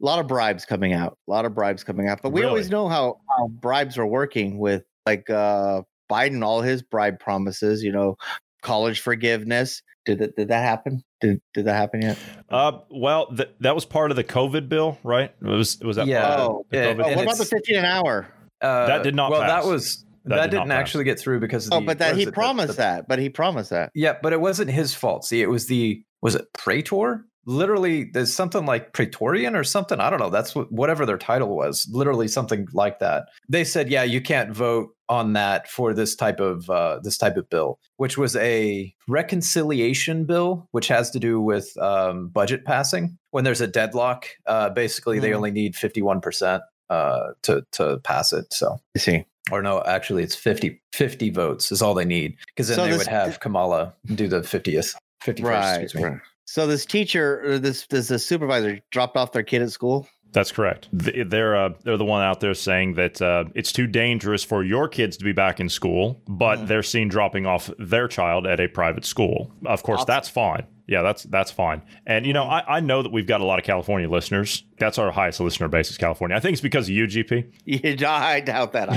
lot 0.00 0.18
of 0.20 0.26
bribes 0.28 0.64
coming 0.64 0.92
out. 0.92 1.18
A 1.26 1.30
lot 1.30 1.44
of 1.44 1.54
bribes 1.54 1.82
coming 1.82 2.08
out. 2.08 2.20
But 2.22 2.30
we 2.30 2.44
always 2.44 2.70
know 2.70 2.88
how 2.88 3.18
how 3.36 3.48
bribes 3.48 3.98
are 3.98 4.06
working 4.06 4.58
with 4.58 4.84
like 5.06 5.28
uh 5.30 5.82
Biden, 6.10 6.44
all 6.44 6.60
his 6.60 6.82
bribe 6.82 7.18
promises. 7.18 7.82
You 7.82 7.92
know, 7.92 8.16
college 8.62 9.00
forgiveness. 9.00 9.82
Did 10.04 10.18
that? 10.20 10.36
Did 10.36 10.48
that 10.48 10.62
happen? 10.62 11.02
Did 11.20 11.40
Did 11.52 11.64
that 11.64 11.74
happen 11.74 12.02
yet? 12.02 12.18
Uh, 12.48 12.78
well, 12.90 13.26
th- 13.34 13.50
that 13.58 13.74
was 13.74 13.84
part 13.84 14.12
of 14.12 14.16
the 14.16 14.22
COVID 14.22 14.68
bill, 14.68 14.98
right? 15.02 15.34
It 15.42 15.46
was 15.48 15.80
was 15.80 15.96
that 15.96 16.06
Yeah. 16.06 16.22
part 16.28 16.38
of 16.40 16.48
Oh, 16.48 16.66
the 16.70 16.76
yeah, 16.76 16.84
COVID 16.84 16.90
and 16.92 17.00
Oh, 17.00 17.14
what 17.16 17.22
about 17.24 17.38
the 17.38 17.44
fifteen 17.44 17.76
an 17.78 17.84
hour? 17.86 18.28
Uh, 18.60 18.86
That 18.86 19.02
did 19.02 19.16
not 19.16 19.32
Well, 19.32 19.40
pass. 19.42 19.64
that 19.64 19.68
was 19.68 20.05
That 20.26 20.36
that, 20.36 20.50
did 20.50 20.56
not 20.56 20.62
didn't 20.64 20.72
actually 20.78 21.04
get 21.04 21.18
through 21.18 21.40
because 21.40 21.66
of 21.66 21.72
Oh, 21.72 21.80
the, 21.80 21.86
but 21.86 21.98
that 21.98 22.14
he 22.16 22.22
is 22.22 22.28
it, 22.28 22.30
the- 22.30 22.32
promised 22.32 22.68
the- 22.68 22.82
that. 22.82 23.08
But 23.08 23.18
he 23.18 23.28
promised 23.28 23.70
that. 23.70 23.90
Yeah, 23.94 24.14
but 24.22 24.32
it 24.32 24.40
wasn't 24.40 24.70
his 24.70 24.94
fault. 24.94 25.24
See, 25.24 25.40
it 25.42 25.48
was 25.50 25.66
the 25.66 26.02
was 26.22 26.34
it 26.34 26.46
Praetor? 26.54 27.24
Literally, 27.48 28.10
there's 28.12 28.34
something 28.34 28.66
like 28.66 28.92
Praetorian 28.92 29.54
or 29.54 29.62
something. 29.62 30.00
I 30.00 30.10
don't 30.10 30.18
know. 30.18 30.30
That's 30.30 30.52
what 30.56 30.72
whatever 30.72 31.06
their 31.06 31.16
title 31.18 31.54
was. 31.56 31.88
Literally 31.92 32.26
something 32.26 32.66
like 32.72 32.98
that. 32.98 33.26
They 33.48 33.62
said, 33.62 33.88
yeah, 33.88 34.02
you 34.02 34.20
can't 34.20 34.50
vote 34.50 34.88
on 35.08 35.34
that 35.34 35.68
for 35.70 35.94
this 35.94 36.16
type 36.16 36.40
of 36.40 36.68
uh, 36.68 36.98
this 37.04 37.16
type 37.16 37.36
of 37.36 37.48
bill, 37.48 37.78
which 37.98 38.18
was 38.18 38.34
a 38.34 38.92
reconciliation 39.06 40.24
bill, 40.24 40.66
which 40.72 40.88
has 40.88 41.10
to 41.10 41.20
do 41.20 41.40
with 41.40 41.76
um, 41.80 42.28
budget 42.28 42.64
passing. 42.64 43.16
When 43.30 43.44
there's 43.44 43.60
a 43.60 43.66
deadlock, 43.68 44.26
uh, 44.46 44.70
basically 44.70 45.18
they 45.20 45.30
Mhm. 45.30 45.36
only 45.36 45.50
need 45.52 45.76
51 45.76 46.20
percent 46.20 46.62
uh, 46.90 47.28
to 47.42 47.62
to 47.72 47.98
pass 48.02 48.32
it. 48.32 48.52
So 48.52 48.78
I 48.96 48.98
see. 48.98 49.24
Or 49.50 49.62
no, 49.62 49.82
actually 49.86 50.22
it's 50.22 50.34
50, 50.34 50.80
50 50.92 51.30
votes 51.30 51.70
is 51.72 51.82
all 51.82 51.94
they 51.94 52.04
need 52.04 52.36
because 52.48 52.68
then 52.68 52.76
So 52.76 52.84
they 52.84 52.90
this- 52.90 52.98
would 52.98 53.06
have 53.08 53.40
Kamala 53.40 53.94
do 54.14 54.28
the 54.28 54.40
50th, 54.42 54.94
51st, 55.24 55.42
Right, 55.44 55.82
excuse 55.82 56.02
me. 56.02 56.08
right. 56.10 56.20
So 56.48 56.66
this 56.66 56.86
teacher, 56.86 57.42
or 57.44 57.58
this 57.58 57.86
this 57.88 58.06
the 58.08 58.18
supervisor 58.20 58.78
dropped 58.92 59.16
off 59.16 59.32
their 59.32 59.42
kid 59.42 59.62
at 59.62 59.72
school. 59.72 60.06
That's 60.32 60.52
correct. 60.52 60.88
They're 60.92 61.56
uh, 61.56 61.70
they're 61.82 61.96
the 61.96 62.04
one 62.04 62.22
out 62.22 62.38
there 62.40 62.54
saying 62.54 62.94
that 62.94 63.20
uh, 63.20 63.44
it's 63.56 63.72
too 63.72 63.86
dangerous 63.88 64.44
for 64.44 64.62
your 64.62 64.86
kids 64.86 65.16
to 65.16 65.24
be 65.24 65.32
back 65.32 65.58
in 65.58 65.68
school, 65.68 66.22
but 66.28 66.58
Mhm. 66.60 66.66
they're 66.68 66.82
seen 66.84 67.08
dropping 67.08 67.46
off 67.46 67.68
their 67.80 68.06
child 68.06 68.46
at 68.46 68.60
a 68.60 68.68
private 68.68 69.04
school. 69.04 69.50
Of 69.64 69.82
course, 69.82 70.02
Awesome. 70.02 70.06
that's 70.06 70.28
fine. 70.28 70.66
Yeah, 70.88 71.02
that's 71.02 71.24
that's 71.24 71.50
fine. 71.50 71.82
And 72.06 72.24
you 72.24 72.32
know, 72.32 72.44
I, 72.44 72.76
I 72.76 72.80
know 72.80 73.02
that 73.02 73.10
we've 73.10 73.26
got 73.26 73.40
a 73.40 73.44
lot 73.44 73.58
of 73.58 73.64
California 73.64 74.08
listeners. 74.08 74.64
That's 74.78 74.98
our 74.98 75.10
highest 75.10 75.40
listener 75.40 75.68
base 75.68 75.90
is 75.90 75.98
California. 75.98 76.36
I 76.36 76.40
think 76.40 76.52
it's 76.52 76.60
because 76.60 76.86
of 76.86 76.90
you, 76.90 77.06
GP. 77.06 77.52
Yeah, 77.64 78.12
I 78.12 78.40
doubt 78.40 78.72
that. 78.72 78.88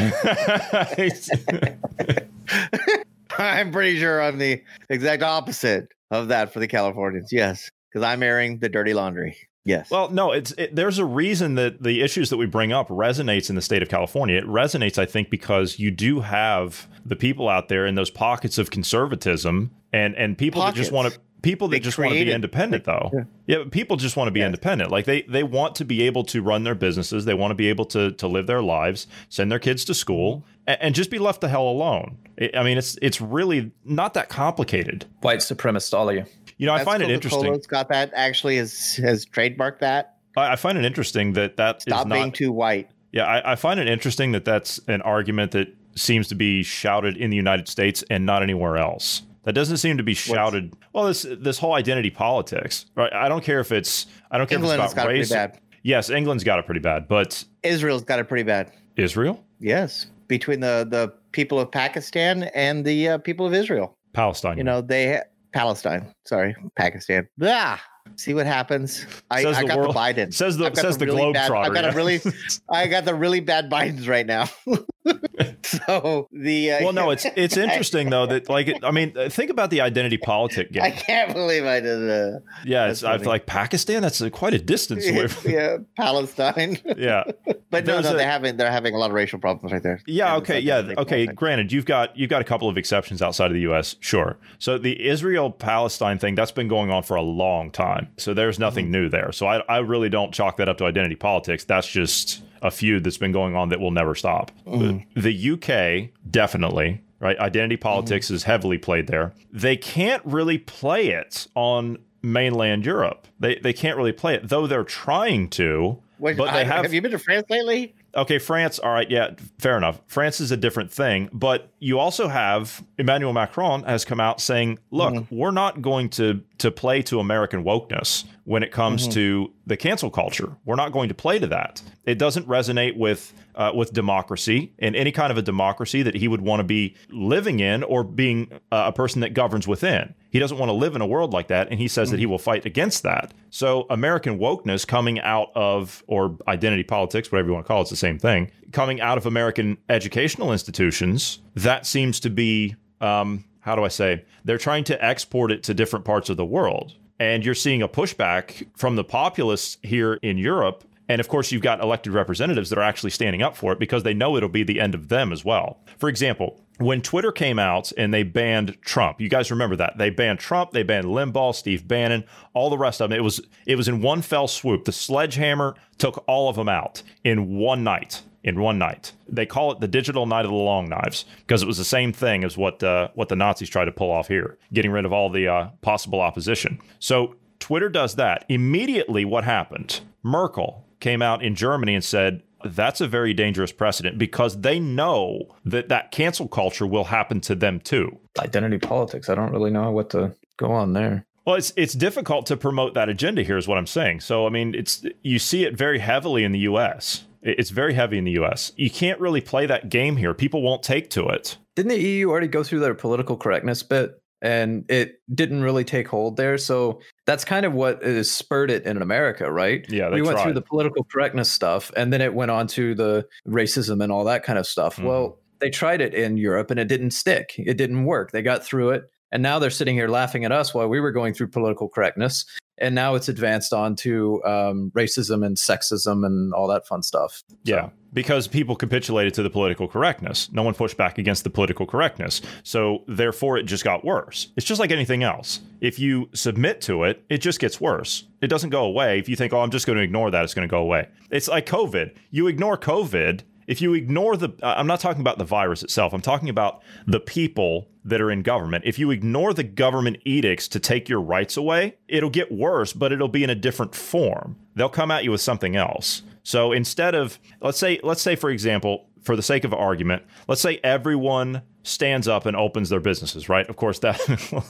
I'm 3.37 3.71
pretty 3.71 3.99
sure 3.99 4.21
I'm 4.21 4.37
the 4.37 4.61
exact 4.89 5.23
opposite 5.23 5.87
of 6.11 6.27
that 6.27 6.53
for 6.53 6.59
the 6.59 6.67
Californians. 6.67 7.31
Yes, 7.31 7.71
because 7.91 8.05
I'm 8.05 8.21
airing 8.21 8.59
the 8.59 8.69
dirty 8.69 8.93
laundry. 8.93 9.37
Yes. 9.65 9.91
Well, 9.91 10.09
no, 10.09 10.31
it's 10.31 10.51
it, 10.57 10.75
there's 10.75 10.99
a 10.99 11.05
reason 11.05 11.55
that 11.55 11.83
the 11.83 12.01
issues 12.01 12.29
that 12.29 12.37
we 12.37 12.45
bring 12.45 12.71
up 12.71 12.87
resonates 12.89 13.49
in 13.49 13.55
the 13.55 13.61
state 13.61 13.81
of 13.81 13.89
California. 13.89 14.37
It 14.37 14.45
resonates, 14.45 14.97
I 14.97 15.05
think, 15.05 15.29
because 15.29 15.79
you 15.79 15.91
do 15.91 16.21
have 16.21 16.87
the 17.05 17.15
people 17.15 17.49
out 17.49 17.67
there 17.67 17.85
in 17.85 17.95
those 17.95 18.09
pockets 18.09 18.57
of 18.57 18.71
conservatism 18.71 19.71
and 19.91 20.15
and 20.15 20.37
people 20.37 20.61
that 20.61 20.75
just 20.75 20.91
want 20.91 21.13
to 21.13 21.19
people 21.41 21.67
that 21.69 21.75
They 21.77 21.79
just 21.79 21.97
want 21.97 22.09
to 22.09 22.13
be 22.13 22.17
created- 22.17 22.35
independent 22.35 22.83
though. 22.85 23.09
Yeah. 23.13 23.23
Yeah, 23.47 23.57
but 23.59 23.71
people 23.71 23.97
just 23.97 24.15
want 24.17 24.27
to 24.27 24.31
be 24.31 24.41
Yes. 24.41 24.47
independent. 24.47 24.91
Like 24.91 25.05
they 25.05 25.21
they 25.23 25.43
want 25.43 25.75
to 25.75 25.85
be 25.85 26.01
able 26.03 26.23
to 26.25 26.41
run 26.41 26.63
their 26.63 26.75
businesses. 26.75 27.25
They 27.25 27.33
want 27.33 27.51
to 27.51 27.55
be 27.55 27.67
able 27.69 27.85
to 27.85 28.11
to 28.11 28.27
live 28.27 28.47
their 28.47 28.61
lives, 28.61 29.07
send 29.29 29.51
their 29.51 29.59
kids 29.59 29.85
to 29.85 29.93
school, 29.93 30.37
mm-hmm. 30.37 30.49
and, 30.67 30.77
and 30.81 30.95
just 30.95 31.09
be 31.09 31.19
left 31.19 31.41
the 31.41 31.49
hell 31.49 31.67
alone. 31.67 32.17
I 32.39 32.51
I 32.57 32.63
mean, 32.63 32.77
it's 32.77 32.97
it's 33.01 33.19
really 33.21 33.71
not 33.85 34.13
that 34.15 34.29
complicated. 34.29 35.05
White 35.21 35.39
supremacist, 35.39 35.93
all 35.93 36.09
of 36.09 36.15
you. 36.15 36.25
You 36.57 36.65
know, 36.65 36.73
I 36.73 36.79
That's 36.79 36.89
find 36.89 37.03
it 37.03 37.07
Coca-Cola's 37.07 37.45
interesting. 37.45 37.69
Got 37.69 37.89
that 37.89 38.11
actually 38.13 38.57
has 38.57 38.95
has 38.97 39.25
trademarked 39.25 39.79
that. 39.79 40.15
I, 40.35 40.53
I 40.53 40.55
find 40.57 40.77
it 40.77 40.83
interesting 40.85 41.33
that 41.33 41.57
that 41.57 41.77
is 41.77 41.83
Stop 41.83 42.09
being 42.09 42.25
not. 42.27 42.35
too 42.35 42.51
white. 42.51 42.89
Yeah, 43.11 43.23
I, 43.23 43.53
I 43.53 43.55
find 43.55 43.79
it 43.79 43.87
interesting 43.87 44.33
that 44.33 44.45
that's 44.45 44.79
an 44.87 45.01
argument 45.01 45.51
that 45.51 45.73
seems 45.95 46.27
to 46.27 46.35
be 46.35 46.61
shouted 46.63 47.17
in 47.17 47.29
the 47.31 47.35
United 47.35 47.67
States 47.67 48.03
and 48.09 48.25
not 48.25 48.43
anywhere 48.43 48.77
else. 48.77 49.23
That 49.43 49.53
doesn't 49.53 49.77
seem 49.77 49.97
to 49.97 50.03
be 50.03 50.13
shouted. 50.13 50.73
Well, 50.93 51.05
this 51.05 51.25
this 51.39 51.57
whole 51.57 51.73
identity 51.73 52.09
politics, 52.09 52.85
right? 52.95 53.11
I 53.13 53.29
don't 53.29 53.43
care 53.43 53.59
if 53.59 53.71
it's 53.71 54.05
I 54.31 54.37
don't 54.37 54.47
care 54.47 54.57
England 54.57 54.79
if 54.81 54.85
it's 54.85 54.93
got 54.93 55.03
about 55.05 55.15
it 55.15 55.17
race. 55.19 55.29
pretty 55.29 55.47
bad. 55.53 55.59
Yes, 55.83 56.09
England's 56.09 56.43
got 56.43 56.59
it 56.59 56.65
pretty 56.65 56.81
bad, 56.81 57.07
but 57.07 57.43
Israel's 57.63 58.03
got 58.03 58.19
it 58.19 58.25
pretty 58.27 58.43
bad. 58.43 58.71
Israel, 58.97 59.43
Yes, 59.59 60.07
between 60.27 60.59
the 60.59 60.85
the 60.89 61.13
people 61.31 61.59
of 61.59 61.71
Pakistan 61.71 62.43
and 62.53 62.83
the 62.85 63.09
uh, 63.09 63.17
people 63.19 63.45
of 63.45 63.53
Israel. 63.53 63.97
Palestine. 64.13 64.57
You 64.57 64.63
know, 64.63 64.81
they 64.81 65.21
Palestine. 65.53 66.13
Sorry, 66.25 66.55
Pakistan. 66.75 67.27
Ah, 67.41 67.81
see 68.19 68.33
what 68.33 68.45
happens. 68.45 69.05
I, 69.31 69.43
Says 69.43 69.57
I 69.57 69.61
the 69.61 69.67
got 69.67 69.77
world- 69.77 69.95
the 69.95 69.99
Biden. 69.99 70.33
says 70.33 70.57
the 70.57 70.73
says 70.75 70.97
the, 70.97 71.05
really 71.05 71.31
bad-. 71.33 71.51
I've 71.51 71.73
got 71.73 71.85
a 71.85 71.91
really, 71.95 72.19
I 72.69 72.87
got 72.87 73.05
the 73.05 73.15
really 73.15 73.39
bad 73.39 73.69
Bidens 73.71 74.07
right 74.07 74.25
now. 74.25 74.45
so 75.63 76.27
the 76.31 76.71
uh, 76.71 76.83
well, 76.83 76.93
no, 76.93 77.09
it's 77.11 77.25
it's 77.35 77.57
interesting 77.65 78.09
though 78.09 78.25
that 78.27 78.49
like 78.49 78.69
I 78.83 78.91
mean, 78.91 79.13
think 79.29 79.49
about 79.49 79.69
the 79.69 79.81
identity 79.81 80.17
politic 80.17 80.71
game. 80.71 80.83
I 80.83 80.91
can't 80.91 81.33
believe 81.33 81.65
I 81.65 81.79
did. 81.79 82.09
Uh, 82.09 82.39
Yeah, 82.65 82.89
it's, 82.89 83.03
I 83.03 83.17
feel 83.17 83.27
like 83.27 83.45
Pakistan. 83.45 84.01
That's 84.01 84.21
a, 84.21 84.29
quite 84.29 84.53
a 84.53 84.59
distance 84.59 85.07
away. 85.07 85.27
From, 85.27 85.51
yeah, 85.51 85.77
Palestine. 85.95 86.77
yeah, 86.97 87.23
But 87.69 87.85
no, 87.85 87.93
There's 87.93 88.05
no, 88.05 88.13
a- 88.13 88.17
they're 88.17 88.29
having 88.29 88.57
they're 88.57 88.71
having 88.71 88.93
a 88.93 88.97
lot 88.97 89.09
of 89.09 89.13
racial 89.15 89.39
problems 89.39 89.71
right 89.71 89.81
there. 89.83 90.01
Yeah, 90.05 90.35
okay, 90.37 90.59
yeah, 90.59 90.93
okay. 90.97 91.25
thing. 91.27 91.35
Granted, 91.35 91.71
you've 91.71 91.85
got 91.85 92.17
you've 92.17 92.29
got 92.29 92.41
a 92.41 92.45
couple 92.45 92.69
of 92.69 92.77
exceptions 92.77 93.21
outside 93.21 93.47
of 93.47 93.53
the 93.53 93.61
U.S. 93.61 93.95
Sure. 93.99 94.37
So 94.59 94.77
the 94.77 95.07
Israel 95.07 95.51
Palestine 95.51 96.19
thing 96.19 96.35
that's 96.35 96.51
been 96.51 96.67
going 96.67 96.91
on 96.91 97.03
for 97.03 97.15
a 97.15 97.21
long 97.21 97.71
time. 97.71 98.08
So 98.17 98.33
there's 98.33 98.59
nothing 98.59 98.85
Mm-hmm. 98.85 98.91
new 98.91 99.09
there. 99.09 99.31
So 99.31 99.47
I 99.47 99.57
I 99.69 99.77
really 99.79 100.09
don't 100.09 100.33
chalk 100.33 100.57
that 100.57 100.69
up 100.69 100.77
to 100.79 100.85
identity 100.85 101.15
politics. 101.15 101.63
That's 101.63 101.87
just 101.87 102.41
a 102.61 102.69
feud 102.71 103.03
that's 103.03 103.17
been 103.17 103.31
going 103.31 103.55
on 103.55 103.69
that 103.69 103.79
will 103.79 103.91
never 103.91 104.15
stop. 104.15 104.51
Mm-hmm. 104.67 105.19
The, 105.19 105.51
UK 105.51 106.09
definitely 106.29 107.01
right. 107.19 107.37
Identity 107.39 107.77
politics 107.77 108.27
Mm-hmm. 108.27 108.35
is 108.35 108.43
heavily 108.43 108.77
played 108.77 109.07
there. 109.07 109.33
They 109.51 109.77
can't 109.77 110.21
really 110.25 110.57
play 110.57 111.07
it 111.09 111.47
on 111.55 111.97
mainland 112.21 112.85
Europe. 112.85 113.27
They 113.39 113.55
they 113.55 113.73
can't 113.73 113.97
really 113.97 114.11
play 114.11 114.35
it 114.35 114.49
though 114.49 114.67
they're 114.67 114.83
trying 114.83 115.49
to. 115.51 116.01
Which, 116.17 116.35
but 116.37 116.51
they 116.51 116.59
I- 116.61 116.63
have 116.65 116.83
have 116.85 116.93
you 116.93 117.01
been 117.01 117.11
to 117.11 117.19
France 117.19 117.45
lately? 117.49 117.95
Okay, 118.15 118.39
France, 118.39 118.79
all 118.79 118.91
right, 118.91 119.09
yeah, 119.09 119.31
fair 119.59 119.77
enough. 119.77 120.01
France 120.07 120.39
is 120.39 120.51
a 120.51 120.57
different 120.57 120.91
thing, 120.91 121.29
but 121.31 121.69
you 121.79 121.99
also 121.99 122.27
have 122.27 122.83
Emmanuel 122.97 123.33
Macron 123.33 123.83
has 123.83 124.03
come 124.05 124.19
out 124.19 124.41
saying, 124.41 124.79
"Look, 124.91 125.13
Mm-hmm. 125.13 125.35
we're 125.35 125.51
not 125.51 125.81
going 125.81 126.09
to 126.11 126.41
to 126.57 126.71
play 126.71 127.01
to 127.03 127.19
American 127.19 127.63
wokeness 127.63 128.25
when 128.45 128.63
it 128.63 128.71
comes 128.71 129.03
Mm-hmm. 129.03 129.11
to 129.13 129.53
the 129.67 129.77
cancel 129.77 130.09
culture. 130.09 130.55
We're 130.65 130.75
not 130.75 130.91
going 130.91 131.09
to 131.09 131.15
play 131.15 131.39
to 131.39 131.47
that. 131.47 131.81
It 132.05 132.17
doesn't 132.17 132.47
resonate 132.47 132.97
with 132.97 133.33
uh, 133.59 133.73
with 133.75 133.91
democracy 133.91 134.73
and 134.79 134.95
any 134.95 135.11
kind 135.11 135.31
of 135.31 135.37
a 135.37 135.41
democracy 135.41 136.01
that 136.01 136.15
he 136.15 136.29
would 136.29 136.39
want 136.39 136.61
to 136.61 136.63
be 136.63 136.95
living 137.09 137.59
in 137.59 137.83
or 137.83 138.05
being 138.05 138.49
uh, 138.71 138.85
a 138.87 138.93
person 138.93 139.19
that 139.19 139.33
governs 139.33 139.67
within. 139.67 140.15
He 140.31 140.39
doesn't 140.39 140.57
want 140.57 140.69
to 140.69 140.73
live 140.73 140.95
in 140.95 141.01
a 141.01 141.07
world 141.07 141.33
like 141.33 141.49
that, 141.49 141.67
and 141.69 141.77
he 141.77 141.89
says 141.89 142.09
that 142.11 142.19
he 142.19 142.25
will 142.25 142.37
fight 142.37 142.65
against 142.65 143.03
that. 143.03 143.33
So, 143.49 143.85
American 143.89 144.39
wokeness 144.39 144.87
coming 144.87 145.19
out 145.19 145.49
of, 145.55 146.03
or 146.07 146.37
identity 146.47 146.83
politics, 146.83 147.31
whatever 147.31 147.49
you 147.49 147.53
want 147.53 147.65
to 147.65 147.67
call 147.67 147.79
it, 147.79 147.81
it's 147.81 147.89
the 147.89 147.97
same 147.97 148.17
thing, 148.17 148.49
coming 148.71 149.01
out 149.01 149.17
of 149.17 149.25
American 149.25 149.77
educational 149.89 150.53
institutions, 150.53 151.39
that 151.55 151.85
seems 151.85 152.21
to 152.21 152.29
be, 152.29 152.75
um, 153.01 153.43
how 153.59 153.75
do 153.75 153.83
I 153.83 153.89
say, 153.89 154.23
they're 154.45 154.57
trying 154.57 154.85
to 154.85 155.03
export 155.03 155.51
it 155.51 155.63
to 155.63 155.73
different 155.73 156.05
parts 156.05 156.29
of 156.29 156.37
the 156.37 156.45
world. 156.45 156.93
And 157.19 157.43
you're 157.43 157.55
seeing 157.55 157.81
a 157.81 157.89
pushback 157.89 158.65
from 158.77 158.95
the 158.95 159.03
populists 159.03 159.77
here 159.83 160.13
in 160.21 160.37
Europe. 160.37 160.85
And 161.09 161.19
of 161.19 161.27
course, 161.27 161.51
you've 161.51 161.63
got 161.63 161.81
elected 161.81 162.13
representatives 162.13 162.69
that 162.69 162.77
are 162.77 162.83
actually 162.83 163.09
standing 163.09 163.41
up 163.41 163.57
for 163.57 163.73
it 163.73 163.79
because 163.79 164.03
they 164.03 164.13
know 164.13 164.37
it'll 164.37 164.47
be 164.47 164.63
the 164.63 164.79
end 164.79 164.93
of 164.93 165.09
them 165.09 165.33
as 165.33 165.43
well. 165.43 165.79
For 165.97 166.07
example, 166.07 166.61
when 166.77 167.01
Twitter 167.01 167.31
came 167.31 167.57
out 167.57 167.91
and 167.97 168.13
they 168.13 168.21
banned 168.21 168.77
Trump, 168.81 169.19
you 169.19 169.27
guys 169.27 169.51
remember 169.51 169.75
that 169.75 169.97
they 169.97 170.11
banned 170.11 170.39
Trump, 170.39 170.71
they 170.71 170.83
banned 170.83 171.07
Limbaugh, 171.07 171.55
Steve 171.55 171.87
Bannon, 171.87 172.23
all 172.53 172.69
the 172.69 172.77
rest 172.77 173.01
of 173.01 173.09
them. 173.09 173.17
It 173.17 173.23
was 173.23 173.41
it 173.65 173.75
was 173.75 173.87
in 173.87 174.01
one 174.01 174.21
fell 174.21 174.47
swoop. 174.47 174.85
The 174.85 174.91
sledgehammer 174.91 175.75
took 175.97 176.23
all 176.27 176.47
of 176.47 176.55
them 176.55 176.69
out 176.69 177.01
in 177.23 177.57
one 177.57 177.83
night. 177.83 178.21
In 178.41 178.61
one 178.61 178.77
night, 178.79 179.11
they 179.27 179.45
call 179.45 179.73
it 179.73 179.81
the 179.81 179.87
digital 179.87 180.25
night 180.25 180.45
of 180.45 180.51
the 180.51 180.55
long 180.55 180.87
knives 180.87 181.25
because 181.39 181.61
it 181.61 181.65
was 181.65 181.77
the 181.77 181.83
same 181.83 182.13
thing 182.13 182.45
as 182.45 182.57
what 182.57 182.81
uh, 182.81 183.09
what 183.13 183.27
the 183.27 183.35
Nazis 183.35 183.67
tried 183.67 183.85
to 183.85 183.91
pull 183.91 184.09
off 184.09 184.29
here, 184.29 184.57
getting 184.71 184.91
rid 184.91 185.03
of 185.03 185.11
all 185.11 185.29
the 185.29 185.45
uh, 185.49 185.67
possible 185.81 186.21
opposition. 186.21 186.79
So 186.99 187.35
Twitter 187.59 187.89
does 187.89 188.15
that 188.15 188.45
immediately. 188.47 189.25
What 189.25 189.43
happened? 189.43 189.99
Merkel 190.23 190.85
came 190.99 191.21
out 191.21 191.43
in 191.43 191.55
Germany 191.55 191.95
and 191.95 192.03
said, 192.03 192.43
that's 192.65 193.01
a 193.01 193.07
very 193.07 193.33
dangerous 193.33 193.71
precedent 193.71 194.17
because 194.17 194.61
they 194.61 194.79
know 194.79 195.55
that 195.65 195.89
that 195.89 196.11
cancel 196.11 196.47
culture 196.47 196.85
will 196.85 197.05
happen 197.05 197.39
to 197.41 197.55
them 197.55 197.79
too. 197.79 198.19
Identity 198.37 198.79
politics. 198.79 199.29
I 199.29 199.35
don't 199.35 199.51
really 199.51 199.71
know 199.71 199.91
what 199.91 200.09
to 200.11 200.35
go 200.57 200.71
on 200.71 200.93
there. 200.93 201.25
Well, 201.45 201.55
it's 201.55 201.73
it's 201.77 201.93
difficult 201.93 202.45
to 202.47 202.57
promote 202.57 202.93
that 202.93 203.09
agenda 203.09 203.43
here, 203.43 203.57
is 203.57 203.67
what 203.67 203.77
I'm 203.77 203.87
saying. 203.87 204.19
So, 204.19 204.45
I 204.45 204.49
mean, 204.49 204.75
it's 204.75 205.03
you 205.23 205.39
see 205.39 205.63
it 205.63 205.75
very 205.75 205.99
heavily 205.99 206.43
in 206.43 206.51
the 206.51 206.59
U.S. 206.59 207.25
It's 207.41 207.69
very 207.69 207.93
heavy 207.93 208.17
in 208.17 208.25
the 208.25 208.33
U.S. 208.33 208.73
You 208.75 208.89
can't 208.89 209.19
really 209.19 209.41
play 209.41 209.65
that 209.65 209.89
game 209.89 210.17
here. 210.17 210.33
People 210.33 210.61
won't 210.61 210.83
take 210.83 211.09
to 211.11 211.27
it. 211.29 211.57
Didn't 211.75 211.89
the 211.89 212.01
EU 212.01 212.29
already 212.29 212.47
go 212.47 212.63
through 212.63 212.81
their 212.81 212.93
political 212.93 213.37
correctness 213.37 213.81
bit? 213.81 214.19
And 214.41 214.85
it 214.89 215.21
didn't 215.33 215.63
really 215.63 215.83
take 215.85 216.07
hold 216.07 216.37
there. 216.37 216.57
So 216.57 217.01
that's 217.29 217.45
kind 217.45 217.63
of 217.65 217.73
what 217.73 218.01
is 218.01 218.31
spurred 218.31 218.71
it 218.71 218.85
in 218.85 218.99
America, 219.01 219.51
right? 219.51 219.85
Yeah, 219.87 220.09
we 220.09 220.23
went 220.23 220.33
tried. 220.33 220.43
through 220.43 220.53
the 220.53 220.63
political 220.63 221.03
correctness 221.03 221.51
stuff 221.51 221.91
and 221.95 222.11
then 222.11 222.21
it 222.21 222.33
went 222.33 222.49
on 222.49 222.65
to 222.67 222.95
the 222.95 223.27
racism 223.47 224.01
and 224.03 224.11
all 224.11 224.23
that 224.23 224.43
kind 224.43 224.57
of 224.57 224.65
stuff. 224.65 224.97
Mhm. 224.97 225.03
Well, 225.03 225.39
they 225.59 225.69
tried 225.69 226.01
it 226.01 226.15
in 226.15 226.37
Europe 226.37 226.71
and 226.71 226.79
it 226.79 226.87
didn't 226.87 227.11
stick. 227.11 227.53
It 227.57 227.77
didn't 227.77 228.05
work. 228.05 228.31
They 228.31 228.41
got 228.41 228.65
through 228.65 228.91
it. 228.91 229.03
And 229.31 229.43
now 229.43 229.59
they're 229.59 229.69
sitting 229.69 229.95
here 229.95 230.07
laughing 230.07 230.45
at 230.45 230.51
us 230.51 230.73
while 230.73 230.87
we 230.87 230.99
were 230.99 231.11
going 231.11 231.33
through 231.33 231.49
political 231.49 231.87
correctness. 231.89 232.45
And 232.81 232.95
now 232.95 233.15
it's 233.15 233.27
advanced 233.27 233.73
on 233.73 233.95
to 233.97 234.41
um, 234.45 234.91
racism 234.95 235.45
and 235.45 235.57
sexism 235.57 236.25
and 236.25 236.53
all 236.53 236.67
that 236.69 236.87
fun 236.87 237.03
stuff. 237.03 237.43
Yeah, 237.63 237.89
because 238.13 238.47
people 238.47 238.75
capitulated 238.75 239.33
to 239.33 239.43
the 239.43 239.49
political 239.49 239.87
correctness. 239.87 240.49
No 240.53 240.63
one 240.63 240.73
pushed 240.73 240.95
back 240.95 241.17
against 241.17 241.43
the 241.43 241.49
political 241.49 241.85
correctness. 241.85 242.41
So 242.63 243.03
therefore, 243.07 243.57
it 243.57 243.63
just 243.63 243.83
got 243.83 244.05
worse. 244.05 244.47
It's 244.55 244.65
just 244.65 244.79
like 244.79 244.91
anything 244.91 245.23
else. 245.23 245.59
If 245.81 245.99
you 245.99 246.29
submit 246.33 246.79
to 246.81 247.03
it, 247.03 247.23
it 247.29 247.39
just 247.39 247.59
gets 247.59 247.81
worse. 247.81 248.25
It 248.41 248.47
doesn't 248.47 248.69
go 248.69 248.85
away. 248.85 249.19
If 249.19 249.27
you 249.27 249.35
think, 249.35 249.51
oh, 249.51 249.59
I'm 249.59 249.71
just 249.71 249.85
going 249.85 249.97
to 249.97 250.03
ignore 250.03 250.31
that, 250.31 250.45
it's 250.45 250.53
going 250.53 250.67
to 250.67 250.71
go 250.71 250.79
away. 250.79 251.09
It's 251.31 251.49
like 251.49 251.65
COVID. 251.65 252.15
You 252.31 252.47
ignore 252.47 252.77
COVID. 252.77 253.41
If 253.69 253.81
you 253.81 253.93
ignore 253.93 254.35
the, 254.35 254.49
I'm 254.63 254.87
not 254.87 254.99
talking 254.99 255.21
about 255.21 255.37
the 255.37 255.43
virus 255.43 255.83
itself. 255.83 256.11
I'm 256.11 256.21
talking 256.21 256.49
about 256.49 256.81
the 257.05 257.19
people 257.19 257.87
that 258.03 258.19
are 258.19 258.31
in 258.31 258.41
government. 258.41 258.83
If 258.87 258.97
you 258.97 259.11
ignore 259.11 259.53
the 259.53 259.63
government 259.63 260.17
edicts 260.25 260.67
to 260.69 260.79
take 260.79 261.07
your 261.07 261.21
rights 261.21 261.55
away, 261.55 261.97
it'll 262.07 262.31
get 262.31 262.51
worse, 262.51 262.93
but 262.93 263.11
it'll 263.11 263.27
be 263.27 263.43
in 263.43 263.51
a 263.51 263.55
different 263.55 263.93
form. 263.93 264.55
They'll 264.73 264.89
come 264.89 265.11
at 265.11 265.23
you 265.23 265.29
with 265.29 265.41
something 265.41 265.75
else. 265.75 266.23
So 266.41 266.71
instead 266.71 267.13
of 267.13 267.37
let's 267.61 267.77
say 267.77 267.99
let's 268.01 268.23
say 268.23 268.35
for 268.35 268.49
example, 268.49 269.08
for 269.29 269.35
the 269.35 269.43
sake 269.43 269.63
of 269.63 269.75
argument, 269.75 270.23
let's 270.47 270.59
say 270.59 270.79
everyone 270.83 271.61
stands 271.83 272.27
up 272.27 272.47
and 272.47 272.57
opens 272.57 272.89
their 272.89 272.99
businesses, 272.99 273.47
right? 273.47 273.69
Of 273.69 273.75
course 273.75 273.99
that 273.99 274.19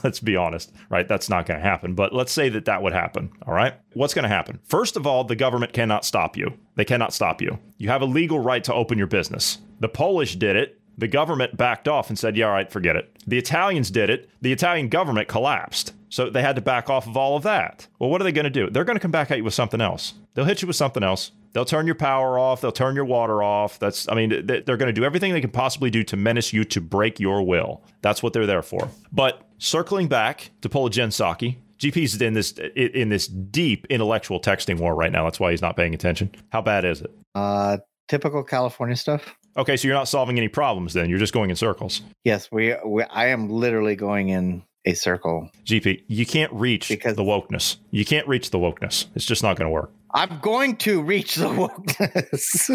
let's 0.04 0.20
be 0.20 0.36
honest, 0.36 0.70
right? 0.90 1.08
That's 1.08 1.30
not 1.30 1.46
going 1.46 1.58
to 1.58 1.66
happen, 1.66 1.94
but 1.94 2.14
let's 2.14 2.30
say 2.30 2.50
that 2.50 2.66
that 2.66 2.82
would 2.82 2.92
happen, 2.92 3.32
all 3.46 3.54
right? 3.54 3.72
What's 3.94 4.12
going 4.12 4.24
to 4.24 4.28
happen? 4.28 4.60
First 4.64 4.98
of 4.98 5.06
all, 5.06 5.24
the 5.24 5.34
government 5.34 5.72
cannot 5.72 6.04
stop 6.04 6.36
you. 6.36 6.58
They 6.74 6.84
cannot 6.84 7.14
stop 7.14 7.40
you. 7.40 7.58
You 7.78 7.88
have 7.88 8.02
a 8.02 8.04
legal 8.04 8.38
right 8.38 8.62
to 8.64 8.74
open 8.74 8.98
your 8.98 9.06
business. 9.06 9.60
The 9.80 9.88
Polish 9.88 10.36
did 10.36 10.56
it. 10.56 10.78
The 10.98 11.08
government 11.08 11.56
backed 11.56 11.88
off 11.88 12.10
and 12.10 12.18
said, 12.18 12.36
yeah, 12.36 12.44
all 12.44 12.52
right, 12.52 12.70
forget 12.70 12.96
it. 12.96 13.16
The 13.26 13.38
Italians 13.38 13.90
did 13.90 14.10
it. 14.10 14.28
The 14.42 14.52
Italian 14.52 14.90
government 14.90 15.26
collapsed. 15.26 15.94
So 16.10 16.28
they 16.28 16.42
had 16.42 16.56
to 16.56 16.62
back 16.62 16.90
off 16.90 17.06
of 17.06 17.16
all 17.16 17.34
of 17.34 17.44
that. 17.44 17.86
Well, 17.98 18.10
what 18.10 18.20
are 18.20 18.24
they 18.24 18.32
going 18.32 18.44
to 18.44 18.50
do? 18.50 18.68
They're 18.68 18.84
going 18.84 18.96
to 18.96 19.00
come 19.00 19.10
back 19.10 19.30
at 19.30 19.38
you 19.38 19.44
with 19.44 19.54
something 19.54 19.80
else. 19.80 20.12
They'll 20.34 20.44
hit 20.44 20.60
you 20.60 20.66
with 20.66 20.76
something 20.76 21.02
else. 21.02 21.32
They'll 21.52 21.64
turn 21.64 21.86
your 21.86 21.94
power 21.96 22.38
off. 22.38 22.60
They'll 22.60 22.70
turn 22.72 22.94
your 22.94 23.04
water 23.04 23.42
off. 23.42 23.78
That's, 23.78 24.08
I 24.08 24.14
mean, 24.14 24.46
they- 24.46 24.60
they're 24.60 24.76
going 24.76 24.92
to 24.92 24.92
do 24.92 25.04
everything 25.04 25.32
they 25.32 25.40
can 25.40 25.50
possibly 25.50 25.90
do 25.90 26.04
to 26.04 26.16
menace 26.16 26.52
you 26.52 26.64
to 26.64 26.80
break 26.80 27.18
your 27.18 27.42
will. 27.42 27.82
That's 28.02 28.22
what 28.22 28.32
they're 28.32 28.46
there 28.46 28.62
for. 28.62 28.88
But 29.12 29.42
circling 29.58 30.06
back 30.08 30.50
to 30.62 30.68
pull 30.68 30.86
a 30.86 30.90
Jen 30.90 31.08
Psaki, 31.10 31.56
GP's 31.78 32.20
in 32.20 32.34
this 32.34 32.52
in 32.76 33.08
this 33.08 33.26
deep 33.26 33.86
intellectual 33.88 34.38
texting 34.40 34.78
war 34.78 34.94
right 34.94 35.10
now. 35.10 35.24
That's 35.24 35.40
why 35.40 35.50
he's 35.50 35.62
not 35.62 35.76
paying 35.76 35.94
attention. 35.94 36.30
How 36.50 36.60
bad 36.62 36.84
is 36.84 37.00
it? 37.00 37.10
Uh, 37.34 37.78
typical 38.08 38.44
California 38.44 38.96
stuff. 38.96 39.34
Okay, 39.56 39.76
so 39.76 39.88
you're 39.88 39.96
not 39.96 40.06
solving 40.06 40.36
any 40.38 40.48
problems 40.48 40.92
then. 40.92 41.08
You're 41.10 41.18
just 41.18 41.32
going 41.32 41.50
in 41.50 41.56
circles. 41.56 42.02
Yes, 42.22 42.48
we, 42.52 42.74
we. 42.86 43.02
I 43.04 43.28
am 43.28 43.48
literally 43.48 43.96
going 43.96 44.28
in 44.28 44.62
a 44.84 44.94
circle. 44.94 45.50
GP, 45.64 46.04
you 46.08 46.26
can't 46.26 46.52
reach 46.52 46.88
Because- 46.88 47.16
the 47.16 47.22
wokeness. 47.22 47.76
You 47.90 48.04
can't 48.04 48.26
reach 48.26 48.50
the 48.50 48.58
wokeness. 48.58 49.06
It's 49.14 49.24
just 49.24 49.42
not 49.42 49.56
going 49.56 49.66
to 49.66 49.72
work. 49.72 49.92
I'm 50.12 50.40
going 50.40 50.76
to 50.78 51.02
reach 51.02 51.36
the 51.36 51.46
wokeness. 51.46 52.70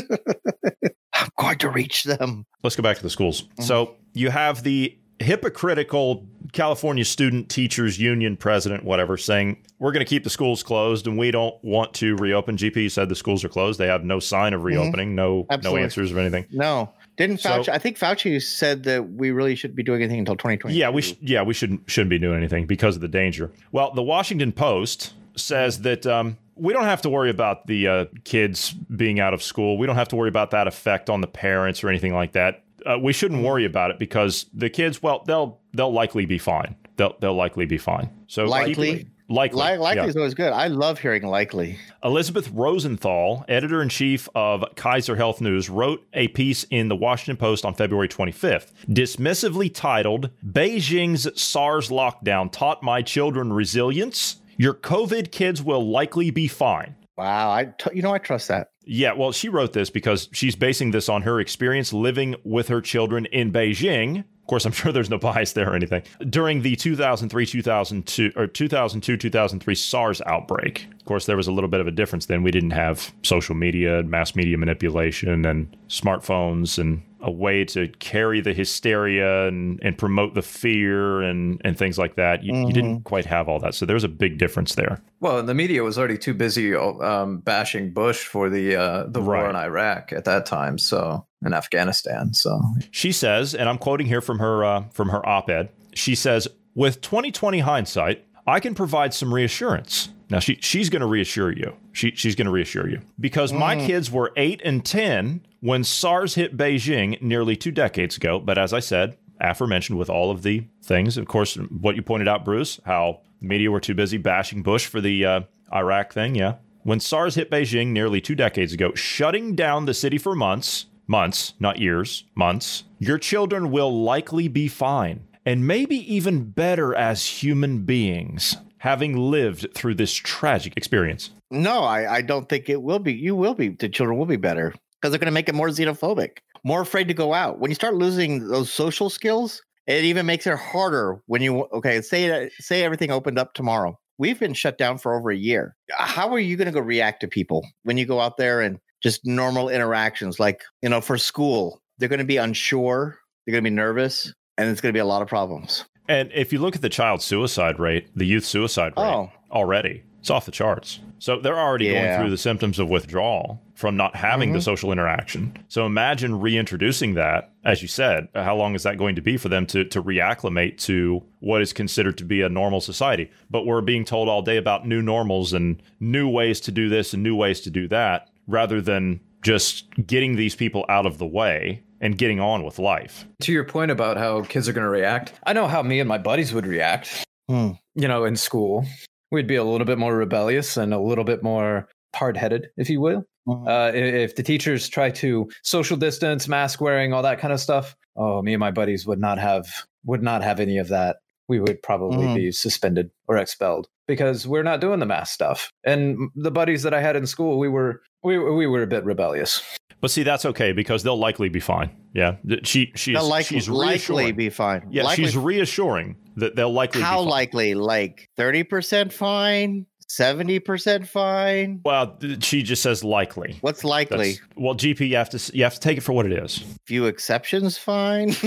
I'm 1.14 1.30
going 1.38 1.58
to 1.60 1.70
reach 1.70 2.03
them. 2.03 2.45
Let's 2.64 2.76
go 2.76 2.84
back 2.84 2.97
to 2.97 3.03
the 3.03 3.10
schools. 3.10 3.43
Mm-hmm. 3.43 3.64
So 3.64 3.95
you 4.14 4.30
have 4.30 4.64
the 4.64 4.97
hypocritical 5.20 6.26
California 6.51 7.06
Student 7.06 7.49
Teachers 7.49 7.99
Union 7.99 8.38
president, 8.38 8.84
whatever, 8.84 9.18
saying 9.18 9.64
we're 9.80 9.91
going 9.91 10.06
to 10.06 10.10
keep 10.10 10.24
the 10.24 10.30
schools 10.30 10.64
closed 10.64 11.08
and 11.08 11.18
we 11.18 11.32
don't 11.32 11.56
want 11.64 11.93
to 11.95 12.16
reopen. 12.18 12.58
GP 12.58 12.91
said 12.91 13.10
the 13.10 13.16
schools 13.16 13.43
are 13.43 13.49
closed. 13.49 13.80
They 13.80 13.88
have 13.88 14.03
no 14.03 14.20
sign 14.20 14.53
of 14.53 14.64
reopening, 14.64 15.10
mm-hmm. 15.10 15.16
no 15.16 15.45
Absolutely. 15.49 15.80
no 15.80 15.84
answers 15.84 16.12
or 16.12 16.20
anything. 16.20 16.45
No, 16.51 16.93
didn't 17.18 17.38
Fauci? 17.38 17.66
So, 17.66 17.72
I 17.72 17.78
think 17.78 17.97
Fauci 17.97 18.41
said 18.41 18.84
that 18.84 19.11
we 19.11 19.32
really 19.32 19.55
shouldn't 19.55 19.76
be 19.76 19.84
doing 19.84 20.01
anything 20.01 20.20
until 20.20 20.36
2020. 20.36 20.76
Yeah, 20.76 20.89
we 20.89 21.01
sh- 21.01 21.16
yeah 21.22 21.41
we 21.43 21.53
shouldn't 21.53 21.89
shouldn't 21.89 22.09
be 22.09 22.20
doing 22.20 22.38
anything 22.38 22.66
because 22.66 22.95
of 22.95 23.01
the 23.01 23.07
danger. 23.07 23.51
Well, 23.72 23.93
the 23.93 24.03
Washington 24.03 24.51
Post 24.51 25.13
says 25.36 25.82
that 25.82 26.05
um, 26.05 26.38
we 26.55 26.74
don't 26.74 26.86
have 26.86 27.01
to 27.03 27.09
worry 27.09 27.30
about 27.30 27.68
the 27.68 27.88
uh, 27.88 28.05
kids 28.24 28.72
being 28.74 29.20
out 29.20 29.34
of 29.34 29.43
school. 29.43 29.78
We 29.78 29.88
don't 29.88 29.95
have 29.95 30.09
to 30.09 30.16
worry 30.16 30.30
about 30.30 30.51
that 30.51 30.68
effect 30.68 31.09
on 31.09 31.22
the 31.22 31.28
parents 31.28 31.84
or 31.84 31.89
anything 31.89 32.13
like 32.13 32.34
that. 32.34 32.63
Uh, 32.86 32.97
we 32.99 33.13
shouldn't 33.13 33.43
worry 33.43 33.66
about 33.66 33.91
it 33.91 33.99
because 33.99 34.45
the 34.53 34.70
kids, 34.70 35.01
well, 35.01 35.24
they'll 35.26 35.59
they'll 35.74 35.93
likely 35.93 36.26
be 36.26 36.38
fine. 36.38 36.76
They'll 36.97 37.16
they'll 37.20 37.36
likely 37.36 37.66
be 37.66 37.78
fine. 37.78 38.09
So 38.28 38.45
likely. 38.45 39.07
Likely. 39.28 39.59
Like, 39.59 39.80
likely 39.80 40.03
yeah. 40.03 40.09
is 40.09 40.15
always 40.15 40.36
good. 40.36 40.53
I 40.53 40.67
love 40.67 40.99
hearing 40.99 41.23
likely. 41.23 41.80
Elizabeth 42.03 42.49
Rosenthal, 42.51 43.43
editor 43.47 43.82
in 43.82 43.89
chief 43.89 44.30
of 44.36 44.63
Kaiser 44.76 45.15
Health 45.15 45.41
News, 45.41 45.67
wrote 45.69 46.05
a 46.13 46.28
piece 46.30 46.63
in 46.69 46.89
the 46.89 46.95
Washington 46.95 47.38
Post 47.38 47.65
on 47.65 47.73
February 47.73 48.07
25th, 48.07 48.71
dismissively 48.88 49.73
titled 49.73 50.30
Beijing's 50.45 51.41
SARS 51.41 51.89
lockdown 51.89 52.51
taught 52.51 52.84
my 52.84 53.01
children 53.01 53.51
resilience. 53.51 54.38
Your 54.57 54.76
COVID 54.76 55.32
kids 55.32 55.61
will 55.61 55.89
likely 55.89 56.30
be 56.30 56.47
fine. 56.47 56.95
Wow, 57.17 57.51
I 57.51 57.65
t- 57.78 57.91
you 57.93 58.01
know 58.01 58.13
I 58.13 58.17
trust 58.17 58.49
that. 58.49 58.71
Yeah, 58.86 59.13
well, 59.13 59.32
she 59.32 59.49
wrote 59.49 59.73
this 59.73 59.89
because 59.89 60.30
she's 60.34 60.55
basing 60.55 60.91
this 60.91 61.09
on 61.09 61.23
her 61.23 61.39
experience 61.39 61.93
living 61.93 62.36
with 62.43 62.67
her 62.67 62.82
children 62.82 63.26
in 63.28 63.51
Beijing. 63.51 64.26
Of 64.46 64.48
course, 64.48 64.66
I'm 64.66 64.72
sure 64.74 64.91
there's 64.91 65.10
no 65.10 65.18
bias 65.18 65.54
there 65.54 65.72
or 65.72 65.76
anything. 65.76 66.04
During 66.30 66.62
the 66.62 66.76
2003 66.76 67.46
2002 67.48 68.34
or 68.36 68.46
2002 68.46 69.18
2003 69.18 69.76
SARS 69.76 70.22
outbreak, 70.28 70.88
of 71.00 71.06
course, 71.06 71.26
there 71.26 71.36
was 71.36 71.48
a 71.48 71.52
little 71.52 71.70
bit 71.70 71.82
of 71.82 71.88
a 71.88 71.91
difference 71.91 72.28
then. 72.28 72.43
We 72.43 72.52
didn't 72.52 72.72
have 72.72 73.12
social 73.24 73.56
media, 73.56 74.04
mass 74.04 74.36
media 74.36 74.58
manipulation, 74.58 75.46
and 75.46 75.76
smartphones 75.89 76.78
and 76.78 77.02
a 77.22 77.32
way 77.32 77.66
to 77.66 77.88
carry 78.00 78.39
the 78.39 78.54
hysteria 78.54 79.48
and, 79.48 79.80
and 79.82 79.98
promote 79.98 80.36
the 80.36 80.43
fear 80.43 81.24
and, 81.24 81.60
and 81.66 81.76
things 81.76 81.98
like 81.98 82.18
that. 82.18 82.43
You, 82.43 82.54
mm-hmm. 82.54 82.68
you 82.68 82.74
didn't 82.74 83.02
quite 83.02 83.26
have 83.26 83.50
all 83.50 83.60
that. 83.62 83.74
So 83.74 83.88
there's 83.88 84.04
a 84.04 84.08
big 84.08 84.38
difference 84.38 84.76
there. 84.76 85.02
Well, 85.22 85.41
the 85.41 85.56
media 85.56 85.82
was 85.82 85.98
already 85.98 86.20
too 86.20 86.36
busy 86.36 86.76
um, 86.76 87.39
bashing 87.39 87.93
Bush 87.93 88.26
for 88.26 88.50
the 88.52 88.76
uh, 88.76 89.06
the 89.08 89.22
right. 89.22 89.39
war 89.39 89.50
in 89.50 89.56
Iraq 89.56 90.14
at 90.14 90.26
that 90.26 90.46
time. 90.46 90.78
So 90.78 91.26
in 91.43 91.53
Afghanistan. 91.53 92.33
So 92.33 92.61
she 92.91 93.11
says, 93.11 93.55
and 93.55 93.67
I'm 93.67 93.77
quoting 93.77 94.07
here 94.07 94.21
from 94.21 94.39
her 94.39 94.63
uh, 94.63 94.83
from 94.91 95.09
her 95.09 95.27
op-ed. 95.27 95.69
She 95.93 96.15
says, 96.15 96.47
"With 96.73 97.01
2020 97.01 97.59
hindsight, 97.59 98.25
I 98.45 98.59
can 98.59 98.75
provide 98.75 99.13
some 99.13 99.33
reassurance." 99.33 100.09
Now 100.29 100.39
she 100.39 100.57
she's 100.61 100.89
going 100.89 101.01
to 101.01 101.07
reassure 101.07 101.51
you. 101.51 101.75
She 101.91 102.11
she's 102.11 102.36
going 102.36 102.45
to 102.45 102.51
reassure 102.51 102.89
you 102.89 103.01
because 103.19 103.51
mm. 103.51 103.59
my 103.59 103.75
kids 103.75 104.11
were 104.11 104.31
eight 104.36 104.61
and 104.63 104.83
ten 104.83 105.45
when 105.59 105.83
SARS 105.83 106.36
hit 106.36 106.57
Beijing 106.57 107.21
nearly 107.21 107.55
two 107.55 107.71
decades 107.71 108.17
ago. 108.17 108.39
But 108.39 108.57
as 108.57 108.73
I 108.73 108.79
said, 108.79 109.17
aforementioned, 109.39 109.97
with 109.99 110.09
all 110.09 110.31
of 110.31 110.43
the 110.43 110.67
things, 110.83 111.17
of 111.17 111.27
course, 111.27 111.55
what 111.55 111.95
you 111.95 112.01
pointed 112.01 112.27
out, 112.27 112.45
Bruce, 112.45 112.79
how 112.86 113.21
media 113.41 113.69
were 113.69 113.79
too 113.79 113.95
busy 113.95 114.17
bashing 114.17 114.63
Bush 114.63 114.86
for 114.88 114.99
the 114.99 115.25
uh, 115.25 115.41
Iraq 115.73 116.13
thing. 116.13 116.36
Yeah, 116.36 116.55
when 116.83 116.99
SARS 116.99 117.36
hit 117.36 117.51
Beijing 117.51 117.88
nearly 117.88 118.21
two 118.21 118.36
decades 118.36 118.73
ago, 118.73 118.93
shutting 118.95 119.55
down 119.55 119.86
the 119.86 119.93
city 119.93 120.17
for 120.17 120.36
months. 120.36 120.88
Months, 121.08 121.53
not 121.60 121.80
years, 121.80 122.24
months. 122.36 122.84
Your 122.99 123.18
children 123.18 123.72
will 123.72 124.03
likely 124.03 124.47
be 124.47 124.68
fine 124.68 125.28
and 125.45 125.68
maybe 125.68 125.97
even 126.14 126.49
better 126.49 126.95
as 126.95 127.26
human 127.26 127.84
beings 127.84 128.58
having 128.86 129.18
lived 129.18 129.68
through 129.74 129.95
this 129.95 130.14
tragic 130.14 130.74
experience? 130.78 131.32
No, 131.49 131.84
I, 131.84 132.18
I 132.18 132.22
don't 132.22 132.47
think 132.47 132.70
it 132.70 132.82
will 132.82 132.99
be. 132.99 133.14
You 133.14 133.36
will 133.36 133.56
be. 133.56 133.70
The 133.70 133.89
children 133.89 134.18
will 134.18 134.28
be 134.28 134.36
better 134.36 134.74
because 135.01 135.12
they're 135.12 135.20
going 135.20 135.26
to 135.26 135.32
make 135.32 135.49
it 135.49 135.56
more 135.56 135.70
xenophobic, 135.70 136.38
more 136.64 136.82
afraid 136.82 137.08
to 137.08 137.14
go 137.14 137.34
out. 137.34 137.60
When 137.60 137.72
you 137.72 137.76
start 137.76 137.95
losing 137.95 138.47
those 138.47 138.72
social 138.72 139.10
skills, 139.10 139.62
it 139.88 140.03
even 140.03 140.28
makes 140.28 140.45
it 140.45 140.58
harder 140.58 141.20
when 141.26 141.41
you 141.41 141.62
okay. 141.74 142.01
Say 142.01 142.49
say 142.60 142.84
everything 142.84 143.12
opened 143.12 143.39
up 143.39 143.53
tomorrow. 143.53 143.99
We've 144.18 144.39
been 144.39 144.53
shut 144.53 144.78
down 144.78 144.97
for 144.99 145.16
over 145.16 145.30
a 145.30 145.36
year. 145.36 145.76
How 145.91 146.32
are 146.34 146.39
you 146.39 146.56
going 146.56 146.68
to 146.68 146.72
go 146.72 146.80
react 146.80 147.22
to 147.22 147.28
people 147.28 147.68
when 147.84 147.97
you 147.97 148.06
go 148.06 148.22
out 148.22 148.38
there 148.38 148.62
and 148.62 148.80
just 149.02 149.26
normal 149.26 149.70
interactions? 149.70 150.39
Like 150.39 150.62
you 150.82 150.89
know, 150.89 151.02
for 151.02 151.18
school, 151.18 151.82
they're 151.98 152.10
going 152.10 152.20
to 152.20 152.26
be 152.26 152.38
unsure. 152.38 153.18
They're 153.46 153.54
going 153.54 153.64
to 153.64 153.70
be 153.70 153.76
nervous, 153.76 154.34
and 154.58 154.70
it's 154.70 154.82
going 154.82 154.91
to 154.91 154.98
be 154.98 155.02
a 155.02 155.06
lot 155.06 155.22
of 155.22 155.28
problems. 155.28 155.86
And 156.08 156.32
if 156.34 156.54
you 156.54 156.60
look 156.60 156.76
at 156.76 156.82
the 156.82 156.89
child 156.89 157.22
suicide 157.22 157.80
rate, 157.80 158.08
the 158.16 158.26
youth 158.26 158.46
suicide 158.46 158.93
rate 158.98 159.04
oh. 159.04 159.32
already, 159.52 160.04
it's 160.20 160.30
off 160.30 160.46
the 160.46 160.52
charts. 160.52 161.00
So 161.20 161.39
they're 161.39 161.58
already 161.58 161.86
yeah. 161.86 162.08
going 162.08 162.20
through 162.20 162.30
the 162.32 162.38
symptoms 162.38 162.78
of 162.78 162.89
withdrawal 162.89 163.62
from 163.74 163.98
not 163.98 164.16
having 164.16 164.50
mm-hmm. 164.50 164.58
the 164.58 164.62
social 164.62 164.91
interaction. 164.91 165.58
So 165.68 165.86
imagine 165.86 166.39
reintroducing 166.39 167.16
that, 167.16 167.52
as 167.64 167.82
you 167.82 167.88
said, 167.88 168.28
how 168.36 168.56
long 168.56 168.76
is 168.76 168.84
that 168.84 168.98
going 168.98 169.16
to 169.16 169.22
be 169.22 169.38
for 169.38 169.50
them 169.50 169.66
to, 169.68 169.84
to 169.86 170.02
reacclimate 170.02 170.78
to 170.80 171.24
what 171.39 171.62
is 171.62 171.74
considered 171.74 172.18
to 172.20 172.26
be 172.26 172.41
a 172.41 172.50
normal 172.50 172.82
society? 172.82 173.32
But 173.50 173.66
we're 173.66 173.82
being 173.82 174.06
told 174.06 174.30
all 174.30 174.41
day 174.41 174.58
about 174.58 174.88
new 174.88 175.02
normals 175.02 175.54
and 175.54 175.82
new 176.00 176.30
ways 176.30 176.60
to 176.62 176.72
do 176.72 176.89
this 176.89 177.14
and 177.14 177.24
new 177.24 177.36
ways 177.36 177.62
to 177.62 177.70
do 177.70 177.88
that 177.89 178.30
rather 178.48 178.82
than 178.82 179.20
just 179.41 179.86
getting 180.06 180.36
these 180.36 180.56
people 180.56 180.86
out 180.89 181.06
of 181.06 181.18
the 181.18 181.26
way 181.26 181.84
and 182.02 182.18
getting 182.18 182.39
on 182.39 182.64
with 182.64 182.80
life. 182.80 183.26
To 183.41 183.52
your 183.52 183.64
point 183.64 183.91
about 183.91 184.18
how 184.18 184.41
kids 184.43 184.68
are 184.68 184.74
going 184.74 184.84
to 184.86 184.89
react, 184.89 185.34
I 185.46 185.54
know 185.54 185.68
how 185.68 185.84
me 185.84 186.00
and 186.00 186.10
my 186.10 186.18
buddies 186.18 186.54
would 186.54 186.66
react. 186.66 187.26
Hmm. 187.48 187.72
You 187.93 188.08
know, 188.08 188.26
in 188.26 188.36
school, 188.36 188.86
we'd 189.32 189.48
be 189.48 189.56
a 189.56 189.64
little 189.64 189.86
bit 189.86 189.98
more 189.98 190.16
rebellious 190.16 190.78
and 190.78 190.93
a 190.93 191.00
little 191.00 191.24
bit 191.24 191.43
more 191.43 191.88
hard 192.16 192.38
headed, 192.38 192.70
if 192.78 192.89
you 192.89 193.02
will. 193.02 193.24
Mm-hmm. 193.48 193.68
Uh, 193.68 193.91
if 193.93 194.36
the 194.36 194.43
teachers 194.43 194.89
try 194.89 195.12
to 195.12 195.48
social 195.64 195.98
distance, 195.98 196.48
mask 196.48 196.82
wearing, 196.82 197.14
all 197.14 197.22
that 197.22 197.39
kind 197.39 197.54
of 197.54 197.60
stuff, 197.60 197.96
oh, 198.16 198.41
me 198.41 198.54
and 198.54 198.60
my 198.60 198.72
buddies 198.72 199.06
would 199.06 199.20
not 199.20 199.38
have 199.38 199.68
would 200.06 200.24
not 200.24 200.41
have 200.41 200.60
any 200.60 200.78
of 200.78 200.88
that. 200.88 201.18
We 201.48 201.60
would 201.60 201.84
probably 201.84 202.26
mm-hmm. 202.26 202.36
be 202.36 202.52
suspended 202.52 203.12
or 203.28 203.38
expelled 203.38 203.88
because 204.08 204.47
we're 204.47 204.64
not 204.64 204.82
doing 204.82 204.99
the 204.99 205.06
math 205.06 205.28
stuff. 205.28 205.70
And 205.84 206.30
the 206.36 206.51
buddies 206.51 206.84
that 206.84 206.93
I 206.93 207.01
had 207.01 207.16
in 207.16 207.26
school, 207.28 207.58
we 207.58 207.68
were 207.68 208.01
we 208.24 208.38
we 208.38 208.68
were 208.68 208.84
a 208.84 208.88
bit 208.88 209.03
rebellious. 209.03 209.62
But 210.01 210.12
see, 210.12 210.24
that's 210.24 210.45
okay 210.45 210.72
because 210.72 211.03
they'll 211.03 211.18
likely 211.18 211.49
be 211.49 211.60
fine. 211.60 211.89
Yeah, 212.14 212.36
she 212.64 212.91
she's 212.95 213.16
they'll 213.16 213.28
likely, 213.28 213.58
she's 213.58 213.70
likely 213.70 214.32
be 214.32 214.49
fine. 214.49 214.88
Yeah, 214.91 215.03
likely. 215.03 215.24
she's 215.24 215.38
reassuring 215.38 216.16
that 216.36 216.56
they'll 216.56 216.72
likely. 216.72 217.01
How 217.01 217.22
likely? 217.22 217.74
Like 217.74 218.30
thirty 218.38 218.64
percent 218.64 219.12
fine. 219.12 219.86
70% 220.10 221.08
fine? 221.08 221.82
Well 221.84 222.18
she 222.39 222.64
just 222.64 222.82
says 222.82 223.03
likely. 223.03 223.58
What's 223.62 223.84
likely? 223.84 224.34
That's, 224.34 224.41
well 224.56 224.76
gp 224.76 225.08
you 225.08 225.16
have 225.16 225.30
to 225.32 225.58
you 225.58 225.64
have 225.64 225.74
to 225.74 225.80
take 225.80 225.97
it 225.97 226.01
for 226.01 226.14
what 226.14 226.26
it 226.26 226.32
is. 226.32 226.64
Few 226.86 227.06
exceptions 227.06 227.78
fine? 227.78 228.36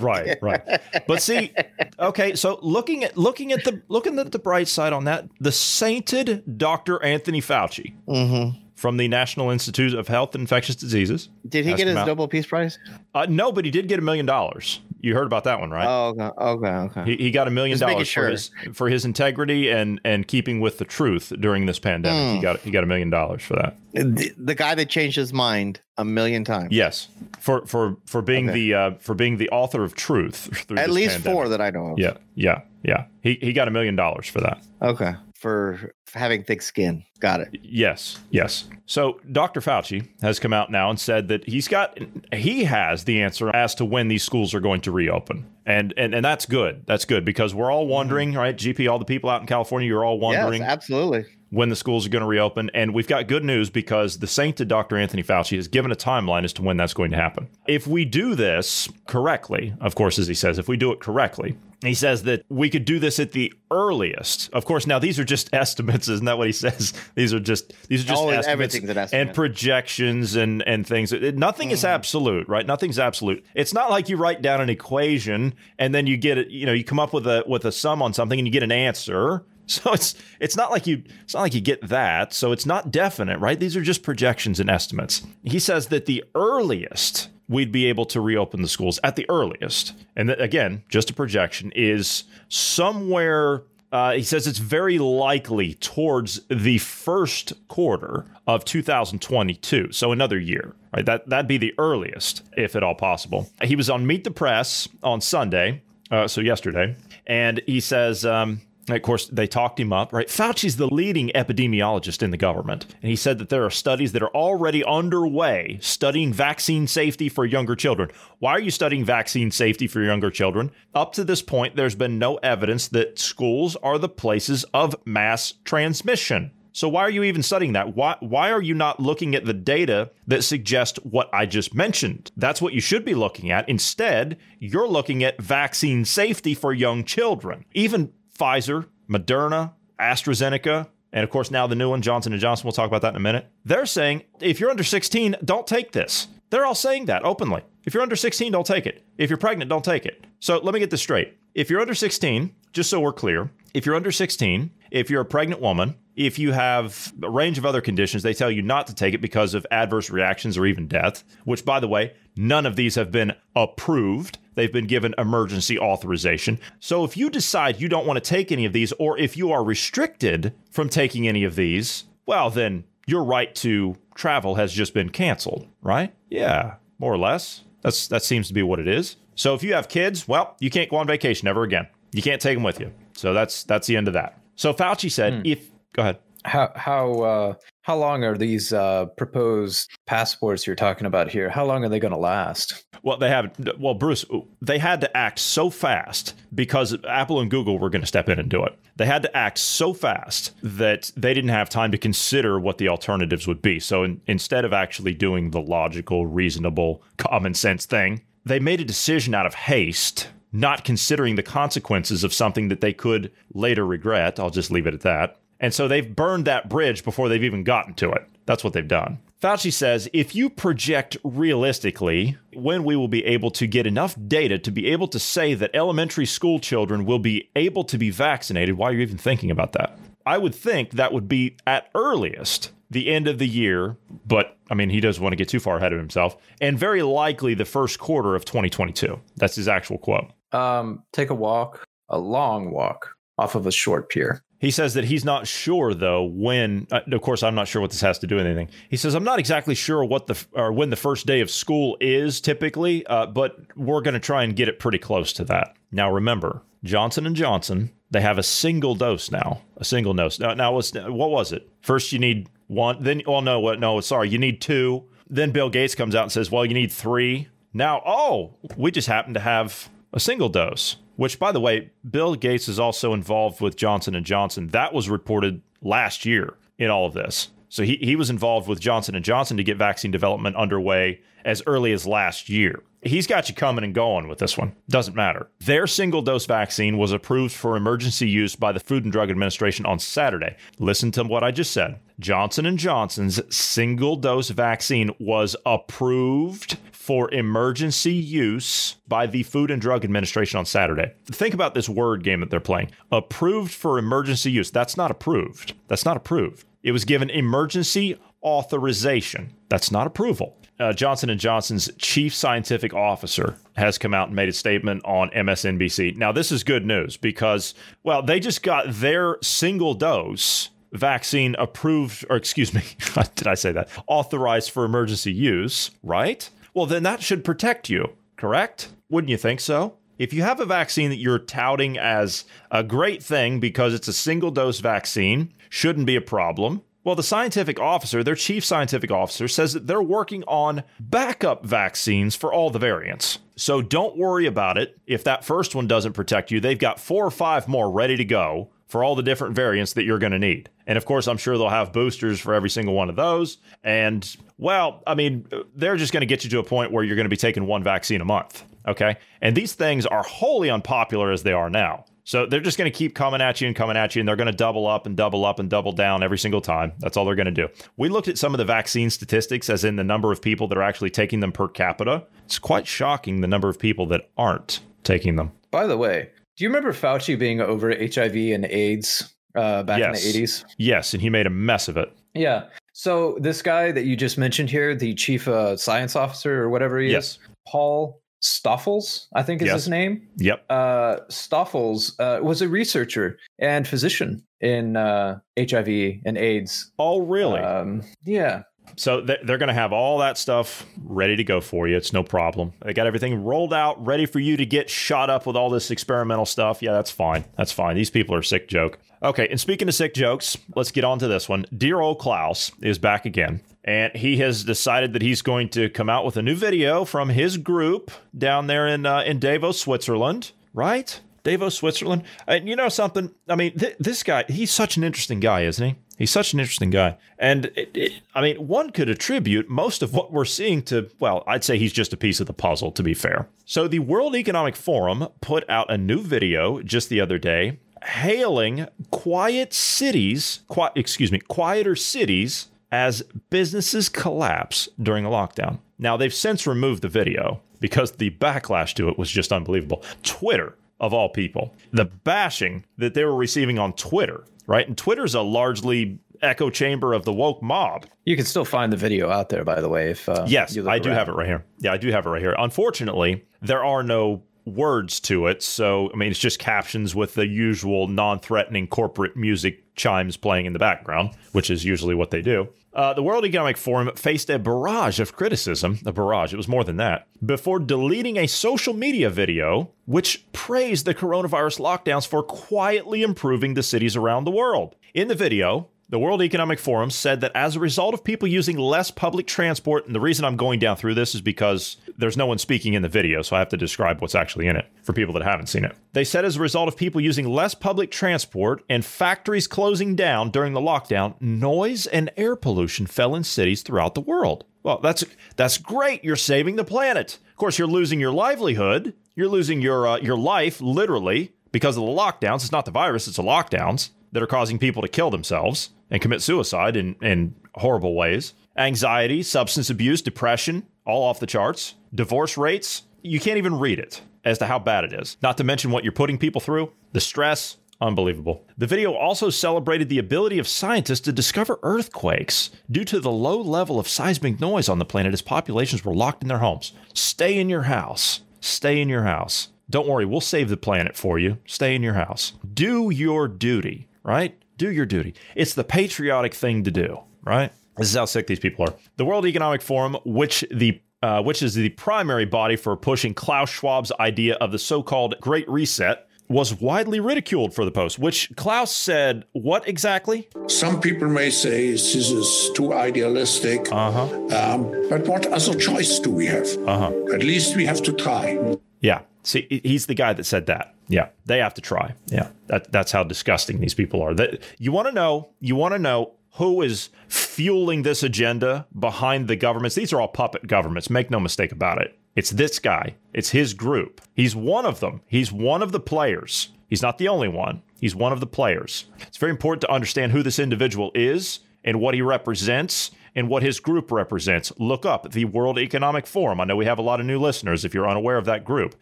Right 0.00 0.38
right. 0.40 0.80
But 1.06 1.22
see 1.22 1.52
okay 1.98 2.34
so 2.34 2.58
looking 2.62 3.04
at 3.04 3.16
looking 3.16 3.52
at 3.52 3.64
the 3.64 3.82
looking 3.88 4.18
at 4.18 4.32
the 4.32 4.38
bright 4.38 4.68
side 4.68 4.92
on 4.92 5.04
that 5.04 5.28
the 5.40 5.52
sainted 5.52 6.58
dr 6.58 7.02
anthony 7.02 7.40
fauci 7.40 7.94
mm-hmm. 8.08 8.58
from 8.74 8.96
the 8.96 9.08
National 9.08 9.50
Institute 9.50 9.94
of 9.94 10.08
Health 10.08 10.34
and 10.34 10.42
Infectious 10.42 10.76
Diseases. 10.76 11.28
Did 11.48 11.64
he 11.64 11.74
get 11.74 11.86
his 11.86 11.96
Nobel 11.96 12.28
Peace 12.28 12.46
Prize? 12.46 12.78
Uh, 13.14 13.26
no, 13.28 13.52
but 13.52 13.64
he 13.64 13.70
did 13.70 13.88
get 13.88 13.98
a 13.98 14.02
million 14.02 14.26
dollars. 14.26 14.80
You 15.04 15.14
heard 15.14 15.26
about 15.26 15.44
that 15.44 15.60
one, 15.60 15.70
right? 15.70 15.86
Oh, 15.86 16.14
okay, 16.18 16.30
okay, 16.40 16.68
okay. 16.68 17.04
He, 17.04 17.24
he 17.24 17.30
got 17.30 17.46
a 17.46 17.50
million 17.50 17.78
dollars 17.78 18.10
for 18.10 18.26
his 18.26 18.50
for 18.72 18.88
his 18.88 19.04
integrity 19.04 19.70
and 19.70 20.00
and 20.02 20.26
keeping 20.26 20.60
with 20.60 20.78
the 20.78 20.86
truth 20.86 21.30
during 21.40 21.66
this 21.66 21.78
pandemic. 21.78 22.18
Mm. 22.18 22.30
He 22.30 22.36
hmm. 22.36 22.42
got 22.42 22.60
he 22.60 22.70
got 22.70 22.84
a 22.84 22.86
million 22.86 23.10
dollars 23.10 23.42
for 23.42 23.52
that. 23.56 23.76
The, 23.92 24.32
the, 24.38 24.54
guy 24.54 24.74
that 24.74 24.88
changed 24.88 25.16
his 25.16 25.30
mind 25.30 25.80
a 25.98 26.06
million 26.06 26.42
times. 26.42 26.68
Yes, 26.72 27.08
for 27.38 27.66
for 27.66 27.98
for 28.06 28.22
being 28.22 28.48
okay. 28.48 28.58
the 28.58 28.74
uh, 28.74 28.90
for 28.94 29.14
being 29.14 29.36
the 29.36 29.50
author 29.50 29.84
of 29.84 29.94
truth. 29.94 30.48
At 30.76 30.88
least 30.88 31.16
pandemic. 31.16 31.34
four 31.34 31.48
that 31.50 31.60
I 31.60 31.68
know 31.68 31.88
of. 31.88 31.98
Yeah, 31.98 32.16
yeah, 32.34 32.62
yeah. 32.82 33.04
He 33.22 33.38
he 33.42 33.52
got 33.52 33.68
a 33.68 33.70
million 33.70 33.96
dollars 33.96 34.26
for 34.26 34.40
that. 34.40 34.62
Okay 34.80 35.14
for 35.44 35.92
having 36.14 36.42
thick 36.42 36.62
skin. 36.62 37.04
Got 37.20 37.40
it. 37.42 37.58
Yes, 37.60 38.18
yes. 38.30 38.64
So 38.86 39.20
Dr. 39.30 39.60
Fauci 39.60 40.08
has 40.22 40.38
come 40.38 40.54
out 40.54 40.70
now 40.70 40.88
and 40.88 40.98
said 40.98 41.28
that 41.28 41.46
he's 41.46 41.68
got 41.68 41.98
he 42.32 42.64
has 42.64 43.04
the 43.04 43.20
answer 43.20 43.54
as 43.54 43.74
to 43.74 43.84
when 43.84 44.08
these 44.08 44.22
schools 44.22 44.54
are 44.54 44.60
going 44.60 44.80
to 44.80 44.90
reopen. 44.90 45.44
And 45.66 45.92
and 45.98 46.14
and 46.14 46.24
that's 46.24 46.46
good. 46.46 46.86
That's 46.86 47.04
good 47.04 47.26
because 47.26 47.54
we're 47.54 47.70
all 47.70 47.86
wondering, 47.86 48.30
mm-hmm. 48.30 48.38
right? 48.38 48.56
GP, 48.56 48.90
all 48.90 48.98
the 48.98 49.04
people 49.04 49.28
out 49.28 49.42
in 49.42 49.46
California, 49.46 49.86
you're 49.86 50.02
all 50.02 50.18
wondering. 50.18 50.62
Yes, 50.62 50.70
absolutely. 50.70 51.26
When 51.50 51.68
the 51.68 51.76
schools 51.76 52.06
are 52.06 52.08
going 52.08 52.22
to 52.22 52.26
reopen. 52.26 52.70
And 52.72 52.94
we've 52.94 53.06
got 53.06 53.28
good 53.28 53.44
news 53.44 53.68
because 53.68 54.18
the 54.18 54.26
sainted 54.26 54.66
Dr. 54.66 54.96
Anthony 54.96 55.22
Fauci 55.22 55.56
has 55.56 55.68
given 55.68 55.92
a 55.92 55.94
timeline 55.94 56.44
as 56.44 56.54
to 56.54 56.62
when 56.62 56.78
that's 56.78 56.94
going 56.94 57.10
to 57.10 57.16
happen. 57.16 57.48
If 57.68 57.86
we 57.86 58.06
do 58.06 58.34
this 58.34 58.88
correctly, 59.06 59.74
of 59.82 59.94
course, 59.94 60.18
as 60.18 60.26
he 60.26 60.34
says, 60.34 60.58
if 60.58 60.68
we 60.68 60.78
do 60.78 60.90
it 60.90 61.00
correctly, 61.00 61.54
He 61.86 61.94
says 61.94 62.24
that 62.24 62.44
we 62.48 62.70
could 62.70 62.84
do 62.84 62.98
this 62.98 63.18
at 63.18 63.32
the 63.32 63.52
earliest. 63.70 64.50
Of 64.52 64.64
course, 64.64 64.86
now 64.86 64.98
these 64.98 65.18
are 65.18 65.24
just 65.24 65.48
estimates, 65.52 66.08
isn't 66.08 66.24
that 66.26 66.38
what 66.38 66.46
he 66.46 66.52
says? 66.52 66.92
These 67.14 67.34
are 67.34 67.40
just 67.40 67.72
these 67.88 68.04
are 68.04 68.08
just 68.08 68.20
Always- 68.20 68.38
estimates 68.38 68.74
everything's 68.74 68.90
an 68.90 68.98
estimate. 68.98 69.26
and 69.28 69.34
projections 69.34 70.36
and 70.36 70.62
and 70.62 70.86
things. 70.86 71.12
Nothing 71.12 71.70
is 71.70 71.82
hmm. 71.82 71.88
absolute, 71.88 72.48
right? 72.48 72.66
Nothing's 72.66 72.98
absolute. 72.98 73.44
It's 73.54 73.74
not 73.74 73.90
like 73.90 74.08
you 74.08 74.16
write 74.16 74.42
down 74.42 74.60
an 74.60 74.70
equation 74.70 75.54
and 75.78 75.94
then 75.94 76.06
you 76.06 76.16
get 76.16 76.38
it. 76.38 76.48
You 76.48 76.66
know, 76.66 76.72
you 76.72 76.84
come 76.84 77.00
up 77.00 77.12
with 77.12 77.26
a 77.26 77.44
with 77.46 77.64
a 77.64 77.72
sum 77.72 78.02
on 78.02 78.14
something 78.14 78.38
and 78.38 78.46
you 78.46 78.52
get 78.52 78.62
an 78.62 78.72
answer. 78.72 79.44
So 79.66 79.94
it's 79.94 80.14
it's 80.40 80.58
not 80.58 80.70
like 80.70 80.86
you 80.86 81.02
it's 81.22 81.32
not 81.32 81.40
like 81.40 81.54
you 81.54 81.60
get 81.62 81.88
that. 81.88 82.34
So 82.34 82.52
it's 82.52 82.66
not 82.66 82.90
definite, 82.90 83.38
right? 83.38 83.58
These 83.58 83.78
are 83.78 83.80
just 83.80 84.02
projections 84.02 84.60
and 84.60 84.68
estimates. 84.68 85.22
He 85.42 85.58
says 85.58 85.86
that 85.86 86.04
the 86.04 86.22
earliest 86.34 87.30
we'd 87.48 87.72
be 87.72 87.86
able 87.86 88.06
to 88.06 88.20
reopen 88.20 88.62
the 88.62 88.68
schools 88.68 88.98
at 89.04 89.16
the 89.16 89.28
earliest, 89.28 89.94
and 90.16 90.30
again, 90.30 90.82
just 90.88 91.10
a 91.10 91.14
projection, 91.14 91.72
is 91.74 92.24
somewhere. 92.48 93.62
Uh, 93.92 94.12
he 94.12 94.22
says 94.22 94.46
it's 94.46 94.58
very 94.58 94.98
likely 94.98 95.74
towards 95.74 96.40
the 96.48 96.78
first 96.78 97.52
quarter 97.68 98.26
of 98.46 98.64
2022, 98.64 99.92
so 99.92 100.10
another 100.10 100.38
year. 100.38 100.74
Right, 100.94 101.06
that 101.06 101.28
that'd 101.28 101.48
be 101.48 101.58
the 101.58 101.74
earliest, 101.78 102.42
if 102.56 102.76
at 102.76 102.82
all 102.82 102.94
possible. 102.94 103.50
He 103.62 103.76
was 103.76 103.90
on 103.90 104.06
Meet 104.06 104.24
the 104.24 104.30
Press 104.30 104.88
on 105.02 105.20
Sunday, 105.20 105.82
uh, 106.10 106.28
so 106.28 106.40
yesterday, 106.40 106.96
and 107.26 107.60
he 107.66 107.80
says. 107.80 108.24
Um, 108.24 108.60
of 108.88 109.02
course, 109.02 109.26
they 109.28 109.46
talked 109.46 109.80
him 109.80 109.92
up, 109.92 110.12
right? 110.12 110.28
Fauci's 110.28 110.76
the 110.76 110.92
leading 110.92 111.30
epidemiologist 111.34 112.22
in 112.22 112.30
the 112.30 112.36
government. 112.36 112.86
And 113.00 113.10
he 113.10 113.16
said 113.16 113.38
that 113.38 113.48
there 113.48 113.64
are 113.64 113.70
studies 113.70 114.12
that 114.12 114.22
are 114.22 114.34
already 114.34 114.84
underway 114.84 115.78
studying 115.80 116.32
vaccine 116.32 116.86
safety 116.86 117.28
for 117.28 117.46
younger 117.46 117.76
children. 117.76 118.10
Why 118.40 118.52
are 118.52 118.60
you 118.60 118.70
studying 118.70 119.04
vaccine 119.04 119.50
safety 119.50 119.86
for 119.86 120.02
younger 120.02 120.30
children? 120.30 120.70
Up 120.94 121.12
to 121.14 121.24
this 121.24 121.40
point, 121.40 121.76
there's 121.76 121.94
been 121.94 122.18
no 122.18 122.36
evidence 122.36 122.88
that 122.88 123.18
schools 123.18 123.76
are 123.76 123.98
the 123.98 124.08
places 124.08 124.64
of 124.74 124.94
mass 125.06 125.54
transmission. 125.64 126.50
So 126.72 126.88
why 126.88 127.02
are 127.02 127.10
you 127.10 127.22
even 127.22 127.44
studying 127.44 127.74
that? 127.74 127.94
Why 127.94 128.16
why 128.18 128.50
are 128.50 128.60
you 128.60 128.74
not 128.74 128.98
looking 128.98 129.36
at 129.36 129.44
the 129.44 129.54
data 129.54 130.10
that 130.26 130.42
suggest 130.42 130.96
what 131.04 131.30
I 131.32 131.46
just 131.46 131.72
mentioned? 131.72 132.32
That's 132.36 132.60
what 132.60 132.72
you 132.72 132.80
should 132.80 133.04
be 133.04 133.14
looking 133.14 133.52
at. 133.52 133.68
Instead, 133.68 134.38
you're 134.58 134.88
looking 134.88 135.22
at 135.22 135.40
vaccine 135.40 136.04
safety 136.04 136.52
for 136.52 136.72
young 136.72 137.04
children. 137.04 137.64
Even 137.74 138.12
Pfizer, 138.38 138.86
Moderna, 139.08 139.72
AstraZeneca, 140.00 140.88
and 141.12 141.22
of 141.22 141.30
course 141.30 141.50
now 141.50 141.66
the 141.66 141.74
new 141.74 141.90
one, 141.90 142.02
Johnson 142.02 142.36
& 142.38 142.40
Johnson, 142.40 142.66
we'll 142.66 142.72
talk 142.72 142.88
about 142.88 143.02
that 143.02 143.10
in 143.10 143.16
a 143.16 143.20
minute. 143.20 143.46
They're 143.64 143.86
saying 143.86 144.22
if 144.40 144.60
you're 144.60 144.70
under 144.70 144.84
16, 144.84 145.36
don't 145.44 145.66
take 145.66 145.92
this. 145.92 146.28
They're 146.50 146.66
all 146.66 146.74
saying 146.74 147.06
that 147.06 147.24
openly. 147.24 147.62
If 147.84 147.94
you're 147.94 148.02
under 148.02 148.16
16, 148.16 148.52
don't 148.52 148.66
take 148.66 148.86
it. 148.86 149.04
If 149.18 149.30
you're 149.30 149.36
pregnant, 149.36 149.68
don't 149.68 149.84
take 149.84 150.06
it. 150.06 150.24
So 150.40 150.58
let 150.58 150.74
me 150.74 150.80
get 150.80 150.90
this 150.90 151.02
straight. 151.02 151.36
If 151.54 151.70
you're 151.70 151.80
under 151.80 151.94
16, 151.94 152.54
just 152.72 152.90
so 152.90 153.00
we're 153.00 153.12
clear, 153.12 153.50
if 153.74 153.86
you're 153.86 153.94
under 153.94 154.12
16, 154.12 154.70
if 154.90 155.10
you're 155.10 155.22
a 155.22 155.26
pregnant 155.26 155.60
woman, 155.60 155.96
if 156.16 156.38
you 156.38 156.52
have 156.52 157.12
a 157.22 157.30
range 157.30 157.58
of 157.58 157.66
other 157.66 157.80
conditions, 157.80 158.22
they 158.22 158.34
tell 158.34 158.50
you 158.50 158.62
not 158.62 158.86
to 158.86 158.94
take 158.94 159.14
it 159.14 159.20
because 159.20 159.54
of 159.54 159.66
adverse 159.70 160.10
reactions 160.10 160.56
or 160.56 160.66
even 160.66 160.86
death, 160.86 161.24
which, 161.44 161.64
by 161.64 161.80
the 161.80 161.88
way, 161.88 162.14
none 162.36 162.66
of 162.66 162.76
these 162.76 162.94
have 162.94 163.10
been 163.10 163.32
approved. 163.56 164.38
They've 164.54 164.72
been 164.72 164.86
given 164.86 165.14
emergency 165.18 165.78
authorization. 165.78 166.58
So 166.80 167.04
if 167.04 167.16
you 167.16 167.30
decide 167.30 167.80
you 167.80 167.88
don't 167.88 168.06
want 168.06 168.22
to 168.22 168.28
take 168.28 168.52
any 168.52 168.64
of 168.64 168.72
these, 168.72 168.92
or 168.92 169.18
if 169.18 169.36
you 169.36 169.50
are 169.52 169.64
restricted 169.64 170.54
from 170.70 170.88
taking 170.88 171.26
any 171.26 171.44
of 171.44 171.56
these, 171.56 172.04
well, 172.26 172.50
then 172.50 172.84
your 173.06 173.24
right 173.24 173.54
to 173.56 173.96
travel 174.14 174.54
has 174.54 174.72
just 174.72 174.94
been 174.94 175.10
canceled, 175.10 175.66
right? 175.82 176.14
Yeah, 176.30 176.74
more 176.98 177.12
or 177.12 177.18
less. 177.18 177.62
That's 177.82 178.08
that 178.08 178.22
seems 178.22 178.48
to 178.48 178.54
be 178.54 178.62
what 178.62 178.78
it 178.78 178.88
is. 178.88 179.16
So 179.34 179.54
if 179.54 179.62
you 179.62 179.74
have 179.74 179.88
kids, 179.88 180.26
well, 180.28 180.56
you 180.60 180.70
can't 180.70 180.90
go 180.90 180.96
on 180.96 181.06
vacation 181.06 181.48
ever 181.48 181.64
again. 181.64 181.86
You 182.12 182.22
can't 182.22 182.40
take 182.40 182.56
them 182.56 182.62
with 182.62 182.80
you. 182.80 182.92
So 183.14 183.34
that's 183.34 183.64
that's 183.64 183.86
the 183.86 183.96
end 183.96 184.08
of 184.08 184.14
that. 184.14 184.38
So 184.56 184.72
Fauci 184.72 185.10
said, 185.10 185.34
hmm. 185.34 185.40
if 185.44 185.70
go 185.92 186.02
ahead. 186.02 186.18
How 186.44 186.72
how 186.76 187.20
uh, 187.20 187.54
how 187.82 187.96
long 187.96 188.22
are 188.24 188.36
these 188.36 188.72
uh, 188.72 189.06
proposed 189.16 189.90
passports 190.06 190.66
you're 190.66 190.76
talking 190.76 191.06
about 191.06 191.30
here? 191.30 191.48
How 191.48 191.64
long 191.64 191.84
are 191.84 191.88
they 191.88 191.98
going 191.98 192.12
to 192.12 192.18
last? 192.18 192.84
Well, 193.02 193.16
they 193.16 193.28
have. 193.28 193.54
Well, 193.78 193.94
Bruce, 193.94 194.24
they 194.60 194.78
had 194.78 195.00
to 195.02 195.16
act 195.16 195.38
so 195.38 195.70
fast 195.70 196.34
because 196.54 196.96
Apple 197.08 197.40
and 197.40 197.50
Google 197.50 197.78
were 197.78 197.90
going 197.90 198.02
to 198.02 198.06
step 198.06 198.28
in 198.28 198.38
and 198.38 198.48
do 198.48 198.64
it. 198.64 198.78
They 198.96 199.06
had 199.06 199.22
to 199.22 199.36
act 199.36 199.58
so 199.58 199.92
fast 199.92 200.52
that 200.62 201.10
they 201.16 201.34
didn't 201.34 201.50
have 201.50 201.68
time 201.68 201.90
to 201.92 201.98
consider 201.98 202.60
what 202.60 202.78
the 202.78 202.88
alternatives 202.88 203.46
would 203.46 203.60
be. 203.62 203.80
So 203.80 204.04
in, 204.04 204.20
instead 204.26 204.64
of 204.64 204.72
actually 204.72 205.14
doing 205.14 205.50
the 205.50 205.60
logical, 205.60 206.26
reasonable, 206.26 207.02
common 207.16 207.54
sense 207.54 207.86
thing, 207.86 208.22
they 208.44 208.58
made 208.58 208.80
a 208.80 208.84
decision 208.84 209.34
out 209.34 209.46
of 209.46 209.54
haste, 209.54 210.28
not 210.52 210.84
considering 210.84 211.36
the 211.36 211.42
consequences 211.42 212.22
of 212.22 212.32
something 212.32 212.68
that 212.68 212.80
they 212.80 212.92
could 212.92 213.32
later 213.52 213.84
regret. 213.86 214.38
I'll 214.38 214.50
just 214.50 214.70
leave 214.70 214.86
it 214.86 214.94
at 214.94 215.00
that. 215.00 215.40
And 215.60 215.72
so 215.72 215.88
they've 215.88 216.14
burned 216.14 216.46
that 216.46 216.68
bridge 216.68 217.04
before 217.04 217.28
they've 217.28 217.44
even 217.44 217.64
gotten 217.64 217.94
to 217.94 218.10
it. 218.12 218.26
That's 218.46 218.62
what 218.64 218.72
they've 218.72 218.86
done. 218.86 219.18
Fauci 219.42 219.72
says 219.72 220.08
if 220.12 220.34
you 220.34 220.48
project 220.48 221.16
realistically 221.22 222.38
when 222.54 222.82
we 222.82 222.96
will 222.96 223.08
be 223.08 223.24
able 223.26 223.50
to 223.50 223.66
get 223.66 223.86
enough 223.86 224.16
data 224.26 224.58
to 224.58 224.70
be 224.70 224.86
able 224.86 225.08
to 225.08 225.18
say 225.18 225.52
that 225.54 225.70
elementary 225.74 226.24
school 226.24 226.58
children 226.58 227.04
will 227.04 227.18
be 227.18 227.50
able 227.54 227.84
to 227.84 227.98
be 227.98 228.10
vaccinated, 228.10 228.76
why 228.76 228.88
are 228.88 228.94
you 228.94 229.00
even 229.00 229.18
thinking 229.18 229.50
about 229.50 229.72
that? 229.72 229.98
I 230.24 230.38
would 230.38 230.54
think 230.54 230.92
that 230.92 231.12
would 231.12 231.28
be 231.28 231.56
at 231.66 231.90
earliest 231.94 232.70
the 232.90 233.12
end 233.12 233.28
of 233.28 233.38
the 233.38 233.46
year, 233.46 233.96
but 234.26 234.56
I 234.70 234.74
mean, 234.74 234.88
he 234.88 235.00
doesn't 235.00 235.22
want 235.22 235.32
to 235.32 235.36
get 235.36 235.48
too 235.48 235.60
far 235.60 235.76
ahead 235.76 235.92
of 235.92 235.98
himself, 235.98 236.36
and 236.60 236.78
very 236.78 237.02
likely 237.02 237.54
the 237.54 237.64
first 237.64 237.98
quarter 237.98 238.34
of 238.34 238.44
2022. 238.44 239.20
That's 239.36 239.56
his 239.56 239.68
actual 239.68 239.98
quote. 239.98 240.30
Um, 240.52 241.02
take 241.12 241.30
a 241.30 241.34
walk, 241.34 241.84
a 242.08 242.18
long 242.18 242.70
walk 242.70 243.14
off 243.36 243.56
of 243.56 243.66
a 243.66 243.72
short 243.72 244.08
pier. 244.08 244.42
He 244.64 244.70
says 244.70 244.94
that 244.94 245.04
he's 245.04 245.24
not 245.24 245.46
sure 245.46 245.94
though 245.94 246.24
when. 246.24 246.86
Uh, 246.90 247.00
of 247.12 247.20
course, 247.20 247.42
I'm 247.42 247.54
not 247.54 247.68
sure 247.68 247.82
what 247.82 247.90
this 247.90 248.00
has 248.00 248.18
to 248.20 248.26
do 248.26 248.36
with 248.36 248.46
anything. 248.46 248.68
He 248.88 248.96
says 248.96 249.14
I'm 249.14 249.24
not 249.24 249.38
exactly 249.38 249.74
sure 249.74 250.04
what 250.04 250.26
the 250.26 250.44
or 250.52 250.72
when 250.72 250.90
the 250.90 250.96
first 250.96 251.26
day 251.26 251.40
of 251.40 251.50
school 251.50 251.96
is 252.00 252.40
typically, 252.40 253.06
uh, 253.06 253.26
but 253.26 253.58
we're 253.76 254.00
going 254.00 254.14
to 254.14 254.20
try 254.20 254.42
and 254.42 254.56
get 254.56 254.68
it 254.68 254.78
pretty 254.78 254.98
close 254.98 255.32
to 255.34 255.44
that. 255.44 255.76
Now, 255.92 256.10
remember, 256.10 256.62
Johnson 256.82 257.26
and 257.26 257.36
Johnson 257.36 257.90
they 258.14 258.20
have 258.20 258.38
a 258.38 258.44
single 258.44 258.94
dose 258.94 259.30
now, 259.32 259.62
a 259.76 259.84
single 259.84 260.14
dose. 260.14 260.38
Now, 260.38 260.54
now 260.54 260.72
what 260.72 261.30
was 261.30 261.52
it? 261.52 261.68
First, 261.80 262.12
you 262.12 262.20
need 262.20 262.48
one. 262.68 263.02
Then, 263.02 263.22
well, 263.26 263.42
no, 263.42 263.58
what? 263.58 263.80
No, 263.80 264.00
sorry, 264.00 264.28
you 264.28 264.38
need 264.38 264.60
two. 264.60 265.02
Then 265.28 265.50
Bill 265.50 265.68
Gates 265.68 265.96
comes 265.96 266.14
out 266.14 266.22
and 266.22 266.30
says, 266.32 266.48
well, 266.48 266.64
you 266.64 266.74
need 266.74 266.92
three. 266.92 267.48
Now, 267.72 268.02
oh, 268.06 268.54
we 268.76 268.92
just 268.92 269.08
happen 269.08 269.34
to 269.34 269.40
have 269.40 269.90
a 270.12 270.20
single 270.20 270.48
dose 270.48 270.96
which 271.16 271.38
by 271.38 271.52
the 271.52 271.60
way 271.60 271.90
bill 272.08 272.34
gates 272.34 272.68
is 272.68 272.78
also 272.78 273.12
involved 273.12 273.60
with 273.60 273.76
johnson 273.76 274.22
& 274.24 274.24
johnson. 274.24 274.68
That 274.68 274.92
was 274.92 275.08
reported 275.08 275.62
last 275.82 276.24
year 276.24 276.54
in 276.78 276.90
all 276.90 277.06
of 277.06 277.14
this. 277.14 277.50
So 277.68 277.82
he, 277.82 277.96
he 277.96 278.16
was 278.16 278.30
involved 278.30 278.68
with 278.68 278.80
johnson 278.80 279.20
& 279.22 279.24
johnson 279.24 279.56
to 279.56 279.64
get 279.64 279.76
vaccine 279.76 280.10
development 280.10 280.56
underway 280.56 281.20
as 281.44 281.62
early 281.66 281.92
as 281.92 282.06
last 282.06 282.48
year. 282.48 282.82
He's 283.02 283.26
got 283.26 283.50
you 283.50 283.54
coming 283.54 283.84
and 283.84 283.94
going 283.94 284.28
with 284.28 284.38
this 284.38 284.56
one. 284.56 284.74
Doesn't 284.88 285.14
matter. 285.14 285.50
Their 285.60 285.86
single 285.86 286.22
dose 286.22 286.46
vaccine 286.46 286.96
was 286.96 287.12
approved 287.12 287.54
for 287.54 287.76
emergency 287.76 288.26
use 288.26 288.56
by 288.56 288.72
the 288.72 288.80
food 288.80 289.04
and 289.04 289.12
drug 289.12 289.30
administration 289.30 289.84
on 289.84 289.98
saturday. 289.98 290.56
Listen 290.78 291.10
to 291.12 291.24
what 291.24 291.44
i 291.44 291.50
just 291.50 291.72
said. 291.72 291.98
Johnson 292.18 292.76
& 292.76 292.78
johnson's 292.78 293.40
single 293.54 294.16
dose 294.16 294.48
vaccine 294.48 295.10
was 295.18 295.54
approved 295.66 296.78
for 297.04 297.30
emergency 297.34 298.14
use 298.14 298.96
by 299.06 299.26
the 299.26 299.42
Food 299.42 299.70
and 299.70 299.82
Drug 299.82 300.06
Administration 300.06 300.58
on 300.58 300.64
Saturday. 300.64 301.12
Think 301.26 301.52
about 301.52 301.74
this 301.74 301.86
word 301.86 302.24
game 302.24 302.40
that 302.40 302.48
they're 302.48 302.60
playing. 302.60 302.92
Approved 303.12 303.74
for 303.74 303.98
emergency 303.98 304.50
use. 304.50 304.70
That's 304.70 304.96
not 304.96 305.10
approved. 305.10 305.74
That's 305.86 306.06
not 306.06 306.16
approved. 306.16 306.64
It 306.82 306.92
was 306.92 307.04
given 307.04 307.28
emergency 307.28 308.18
authorization. 308.42 309.52
That's 309.68 309.92
not 309.92 310.06
approval. 310.06 310.56
Uh, 310.80 310.94
Johnson 310.94 311.36
& 311.36 311.38
Johnson's 311.38 311.90
chief 311.98 312.34
scientific 312.34 312.94
officer 312.94 313.58
has 313.76 313.98
come 313.98 314.14
out 314.14 314.28
and 314.28 314.36
made 314.36 314.48
a 314.48 314.54
statement 314.54 315.04
on 315.04 315.28
MSNBC. 315.28 316.16
Now, 316.16 316.32
this 316.32 316.50
is 316.50 316.64
good 316.64 316.86
news 316.86 317.18
because, 317.18 317.74
well, 318.02 318.22
they 318.22 318.40
just 318.40 318.62
got 318.62 318.86
their 318.88 319.36
single 319.42 319.92
dose 319.92 320.70
vaccine 320.94 321.54
approved, 321.58 322.24
or 322.30 322.36
excuse 322.36 322.72
me, 322.72 322.82
did 323.34 323.46
I 323.46 323.54
say 323.54 323.72
that? 323.72 323.90
Authorized 324.06 324.70
for 324.70 324.86
emergency 324.86 325.32
use, 325.32 325.90
right? 326.02 326.48
Well, 326.74 326.86
then 326.86 327.04
that 327.04 327.22
should 327.22 327.44
protect 327.44 327.88
you, 327.88 328.16
correct? 328.36 328.88
Wouldn't 329.08 329.30
you 329.30 329.36
think 329.36 329.60
so? 329.60 329.96
If 330.18 330.32
you 330.32 330.42
have 330.42 330.60
a 330.60 330.66
vaccine 330.66 331.10
that 331.10 331.18
you're 331.18 331.38
touting 331.38 331.96
as 331.96 332.44
a 332.70 332.82
great 332.82 333.22
thing 333.22 333.60
because 333.60 333.94
it's 333.94 334.08
a 334.08 334.12
single 334.12 334.50
dose 334.50 334.80
vaccine, 334.80 335.52
shouldn't 335.68 336.06
be 336.06 336.16
a 336.16 336.20
problem. 336.20 336.82
Well, 337.04 337.14
the 337.14 337.22
scientific 337.22 337.78
officer, 337.78 338.24
their 338.24 338.34
chief 338.34 338.64
scientific 338.64 339.10
officer, 339.10 339.46
says 339.46 339.74
that 339.74 339.86
they're 339.86 340.02
working 340.02 340.42
on 340.44 340.84
backup 340.98 341.64
vaccines 341.64 342.34
for 342.34 342.52
all 342.52 342.70
the 342.70 342.78
variants. 342.78 343.40
So 343.56 343.82
don't 343.82 344.16
worry 344.16 344.46
about 344.46 344.78
it. 344.78 344.98
If 345.06 345.22
that 345.24 345.44
first 345.44 345.74
one 345.74 345.86
doesn't 345.86 346.14
protect 346.14 346.50
you, 346.50 346.60
they've 346.60 346.78
got 346.78 346.98
four 346.98 347.26
or 347.26 347.30
five 347.30 347.68
more 347.68 347.90
ready 347.90 348.16
to 348.16 348.24
go 348.24 348.70
for 348.94 349.02
all 349.02 349.16
the 349.16 349.24
different 349.24 349.56
variants 349.56 349.94
that 349.94 350.04
you're 350.04 350.20
going 350.20 350.30
to 350.30 350.38
need. 350.38 350.70
And 350.86 350.96
of 350.96 351.04
course, 351.04 351.26
I'm 351.26 351.36
sure 351.36 351.58
they'll 351.58 351.68
have 351.68 351.92
boosters 351.92 352.38
for 352.38 352.54
every 352.54 352.70
single 352.70 352.94
one 352.94 353.10
of 353.10 353.16
those. 353.16 353.58
And 353.82 354.24
well, 354.56 355.02
I 355.04 355.16
mean, 355.16 355.48
they're 355.74 355.96
just 355.96 356.12
going 356.12 356.20
to 356.20 356.26
get 356.26 356.44
you 356.44 356.50
to 356.50 356.60
a 356.60 356.62
point 356.62 356.92
where 356.92 357.02
you're 357.02 357.16
going 357.16 357.24
to 357.24 357.28
be 357.28 357.36
taking 357.36 357.66
one 357.66 357.82
vaccine 357.82 358.20
a 358.20 358.24
month. 358.24 358.62
Okay. 358.86 359.16
And 359.40 359.56
these 359.56 359.72
things 359.72 360.06
are 360.06 360.22
wholly 360.22 360.70
unpopular 360.70 361.32
as 361.32 361.42
they 361.42 361.52
are 361.52 361.68
now. 361.68 362.04
So 362.22 362.46
they're 362.46 362.60
just 362.60 362.78
going 362.78 362.88
to 362.88 362.96
keep 362.96 363.16
coming 363.16 363.40
at 363.40 363.60
you 363.60 363.66
and 363.66 363.74
coming 363.74 363.96
at 363.96 364.14
you, 364.14 364.20
and 364.20 364.28
they're 364.28 364.36
going 364.36 364.46
to 364.46 364.52
double 364.52 364.86
up 364.86 365.06
and 365.06 365.16
double 365.16 365.44
up 365.44 365.58
and 365.58 365.68
double 365.68 365.90
down 365.90 366.22
every 366.22 366.38
single 366.38 366.60
time. 366.60 366.92
That's 367.00 367.16
all 367.16 367.24
they're 367.24 367.34
going 367.34 367.46
to 367.46 367.50
do. 367.50 367.66
We 367.96 368.08
looked 368.08 368.28
at 368.28 368.38
some 368.38 368.54
of 368.54 368.58
the 368.58 368.64
vaccine 368.64 369.10
statistics, 369.10 369.68
as 369.68 369.82
in 369.82 369.96
the 369.96 370.04
number 370.04 370.30
of 370.30 370.40
people 370.40 370.68
that 370.68 370.78
are 370.78 370.82
actually 370.82 371.10
taking 371.10 371.40
them 371.40 371.50
per 371.50 371.66
capita. 371.66 372.26
It's 372.44 372.60
quite 372.60 372.86
shocking 372.86 373.40
the 373.40 373.48
number 373.48 373.68
of 373.68 373.76
people 373.76 374.06
that 374.06 374.30
aren't 374.38 374.82
taking 375.02 375.34
them. 375.34 375.50
By 375.72 375.88
the 375.88 375.96
way, 375.96 376.30
do 376.56 376.64
you 376.64 376.68
remember 376.68 376.92
Fauci 376.92 377.38
being 377.38 377.60
over 377.60 377.90
HIV 377.90 378.34
and 378.54 378.64
AIDS 378.66 379.34
uh, 379.54 379.82
back 379.82 379.98
Yes. 379.98 380.24
in 380.24 380.32
the 380.32 380.38
80s? 380.46 380.64
Yes, 380.78 381.12
and 381.12 381.20
he 381.22 381.30
made 381.30 381.46
a 381.46 381.50
mess 381.50 381.88
of 381.88 381.96
it. 381.96 382.12
Yeah. 382.34 382.64
So 382.92 383.36
this 383.40 383.62
guy 383.62 383.92
that 383.92 384.04
you 384.04 384.16
just 384.16 384.38
mentioned 384.38 384.70
here, 384.70 384.94
the 384.94 385.14
chief 385.14 385.48
uh, 385.48 385.76
science 385.76 386.14
officer 386.16 386.62
or 386.62 386.68
whatever 386.70 386.98
he 387.00 387.10
Yes. 387.10 387.24
is, 387.32 387.38
Paul 387.66 388.20
Stoffels, 388.42 389.26
I 389.34 389.42
think 389.42 389.62
is 389.62 389.66
Yes. 389.66 389.74
his 389.74 389.88
name. 389.88 390.28
Yep. 390.36 390.64
Uh, 390.70 391.16
Stoffels 391.30 392.12
uh, 392.20 392.42
was 392.42 392.60
a 392.62 392.68
researcher 392.68 393.38
and 393.58 393.86
physician 393.88 394.44
in 394.60 394.96
uh, 394.96 395.38
HIV 395.58 396.20
and 396.26 396.36
AIDS. 396.38 396.92
Oh, 396.98 397.20
really? 397.20 397.60
Um, 397.60 398.02
yeah. 398.24 398.62
So 398.96 399.24
th- 399.24 399.40
they're 399.44 399.58
going 399.58 399.68
to 399.68 399.74
have 399.74 399.92
all 399.92 400.18
that 400.18 400.38
stuff 400.38 400.86
ready 401.02 401.36
to 401.36 401.44
go 401.44 401.60
for 401.60 401.88
you. 401.88 401.96
It's 401.96 402.12
no 402.12 402.22
problem. 402.22 402.72
They 402.82 402.92
got 402.92 403.06
everything 403.06 403.44
rolled 403.44 403.74
out, 403.74 404.04
ready 404.04 404.26
for 404.26 404.38
you 404.38 404.56
to 404.56 404.66
get 404.66 404.88
shot 404.88 405.30
up 405.30 405.46
with 405.46 405.56
all 405.56 405.70
this 405.70 405.90
experimental 405.90 406.46
stuff. 406.46 406.82
Yeah, 406.82 406.92
that's 406.92 407.10
fine. 407.10 407.44
That's 407.56 407.72
fine. 407.72 407.96
These 407.96 408.10
people 408.10 408.34
are 408.34 408.42
sick 408.42 408.68
joke. 408.68 408.98
Okay, 409.22 409.48
and 409.48 409.58
speaking 409.58 409.88
of 409.88 409.94
sick 409.94 410.14
jokes, 410.14 410.56
let's 410.76 410.90
get 410.90 411.02
on 411.02 411.18
to 411.18 411.26
this 411.28 411.48
one. 411.48 411.64
Dear 411.76 412.00
old 412.00 412.18
Klaus 412.18 412.70
is 412.82 412.98
back 412.98 413.24
again, 413.24 413.62
and 413.82 414.14
he 414.14 414.36
has 414.36 414.64
decided 414.64 415.14
that 415.14 415.22
he's 415.22 415.40
going 415.40 415.70
to 415.70 415.88
come 415.88 416.10
out 416.10 416.26
with 416.26 416.36
a 416.36 416.42
new 416.42 416.54
video 416.54 417.04
from 417.06 417.30
his 417.30 417.56
group 417.56 418.10
down 418.36 418.66
there 418.66 418.86
in 418.86 419.06
uh, 419.06 419.20
in 419.20 419.38
Davos, 419.38 419.80
Switzerland. 419.80 420.52
Right? 420.74 421.20
Davos, 421.44 421.76
Switzerland. 421.76 422.24
And 422.46 422.68
you 422.68 422.74
know 422.74 422.88
something? 422.88 423.32
I 423.48 423.54
mean, 423.54 423.78
th- 423.78 423.96
this 424.00 424.22
guy, 424.22 424.44
he's 424.48 424.70
such 424.70 424.96
an 424.96 425.04
interesting 425.04 425.40
guy, 425.40 425.62
isn't 425.62 425.86
he? 425.86 425.94
He's 426.16 426.30
such 426.30 426.52
an 426.52 426.60
interesting 426.60 426.90
guy. 426.90 427.16
And 427.38 427.66
it, 427.76 427.90
it, 427.94 428.12
I 428.34 428.40
mean, 428.40 428.56
one 428.56 428.90
could 428.90 429.08
attribute 429.08 429.68
most 429.68 430.02
of 430.02 430.12
what 430.14 430.32
we're 430.32 430.44
seeing 430.44 430.82
to, 430.82 431.10
well, 431.18 431.42
I'd 431.46 431.64
say 431.64 431.78
he's 431.78 431.92
just 431.92 432.12
a 432.12 432.16
piece 432.16 432.40
of 432.40 432.46
the 432.46 432.52
puzzle, 432.52 432.92
to 432.92 433.02
be 433.02 433.14
fair. 433.14 433.48
So 433.64 433.88
the 433.88 433.98
World 433.98 434.36
Economic 434.36 434.76
Forum 434.76 435.28
put 435.40 435.68
out 435.68 435.90
a 435.90 435.98
new 435.98 436.20
video 436.20 436.82
just 436.82 437.08
the 437.08 437.20
other 437.20 437.38
day 437.38 437.78
hailing 438.04 438.86
quiet 439.10 439.72
cities, 439.72 440.60
qui- 440.68 440.88
excuse 440.94 441.32
me, 441.32 441.38
quieter 441.38 441.96
cities 441.96 442.68
as 442.92 443.22
businesses 443.50 444.08
collapse 444.08 444.88
during 445.02 445.24
a 445.24 445.30
lockdown. 445.30 445.78
Now, 445.98 446.16
they've 446.16 446.34
since 446.34 446.66
removed 446.66 447.02
the 447.02 447.08
video 447.08 447.60
because 447.80 448.12
the 448.12 448.30
backlash 448.30 448.94
to 448.94 449.08
it 449.08 449.18
was 449.18 449.30
just 449.30 449.52
unbelievable. 449.52 450.04
Twitter, 450.22 450.76
of 451.00 451.12
all 451.12 451.28
people, 451.28 451.74
the 451.92 452.04
bashing 452.04 452.84
that 452.98 453.14
they 453.14 453.24
were 453.24 453.34
receiving 453.34 453.78
on 453.78 453.92
Twitter, 453.94 454.44
right? 454.66 454.86
And 454.86 454.96
Twitter's 454.96 455.34
a 455.34 455.42
largely 455.42 456.18
echo 456.42 456.68
chamber 456.70 457.12
of 457.12 457.24
the 457.24 457.32
woke 457.32 457.62
mob. 457.62 458.06
You 458.24 458.36
can 458.36 458.44
still 458.44 458.64
find 458.64 458.92
the 458.92 458.96
video 458.96 459.30
out 459.30 459.48
there, 459.48 459.64
by 459.64 459.80
the 459.80 459.88
way. 459.88 460.10
If 460.10 460.28
uh, 460.28 460.44
Yes, 460.48 460.76
I 460.76 460.98
do 460.98 461.08
around. 461.10 461.18
have 461.18 461.28
it 461.28 461.32
right 461.32 461.46
here. 461.46 461.64
Yeah, 461.78 461.92
I 461.92 461.96
do 461.96 462.10
have 462.10 462.26
it 462.26 462.28
right 462.28 462.42
here. 462.42 462.54
Unfortunately, 462.58 463.44
there 463.62 463.84
are 463.84 464.02
no 464.02 464.42
words 464.66 465.20
to 465.20 465.46
it. 465.46 465.62
So, 465.62 466.10
I 466.12 466.16
mean, 466.16 466.30
it's 466.30 466.40
just 466.40 466.58
captions 466.58 467.14
with 467.14 467.34
the 467.34 467.46
usual 467.46 468.08
non 468.08 468.40
threatening 468.40 468.86
corporate 468.86 469.36
music 469.36 469.83
chimes 469.94 470.36
playing 470.36 470.66
in 470.66 470.72
the 470.72 470.78
background, 470.78 471.30
which 471.52 471.70
is 471.70 471.84
usually 471.84 472.14
what 472.14 472.30
they 472.30 472.42
do. 472.42 472.68
Uh, 472.92 473.12
the 473.12 473.22
World 473.22 473.44
Economic 473.44 473.76
Forum 473.76 474.10
faced 474.14 474.48
a 474.48 474.58
barrage 474.58 475.18
of 475.18 475.34
criticism, 475.34 475.98
a 476.06 476.12
barrage, 476.12 476.52
it 476.52 476.56
was 476.56 476.68
more 476.68 476.84
than 476.84 476.96
that, 476.96 477.26
before 477.44 477.80
deleting 477.80 478.36
a 478.36 478.46
social 478.46 478.94
media 478.94 479.28
video 479.28 479.90
which 480.06 480.44
praised 480.52 481.04
the 481.04 481.14
coronavirus 481.14 481.80
lockdowns 481.80 482.26
for 482.26 482.42
quietly 482.42 483.22
improving 483.22 483.74
the 483.74 483.82
cities 483.82 484.14
around 484.14 484.44
the 484.44 484.52
world. 484.52 484.94
In 485.12 485.28
the 485.28 485.34
video, 485.34 485.88
the 486.08 486.18
World 486.18 486.42
Economic 486.42 486.78
Forum 486.78 487.10
said 487.10 487.40
that 487.40 487.52
as 487.54 487.76
a 487.76 487.80
result 487.80 488.12
of 488.12 488.22
people 488.22 488.46
using 488.46 488.76
less 488.76 489.10
public 489.10 489.46
transport, 489.46 490.06
and 490.06 490.14
the 490.14 490.20
reason 490.20 490.44
I'm 490.44 490.56
going 490.56 490.78
down 490.78 490.96
through 490.96 491.14
this 491.14 491.34
is 491.34 491.40
because 491.40 491.96
there's 492.18 492.36
no 492.36 492.46
one 492.46 492.58
speaking 492.58 492.92
in 492.92 493.02
the 493.02 493.08
video, 493.08 493.42
so 493.42 493.56
I 493.56 493.60
have 493.60 493.70
to 493.70 493.76
describe 493.76 494.20
what's 494.20 494.34
actually 494.34 494.66
in 494.66 494.76
it 494.76 494.86
for 495.02 495.12
people 495.14 495.32
that 495.34 495.42
haven't 495.42 495.68
seen 495.68 495.84
it. 495.84 495.96
They 496.12 496.24
said 496.24 496.44
as 496.44 496.56
a 496.56 496.60
result 496.60 496.88
of 496.88 496.96
people 496.96 497.20
using 497.20 497.48
less 497.48 497.74
public 497.74 498.10
transport 498.10 498.84
and 498.88 499.04
factories 499.04 499.66
closing 499.66 500.14
down 500.14 500.50
during 500.50 500.74
the 500.74 500.80
lockdown, 500.80 501.40
noise 501.40 502.06
and 502.06 502.30
air 502.36 502.54
pollution 502.54 503.06
fell 503.06 503.34
in 503.34 503.42
cities 503.42 503.82
throughout 503.82 504.14
the 504.14 504.20
world. 504.20 504.64
Well, 504.82 505.00
that's 505.00 505.24
that's 505.56 505.78
great. 505.78 506.22
You're 506.22 506.36
saving 506.36 506.76
the 506.76 506.84
planet. 506.84 507.38
Of 507.48 507.56
course, 507.56 507.78
you're 507.78 507.88
losing 507.88 508.20
your 508.20 508.32
livelihood. 508.32 509.14
You're 509.34 509.48
losing 509.48 509.80
your 509.80 510.06
uh, 510.06 510.18
your 510.18 510.36
life 510.36 510.82
literally 510.82 511.54
because 511.72 511.96
of 511.96 512.04
the 512.04 512.10
lockdowns. 512.10 512.56
It's 512.56 512.72
not 512.72 512.84
the 512.84 512.90
virus; 512.90 513.26
it's 513.26 513.38
the 513.38 513.42
lockdowns 513.42 514.10
that 514.34 514.42
are 514.42 514.48
causing 514.48 514.78
people 514.78 515.00
to 515.00 515.08
kill 515.08 515.30
themselves 515.30 515.90
and 516.10 516.20
commit 516.20 516.42
suicide 516.42 516.96
in, 516.96 517.16
in 517.22 517.54
horrible 517.76 518.14
ways. 518.14 518.52
Anxiety, 518.76 519.42
substance 519.42 519.88
abuse, 519.88 520.20
depression, 520.20 520.84
all 521.06 521.22
off 521.22 521.40
the 521.40 521.46
charts. 521.46 521.94
Divorce 522.14 522.58
rates, 522.58 523.02
you 523.22 523.40
can't 523.40 523.58
even 523.58 523.78
read 523.78 523.98
it 523.98 524.20
as 524.44 524.58
to 524.58 524.66
how 524.66 524.78
bad 524.78 525.04
it 525.04 525.12
is. 525.12 525.36
Not 525.40 525.56
to 525.58 525.64
mention 525.64 525.92
what 525.92 526.04
you're 526.04 526.12
putting 526.12 526.36
people 526.36 526.60
through, 526.60 526.92
the 527.12 527.20
stress, 527.20 527.76
unbelievable. 528.00 528.66
The 528.76 528.88
video 528.88 529.14
also 529.14 529.50
celebrated 529.50 530.08
the 530.08 530.18
ability 530.18 530.58
of 530.58 530.66
scientists 530.66 531.20
to 531.20 531.32
discover 531.32 531.78
earthquakes 531.84 532.70
due 532.90 533.04
to 533.04 533.20
the 533.20 533.30
low 533.30 533.60
level 533.60 534.00
of 534.00 534.08
seismic 534.08 534.60
noise 534.60 534.88
on 534.88 534.98
the 534.98 535.04
planet 535.04 535.32
as 535.32 535.42
populations 535.42 536.04
were 536.04 536.14
locked 536.14 536.42
in 536.42 536.48
their 536.48 536.58
homes. 536.58 536.92
Stay 537.14 537.56
in 537.58 537.68
your 537.68 537.82
house. 537.82 538.40
Stay 538.60 539.00
in 539.00 539.08
your 539.08 539.22
house. 539.22 539.68
Don't 539.88 540.08
worry, 540.08 540.24
we'll 540.24 540.40
save 540.40 540.70
the 540.70 540.76
planet 540.76 541.16
for 541.16 541.38
you. 541.38 541.58
Stay 541.66 541.94
in 541.94 542.02
your 542.02 542.14
house. 542.14 542.54
Do 542.72 543.10
your 543.10 543.46
duty, 543.46 544.08
right? 544.24 544.56
Do 544.76 544.90
your 544.90 545.06
duty. 545.06 545.34
It's 545.54 545.74
the 545.74 545.84
patriotic 545.84 546.54
thing 546.54 546.82
to 546.84 546.90
do, 546.90 547.20
right? 547.44 547.70
This 547.96 548.08
is 548.10 548.16
how 548.16 548.24
sick 548.24 548.48
these 548.48 548.58
people 548.58 548.84
are. 548.86 548.94
The 549.18 549.24
World 549.24 549.46
Economic 549.46 549.82
Forum, 549.82 550.16
which 550.24 550.64
the 550.72 551.00
uh, 551.22 551.40
which 551.42 551.62
is 551.62 551.74
the 551.74 551.88
primary 551.90 552.44
body 552.44 552.76
for 552.76 552.96
pushing 552.96 553.32
Klaus 553.32 553.70
Schwab's 553.70 554.12
idea 554.20 554.56
of 554.56 554.72
the 554.72 554.78
so-called 554.78 555.36
Great 555.40 555.66
Reset, 555.70 556.26
was 556.48 556.74
widely 556.74 557.18
ridiculed 557.20 557.72
for 557.72 557.84
the 557.86 557.90
post. 557.90 558.18
Which 558.18 558.50
Klaus 558.56 558.94
said, 558.94 559.44
"What 559.52 559.86
exactly?" 559.88 560.48
Some 560.66 561.00
people 561.00 561.28
may 561.28 561.50
say 561.50 561.92
this 561.92 562.14
is 562.16 562.70
too 562.74 562.92
idealistic, 562.92 563.90
Uh 563.92 564.10
huh. 564.10 564.74
um, 564.74 564.90
but 565.08 565.26
what 565.28 565.46
other 565.46 565.74
choice 565.78 566.18
do 566.18 566.30
we 566.30 566.46
have? 566.46 566.66
Uh 566.86 566.98
huh. 566.98 567.12
At 567.32 567.42
least 567.44 567.76
we 567.76 567.86
have 567.86 568.02
to 568.02 568.12
try. 568.12 568.76
Yeah. 569.00 569.20
See, 569.44 569.66
he's 569.84 570.06
the 570.06 570.14
guy 570.14 570.32
that 570.32 570.44
said 570.44 570.66
that. 570.66 570.93
Yeah, 571.08 571.28
they 571.44 571.58
have 571.58 571.74
to 571.74 571.80
try. 571.80 572.14
Yeah, 572.26 572.48
that, 572.66 572.90
that's 572.90 573.12
how 573.12 573.24
disgusting 573.24 573.80
these 573.80 573.94
people 573.94 574.22
are. 574.22 574.34
That 574.34 574.62
you 574.78 574.92
want 574.92 575.08
to 575.08 575.12
know. 575.12 575.50
You 575.60 575.76
want 575.76 575.94
to 575.94 575.98
know 575.98 576.32
who 576.54 576.82
is 576.82 577.10
fueling 577.28 578.02
this 578.02 578.22
agenda 578.22 578.86
behind 578.98 579.48
the 579.48 579.56
governments. 579.56 579.96
These 579.96 580.12
are 580.12 580.20
all 580.20 580.28
puppet 580.28 580.66
governments. 580.66 581.10
Make 581.10 581.30
no 581.30 581.40
mistake 581.40 581.72
about 581.72 582.00
it. 582.00 582.16
It's 582.36 582.50
this 582.50 582.78
guy. 582.78 583.14
It's 583.32 583.50
his 583.50 583.74
group. 583.74 584.20
He's 584.34 584.56
one 584.56 584.86
of 584.86 585.00
them. 585.00 585.20
He's 585.26 585.52
one 585.52 585.82
of 585.82 585.92
the 585.92 586.00
players. 586.00 586.70
He's 586.88 587.02
not 587.02 587.18
the 587.18 587.28
only 587.28 587.48
one. 587.48 587.82
He's 588.00 588.14
one 588.14 588.32
of 588.32 588.40
the 588.40 588.46
players. 588.46 589.06
It's 589.20 589.36
very 589.36 589.50
important 589.50 589.80
to 589.82 589.90
understand 589.90 590.32
who 590.32 590.42
this 590.42 590.58
individual 590.58 591.10
is 591.14 591.60
and 591.82 592.00
what 592.00 592.14
he 592.14 592.22
represents 592.22 593.10
and 593.34 593.48
what 593.48 593.62
his 593.62 593.80
group 593.80 594.10
represents. 594.10 594.72
Look 594.78 595.04
up 595.04 595.32
the 595.32 595.44
World 595.44 595.78
Economic 595.78 596.26
Forum. 596.26 596.60
I 596.60 596.64
know 596.64 596.76
we 596.76 596.86
have 596.86 596.98
a 596.98 597.02
lot 597.02 597.20
of 597.20 597.26
new 597.26 597.38
listeners 597.38 597.84
if 597.84 597.94
you're 597.94 598.08
unaware 598.08 598.36
of 598.36 598.44
that 598.46 598.64
group. 598.64 598.96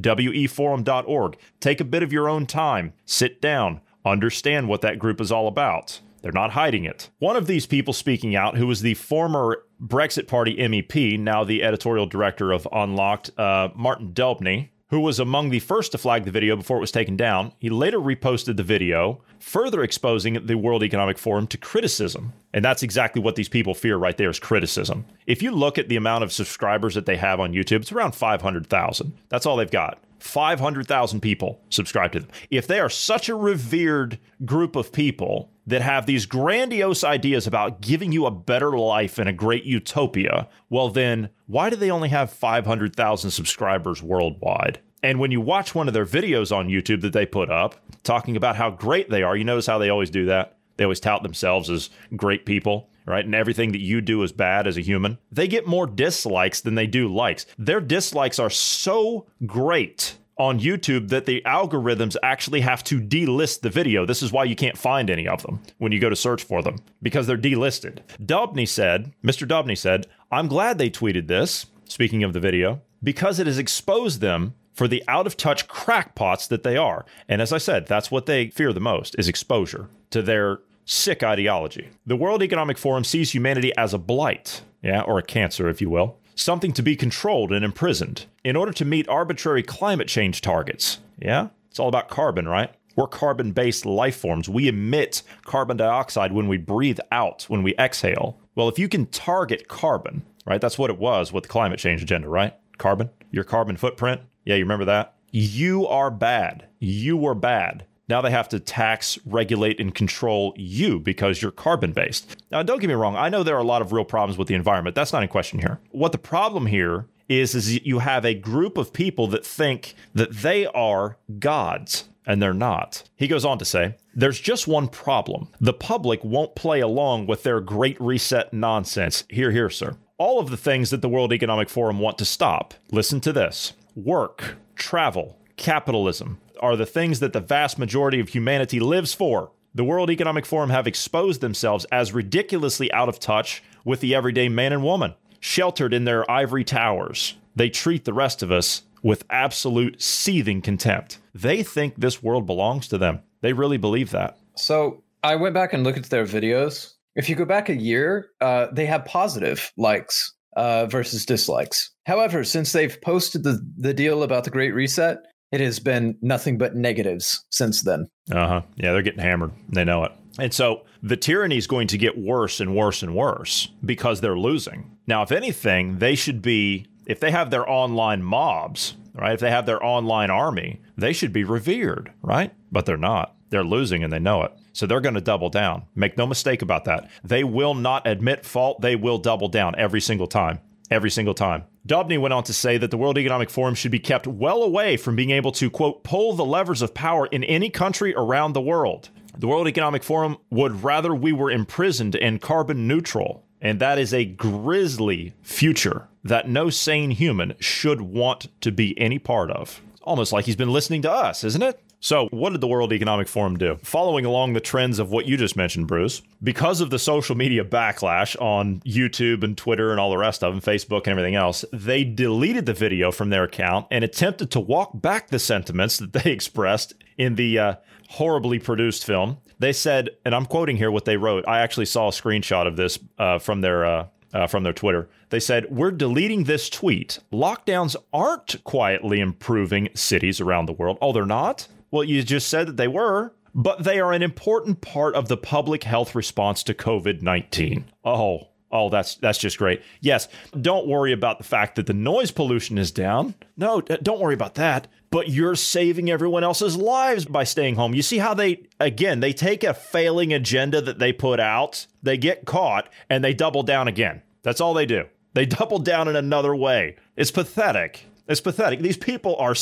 weforum.org. 0.00 1.36
Take 1.60 1.80
a 1.80 1.84
bit 1.84 2.02
of 2.02 2.12
your 2.12 2.28
own 2.28 2.46
time, 2.46 2.92
sit 3.04 3.40
down, 3.40 3.80
understand 4.04 4.68
what 4.68 4.80
that 4.82 4.98
group 4.98 5.20
is 5.20 5.32
all 5.32 5.48
about. 5.48 6.00
They're 6.22 6.32
not 6.32 6.52
hiding 6.52 6.84
it. 6.84 7.10
One 7.18 7.36
of 7.36 7.46
these 7.46 7.66
people 7.66 7.92
speaking 7.92 8.34
out, 8.34 8.56
who 8.56 8.66
was 8.66 8.80
the 8.80 8.94
former 8.94 9.62
Brexit 9.80 10.26
Party 10.26 10.56
MEP, 10.56 11.20
now 11.20 11.44
the 11.44 11.62
editorial 11.62 12.06
director 12.06 12.50
of 12.52 12.66
Unlocked, 12.72 13.30
uh, 13.38 13.68
Martin 13.76 14.12
Daubney, 14.12 14.70
who 14.88 15.00
was 15.00 15.18
among 15.18 15.50
the 15.50 15.58
first 15.58 15.92
to 15.92 15.98
flag 15.98 16.24
the 16.24 16.30
video 16.30 16.56
before 16.56 16.76
it 16.76 16.80
was 16.80 16.92
taken 16.92 17.16
down. 17.16 17.52
He 17.58 17.70
later 17.70 17.98
reposted 17.98 18.56
the 18.56 18.62
video, 18.62 19.20
further 19.40 19.82
exposing 19.82 20.46
the 20.46 20.56
World 20.56 20.82
Economic 20.84 21.18
Forum 21.18 21.46
to 21.48 21.58
criticism. 21.58 22.32
And 22.52 22.64
that's 22.64 22.82
exactly 22.82 23.20
what 23.20 23.34
these 23.34 23.48
people 23.48 23.74
fear 23.74 23.96
right 23.96 24.16
there 24.16 24.30
is 24.30 24.38
criticism. 24.38 25.04
If 25.26 25.42
you 25.42 25.50
look 25.50 25.76
at 25.76 25.88
the 25.88 25.96
amount 25.96 26.24
of 26.24 26.32
subscribers 26.32 26.94
that 26.94 27.06
they 27.06 27.16
have 27.16 27.40
on 27.40 27.52
YouTube, 27.52 27.80
it's 27.80 27.92
around 27.92 28.14
500,000. 28.14 29.12
That's 29.28 29.44
all 29.44 29.56
they've 29.56 29.70
got. 29.70 29.98
500,000 30.18 31.20
people 31.20 31.60
subscribe 31.70 32.12
to 32.12 32.20
them. 32.20 32.30
If 32.50 32.66
they 32.66 32.80
are 32.80 32.88
such 32.88 33.28
a 33.28 33.34
revered 33.34 34.18
group 34.44 34.76
of 34.76 34.92
people 34.92 35.50
that 35.66 35.82
have 35.82 36.06
these 36.06 36.26
grandiose 36.26 37.04
ideas 37.04 37.46
about 37.46 37.80
giving 37.80 38.12
you 38.12 38.26
a 38.26 38.30
better 38.30 38.78
life 38.78 39.18
and 39.18 39.28
a 39.28 39.32
great 39.32 39.64
utopia, 39.64 40.48
well, 40.70 40.88
then 40.88 41.30
why 41.46 41.70
do 41.70 41.76
they 41.76 41.90
only 41.90 42.08
have 42.08 42.30
500,000 42.30 43.30
subscribers 43.30 44.02
worldwide? 44.02 44.80
And 45.02 45.18
when 45.20 45.30
you 45.30 45.40
watch 45.40 45.74
one 45.74 45.88
of 45.88 45.94
their 45.94 46.06
videos 46.06 46.54
on 46.54 46.68
YouTube 46.68 47.02
that 47.02 47.12
they 47.12 47.26
put 47.26 47.50
up 47.50 47.76
talking 48.02 48.36
about 48.36 48.56
how 48.56 48.70
great 48.70 49.10
they 49.10 49.22
are, 49.22 49.36
you 49.36 49.44
notice 49.44 49.66
how 49.66 49.78
they 49.78 49.90
always 49.90 50.10
do 50.10 50.26
that? 50.26 50.56
They 50.76 50.84
always 50.84 51.00
tout 51.00 51.22
themselves 51.22 51.70
as 51.70 51.90
great 52.16 52.44
people, 52.44 52.90
right? 53.06 53.24
And 53.24 53.34
everything 53.34 53.72
that 53.72 53.80
you 53.80 54.00
do 54.00 54.22
is 54.22 54.32
bad 54.32 54.66
as 54.66 54.76
a 54.76 54.82
human. 54.82 55.18
They 55.30 55.48
get 55.48 55.66
more 55.66 55.86
dislikes 55.86 56.60
than 56.60 56.74
they 56.74 56.86
do 56.86 57.08
likes. 57.08 57.46
Their 57.58 57.80
dislikes 57.80 58.38
are 58.38 58.50
so 58.50 59.26
great 59.46 60.16
on 60.38 60.60
YouTube 60.60 61.08
that 61.08 61.24
the 61.24 61.42
algorithms 61.46 62.16
actually 62.22 62.60
have 62.60 62.84
to 62.84 63.00
delist 63.00 63.60
the 63.60 63.70
video. 63.70 64.04
This 64.04 64.22
is 64.22 64.32
why 64.32 64.44
you 64.44 64.56
can't 64.56 64.76
find 64.76 65.08
any 65.08 65.26
of 65.26 65.42
them 65.42 65.60
when 65.78 65.92
you 65.92 65.98
go 65.98 66.10
to 66.10 66.16
search 66.16 66.44
for 66.44 66.62
them 66.62 66.76
because 67.02 67.26
they're 67.26 67.38
delisted. 67.38 68.00
Daubney 68.22 68.68
said, 68.68 69.12
Mr. 69.24 69.48
Daubney 69.48 69.78
said, 69.78 70.06
I'm 70.30 70.48
glad 70.48 70.76
they 70.76 70.90
tweeted 70.90 71.26
this, 71.26 71.66
speaking 71.86 72.22
of 72.22 72.34
the 72.34 72.40
video, 72.40 72.82
because 73.02 73.38
it 73.38 73.46
has 73.46 73.58
exposed 73.58 74.20
them 74.20 74.54
for 74.74 74.86
the 74.86 75.02
out 75.08 75.26
of 75.26 75.38
touch 75.38 75.68
crackpots 75.68 76.46
that 76.48 76.62
they 76.62 76.76
are. 76.76 77.06
And 77.28 77.40
as 77.40 77.50
I 77.50 77.58
said, 77.58 77.86
that's 77.86 78.10
what 78.10 78.26
they 78.26 78.50
fear 78.50 78.74
the 78.74 78.80
most 78.80 79.16
is 79.18 79.28
exposure 79.28 79.88
to 80.10 80.20
their 80.20 80.58
sick 80.86 81.22
ideology. 81.22 81.88
The 82.06 82.16
World 82.16 82.42
Economic 82.42 82.78
Forum 82.78 83.04
sees 83.04 83.34
humanity 83.34 83.76
as 83.76 83.92
a 83.92 83.98
blight, 83.98 84.62
yeah, 84.82 85.02
or 85.02 85.18
a 85.18 85.22
cancer 85.22 85.68
if 85.68 85.82
you 85.82 85.90
will, 85.90 86.18
something 86.34 86.72
to 86.72 86.82
be 86.82 86.96
controlled 86.96 87.52
and 87.52 87.64
imprisoned 87.64 88.24
in 88.44 88.56
order 88.56 88.72
to 88.72 88.84
meet 88.84 89.08
arbitrary 89.08 89.62
climate 89.62 90.08
change 90.08 90.40
targets. 90.40 91.00
Yeah? 91.18 91.48
It's 91.68 91.78
all 91.78 91.88
about 91.88 92.08
carbon, 92.08 92.48
right? 92.48 92.72
We're 92.94 93.08
carbon 93.08 93.52
based 93.52 93.84
life 93.84 94.16
forms. 94.16 94.48
We 94.48 94.68
emit 94.68 95.22
carbon 95.44 95.76
dioxide 95.76 96.32
when 96.32 96.48
we 96.48 96.56
breathe 96.56 97.00
out, 97.12 97.44
when 97.48 97.62
we 97.62 97.74
exhale. 97.74 98.38
Well, 98.54 98.68
if 98.68 98.78
you 98.78 98.88
can 98.88 99.06
target 99.06 99.68
carbon, 99.68 100.22
right? 100.46 100.60
That's 100.60 100.78
what 100.78 100.88
it 100.88 100.98
was 100.98 101.32
with 101.32 101.42
the 101.42 101.48
climate 101.48 101.78
change 101.78 102.02
agenda, 102.02 102.28
right? 102.28 102.54
Carbon, 102.78 103.10
your 103.30 103.44
carbon 103.44 103.76
footprint. 103.76 104.22
Yeah, 104.44 104.54
you 104.54 104.64
remember 104.64 104.86
that? 104.86 105.14
You 105.30 105.86
are 105.86 106.10
bad. 106.10 106.68
You 106.78 107.16
were 107.16 107.34
bad. 107.34 107.84
Now 108.08 108.20
they 108.20 108.30
have 108.30 108.48
to 108.50 108.60
tax, 108.60 109.18
regulate, 109.26 109.80
and 109.80 109.94
control 109.94 110.54
you 110.56 111.00
because 111.00 111.42
you're 111.42 111.50
carbon 111.50 111.92
based. 111.92 112.36
Now, 112.50 112.62
don't 112.62 112.80
get 112.80 112.88
me 112.88 112.94
wrong. 112.94 113.16
I 113.16 113.28
know 113.28 113.42
there 113.42 113.56
are 113.56 113.60
a 113.60 113.64
lot 113.64 113.82
of 113.82 113.92
real 113.92 114.04
problems 114.04 114.38
with 114.38 114.48
the 114.48 114.54
environment. 114.54 114.94
That's 114.94 115.12
not 115.12 115.22
in 115.22 115.28
question 115.28 115.58
here. 115.58 115.80
What 115.90 116.12
the 116.12 116.18
problem 116.18 116.66
here 116.66 117.06
is, 117.28 117.54
is 117.54 117.84
you 117.84 117.98
have 117.98 118.24
a 118.24 118.34
group 118.34 118.78
of 118.78 118.92
people 118.92 119.26
that 119.28 119.44
think 119.44 119.94
that 120.14 120.32
they 120.32 120.66
are 120.66 121.16
gods 121.38 122.04
and 122.24 122.42
they're 122.42 122.54
not. 122.54 123.04
He 123.16 123.28
goes 123.28 123.44
on 123.44 123.58
to 123.58 123.64
say, 123.64 123.96
There's 124.14 124.40
just 124.40 124.68
one 124.68 124.88
problem. 124.88 125.48
The 125.60 125.72
public 125.72 126.24
won't 126.24 126.54
play 126.54 126.80
along 126.80 127.26
with 127.26 127.42
their 127.42 127.60
great 127.60 128.00
reset 128.00 128.52
nonsense. 128.52 129.24
Here, 129.28 129.50
here, 129.50 129.70
sir. 129.70 129.96
All 130.18 130.40
of 130.40 130.50
the 130.50 130.56
things 130.56 130.90
that 130.90 131.02
the 131.02 131.08
World 131.08 131.32
Economic 131.32 131.68
Forum 131.68 131.98
want 131.98 132.18
to 132.18 132.24
stop. 132.24 132.74
Listen 132.90 133.20
to 133.20 133.32
this 133.32 133.74
work, 133.94 134.56
travel, 134.74 135.38
capitalism 135.56 136.38
are 136.60 136.76
the 136.76 136.86
things 136.86 137.20
that 137.20 137.32
the 137.32 137.40
vast 137.40 137.78
majority 137.78 138.20
of 138.20 138.30
humanity 138.30 138.80
lives 138.80 139.14
for. 139.14 139.52
The 139.74 139.84
World 139.84 140.10
Economic 140.10 140.46
Forum 140.46 140.70
have 140.70 140.86
exposed 140.86 141.40
themselves 141.40 141.84
as 141.92 142.12
ridiculously 142.12 142.90
out 142.92 143.08
of 143.08 143.20
touch 143.20 143.62
with 143.84 144.00
the 144.00 144.14
everyday 144.14 144.48
man 144.48 144.72
and 144.72 144.82
woman, 144.82 145.14
sheltered 145.38 145.92
in 145.92 146.04
their 146.04 146.28
ivory 146.30 146.64
towers. 146.64 147.34
They 147.54 147.68
treat 147.70 148.04
the 148.04 148.14
rest 148.14 148.42
of 148.42 148.50
us 148.50 148.82
with 149.02 149.24
absolute 149.30 150.00
seething 150.00 150.62
contempt. 150.62 151.18
They 151.34 151.62
think 151.62 151.96
this 151.96 152.22
world 152.22 152.46
belongs 152.46 152.88
to 152.88 152.98
them. 152.98 153.20
They 153.42 153.52
really 153.52 153.76
believe 153.76 154.10
that. 154.10 154.38
So 154.56 155.02
I 155.22 155.36
went 155.36 155.54
back 155.54 155.72
and 155.72 155.84
looked 155.84 155.98
at 155.98 156.10
their 156.10 156.24
videos. 156.24 156.94
If 157.14 157.28
you 157.28 157.36
go 157.36 157.44
back 157.44 157.68
a 157.68 157.76
year, 157.76 158.30
uh, 158.40 158.68
they 158.72 158.86
have 158.86 159.04
positive 159.04 159.72
likes 159.76 160.34
uh, 160.56 160.86
versus 160.86 161.26
dislikes. 161.26 161.90
However, 162.06 162.44
since 162.44 162.72
they've 162.72 163.00
posted 163.02 163.42
the, 163.42 163.64
the 163.76 163.94
deal 163.94 164.22
about 164.22 164.44
the 164.44 164.50
Great 164.50 164.74
Reset, 164.74 165.18
it 165.52 165.60
has 165.60 165.78
been 165.78 166.16
nothing 166.22 166.58
but 166.58 166.74
negatives 166.74 167.44
since 167.50 167.82
then. 167.82 168.08
Uh 168.30 168.46
huh. 168.46 168.62
Yeah, 168.76 168.92
they're 168.92 169.02
getting 169.02 169.20
hammered. 169.20 169.52
They 169.68 169.84
know 169.84 170.04
it. 170.04 170.12
And 170.38 170.52
so 170.52 170.82
the 171.02 171.16
tyranny 171.16 171.56
is 171.56 171.66
going 171.66 171.88
to 171.88 171.98
get 171.98 172.18
worse 172.18 172.60
and 172.60 172.76
worse 172.76 173.02
and 173.02 173.14
worse 173.14 173.68
because 173.84 174.20
they're 174.20 174.38
losing. 174.38 174.96
Now, 175.06 175.22
if 175.22 175.32
anything, 175.32 175.98
they 175.98 176.14
should 176.14 176.42
be, 176.42 176.86
if 177.06 177.20
they 177.20 177.30
have 177.30 177.50
their 177.50 177.68
online 177.68 178.22
mobs, 178.22 178.96
right? 179.14 179.32
If 179.32 179.40
they 179.40 179.50
have 179.50 179.66
their 179.66 179.82
online 179.82 180.30
army, 180.30 180.80
they 180.96 181.12
should 181.12 181.32
be 181.32 181.44
revered, 181.44 182.12
right? 182.22 182.52
But 182.70 182.86
they're 182.86 182.96
not. 182.96 183.34
They're 183.50 183.64
losing 183.64 184.02
and 184.02 184.12
they 184.12 184.18
know 184.18 184.42
it. 184.42 184.52
So 184.72 184.86
they're 184.86 185.00
going 185.00 185.14
to 185.14 185.20
double 185.20 185.48
down. 185.48 185.84
Make 185.94 186.18
no 186.18 186.26
mistake 186.26 186.60
about 186.60 186.84
that. 186.84 187.08
They 187.24 187.44
will 187.44 187.74
not 187.74 188.06
admit 188.06 188.44
fault. 188.44 188.82
They 188.82 188.96
will 188.96 189.18
double 189.18 189.48
down 189.48 189.74
every 189.78 190.00
single 190.00 190.26
time. 190.26 190.58
Every 190.90 191.10
single 191.10 191.34
time. 191.34 191.64
Daubney 191.86 192.20
went 192.20 192.32
on 192.34 192.44
to 192.44 192.52
say 192.52 192.78
that 192.78 192.90
the 192.90 192.96
World 192.96 193.18
Economic 193.18 193.50
Forum 193.50 193.74
should 193.74 193.90
be 193.90 193.98
kept 193.98 194.26
well 194.26 194.62
away 194.62 194.96
from 194.96 195.16
being 195.16 195.30
able 195.30 195.52
to, 195.52 195.70
quote, 195.70 196.04
pull 196.04 196.34
the 196.34 196.44
levers 196.44 196.82
of 196.82 196.94
power 196.94 197.26
in 197.26 197.42
any 197.44 197.70
country 197.70 198.14
around 198.14 198.52
the 198.52 198.60
world. 198.60 199.10
The 199.38 199.48
World 199.48 199.68
Economic 199.68 200.02
Forum 200.02 200.38
would 200.50 200.82
rather 200.82 201.14
we 201.14 201.32
were 201.32 201.50
imprisoned 201.50 202.16
and 202.16 202.40
carbon 202.40 202.86
neutral. 202.86 203.44
And 203.60 203.80
that 203.80 203.98
is 203.98 204.14
a 204.14 204.24
grisly 204.24 205.34
future 205.42 206.08
that 206.22 206.48
no 206.48 206.70
sane 206.70 207.10
human 207.10 207.54
should 207.58 208.00
want 208.00 208.48
to 208.60 208.70
be 208.70 208.98
any 208.98 209.18
part 209.18 209.50
of. 209.50 209.80
Almost 210.02 210.32
like 210.32 210.44
he's 210.44 210.56
been 210.56 210.72
listening 210.72 211.02
to 211.02 211.10
us, 211.10 211.42
isn't 211.42 211.62
it? 211.62 211.80
So, 212.00 212.28
what 212.30 212.50
did 212.50 212.60
the 212.60 212.66
World 212.66 212.92
Economic 212.92 213.26
Forum 213.26 213.56
do? 213.56 213.78
Following 213.82 214.26
along 214.26 214.52
the 214.52 214.60
trends 214.60 214.98
of 214.98 215.10
what 215.10 215.26
you 215.26 215.36
just 215.36 215.56
mentioned, 215.56 215.86
Bruce, 215.86 216.22
because 216.42 216.80
of 216.80 216.90
the 216.90 216.98
social 216.98 217.34
media 217.34 217.64
backlash 217.64 218.40
on 218.40 218.80
YouTube 218.80 219.42
and 219.42 219.56
Twitter 219.56 219.90
and 219.90 219.98
all 219.98 220.10
the 220.10 220.18
rest 220.18 220.44
of 220.44 220.52
them, 220.52 220.60
Facebook 220.60 221.04
and 221.04 221.08
everything 221.08 221.34
else, 221.34 221.64
they 221.72 222.04
deleted 222.04 222.66
the 222.66 222.74
video 222.74 223.10
from 223.10 223.30
their 223.30 223.44
account 223.44 223.86
and 223.90 224.04
attempted 224.04 224.50
to 224.50 224.60
walk 224.60 224.90
back 224.94 225.28
the 225.28 225.38
sentiments 225.38 225.98
that 225.98 226.12
they 226.12 226.30
expressed 226.32 226.92
in 227.16 227.34
the 227.36 227.58
uh, 227.58 227.74
horribly 228.10 228.58
produced 228.58 229.04
film. 229.04 229.38
They 229.58 229.72
said, 229.72 230.10
and 230.24 230.34
I'm 230.34 230.46
quoting 230.46 230.76
here 230.76 230.90
what 230.90 231.06
they 231.06 231.16
wrote. 231.16 231.48
I 231.48 231.60
actually 231.60 231.86
saw 231.86 232.08
a 232.08 232.12
screenshot 232.12 232.66
of 232.66 232.76
this 232.76 232.98
uh, 233.18 233.38
from 233.38 233.62
their 233.62 233.86
uh, 233.86 234.06
uh, 234.34 234.46
from 234.46 234.64
their 234.64 234.72
Twitter. 234.74 235.08
They 235.30 235.40
said, 235.40 235.66
We're 235.70 235.92
deleting 235.92 236.44
this 236.44 236.68
tweet. 236.68 237.20
Lockdowns 237.32 237.96
aren't 238.12 238.62
quietly 238.64 239.20
improving 239.20 239.88
cities 239.94 240.42
around 240.42 240.66
the 240.66 240.74
world. 240.74 240.98
Oh, 241.00 241.12
they're 241.12 241.24
not? 241.24 241.68
Well, 241.96 242.04
you 242.04 242.22
just 242.22 242.48
said 242.48 242.66
that 242.66 242.76
they 242.76 242.88
were, 242.88 243.32
but 243.54 243.84
they 243.84 243.98
are 244.00 244.12
an 244.12 244.22
important 244.22 244.82
part 244.82 245.14
of 245.14 245.28
the 245.28 245.36
public 245.38 245.84
health 245.84 246.14
response 246.14 246.62
to 246.64 246.74
COVID 246.74 247.22
19. 247.22 247.86
Oh, 248.04 248.48
Oh, 248.70 248.90
that's 248.90 249.14
that's 249.14 249.38
just 249.38 249.56
great. 249.56 249.80
Yes, 250.00 250.28
don't 250.60 250.86
worry 250.88 251.12
about 251.12 251.38
the 251.38 251.44
fact 251.44 251.76
that 251.76 251.86
the 251.86 251.94
noise 251.94 252.30
pollution 252.32 252.76
is 252.76 252.90
down. 252.90 253.34
No, 253.56 253.80
don't 253.80 254.20
worry 254.20 254.34
about 254.34 254.56
that. 254.56 254.88
But 255.08 255.30
you're 255.30 255.54
saving 255.54 256.10
everyone 256.10 256.44
else's 256.44 256.76
lives 256.76 257.24
by 257.24 257.44
staying 257.44 257.76
home. 257.76 257.94
You 257.94 258.02
see 258.02 258.18
how 258.18 258.34
they 258.34 258.64
again, 258.78 259.20
they 259.20 259.32
take 259.32 259.64
a 259.64 259.72
failing 259.72 260.34
agenda 260.34 260.82
that 260.82 260.98
they 260.98 261.14
put 261.14 261.40
out, 261.40 261.86
they 262.02 262.18
get 262.18 262.44
caught 262.44 262.90
and 263.08 263.24
they 263.24 263.32
double 263.32 263.62
down 263.62 263.88
again. 263.88 264.20
That's 264.42 264.60
all 264.60 264.74
they 264.74 264.84
do. 264.84 265.04
They 265.32 265.46
double 265.46 265.78
down 265.78 266.08
in 266.08 266.16
another 266.16 266.54
way. 266.54 266.96
It's 267.16 267.30
pathetic. 267.30 268.04
It's 268.28 268.40
pathetic. 268.40 268.80
These 268.80 268.96
people 268.96 269.36
are 269.36 269.54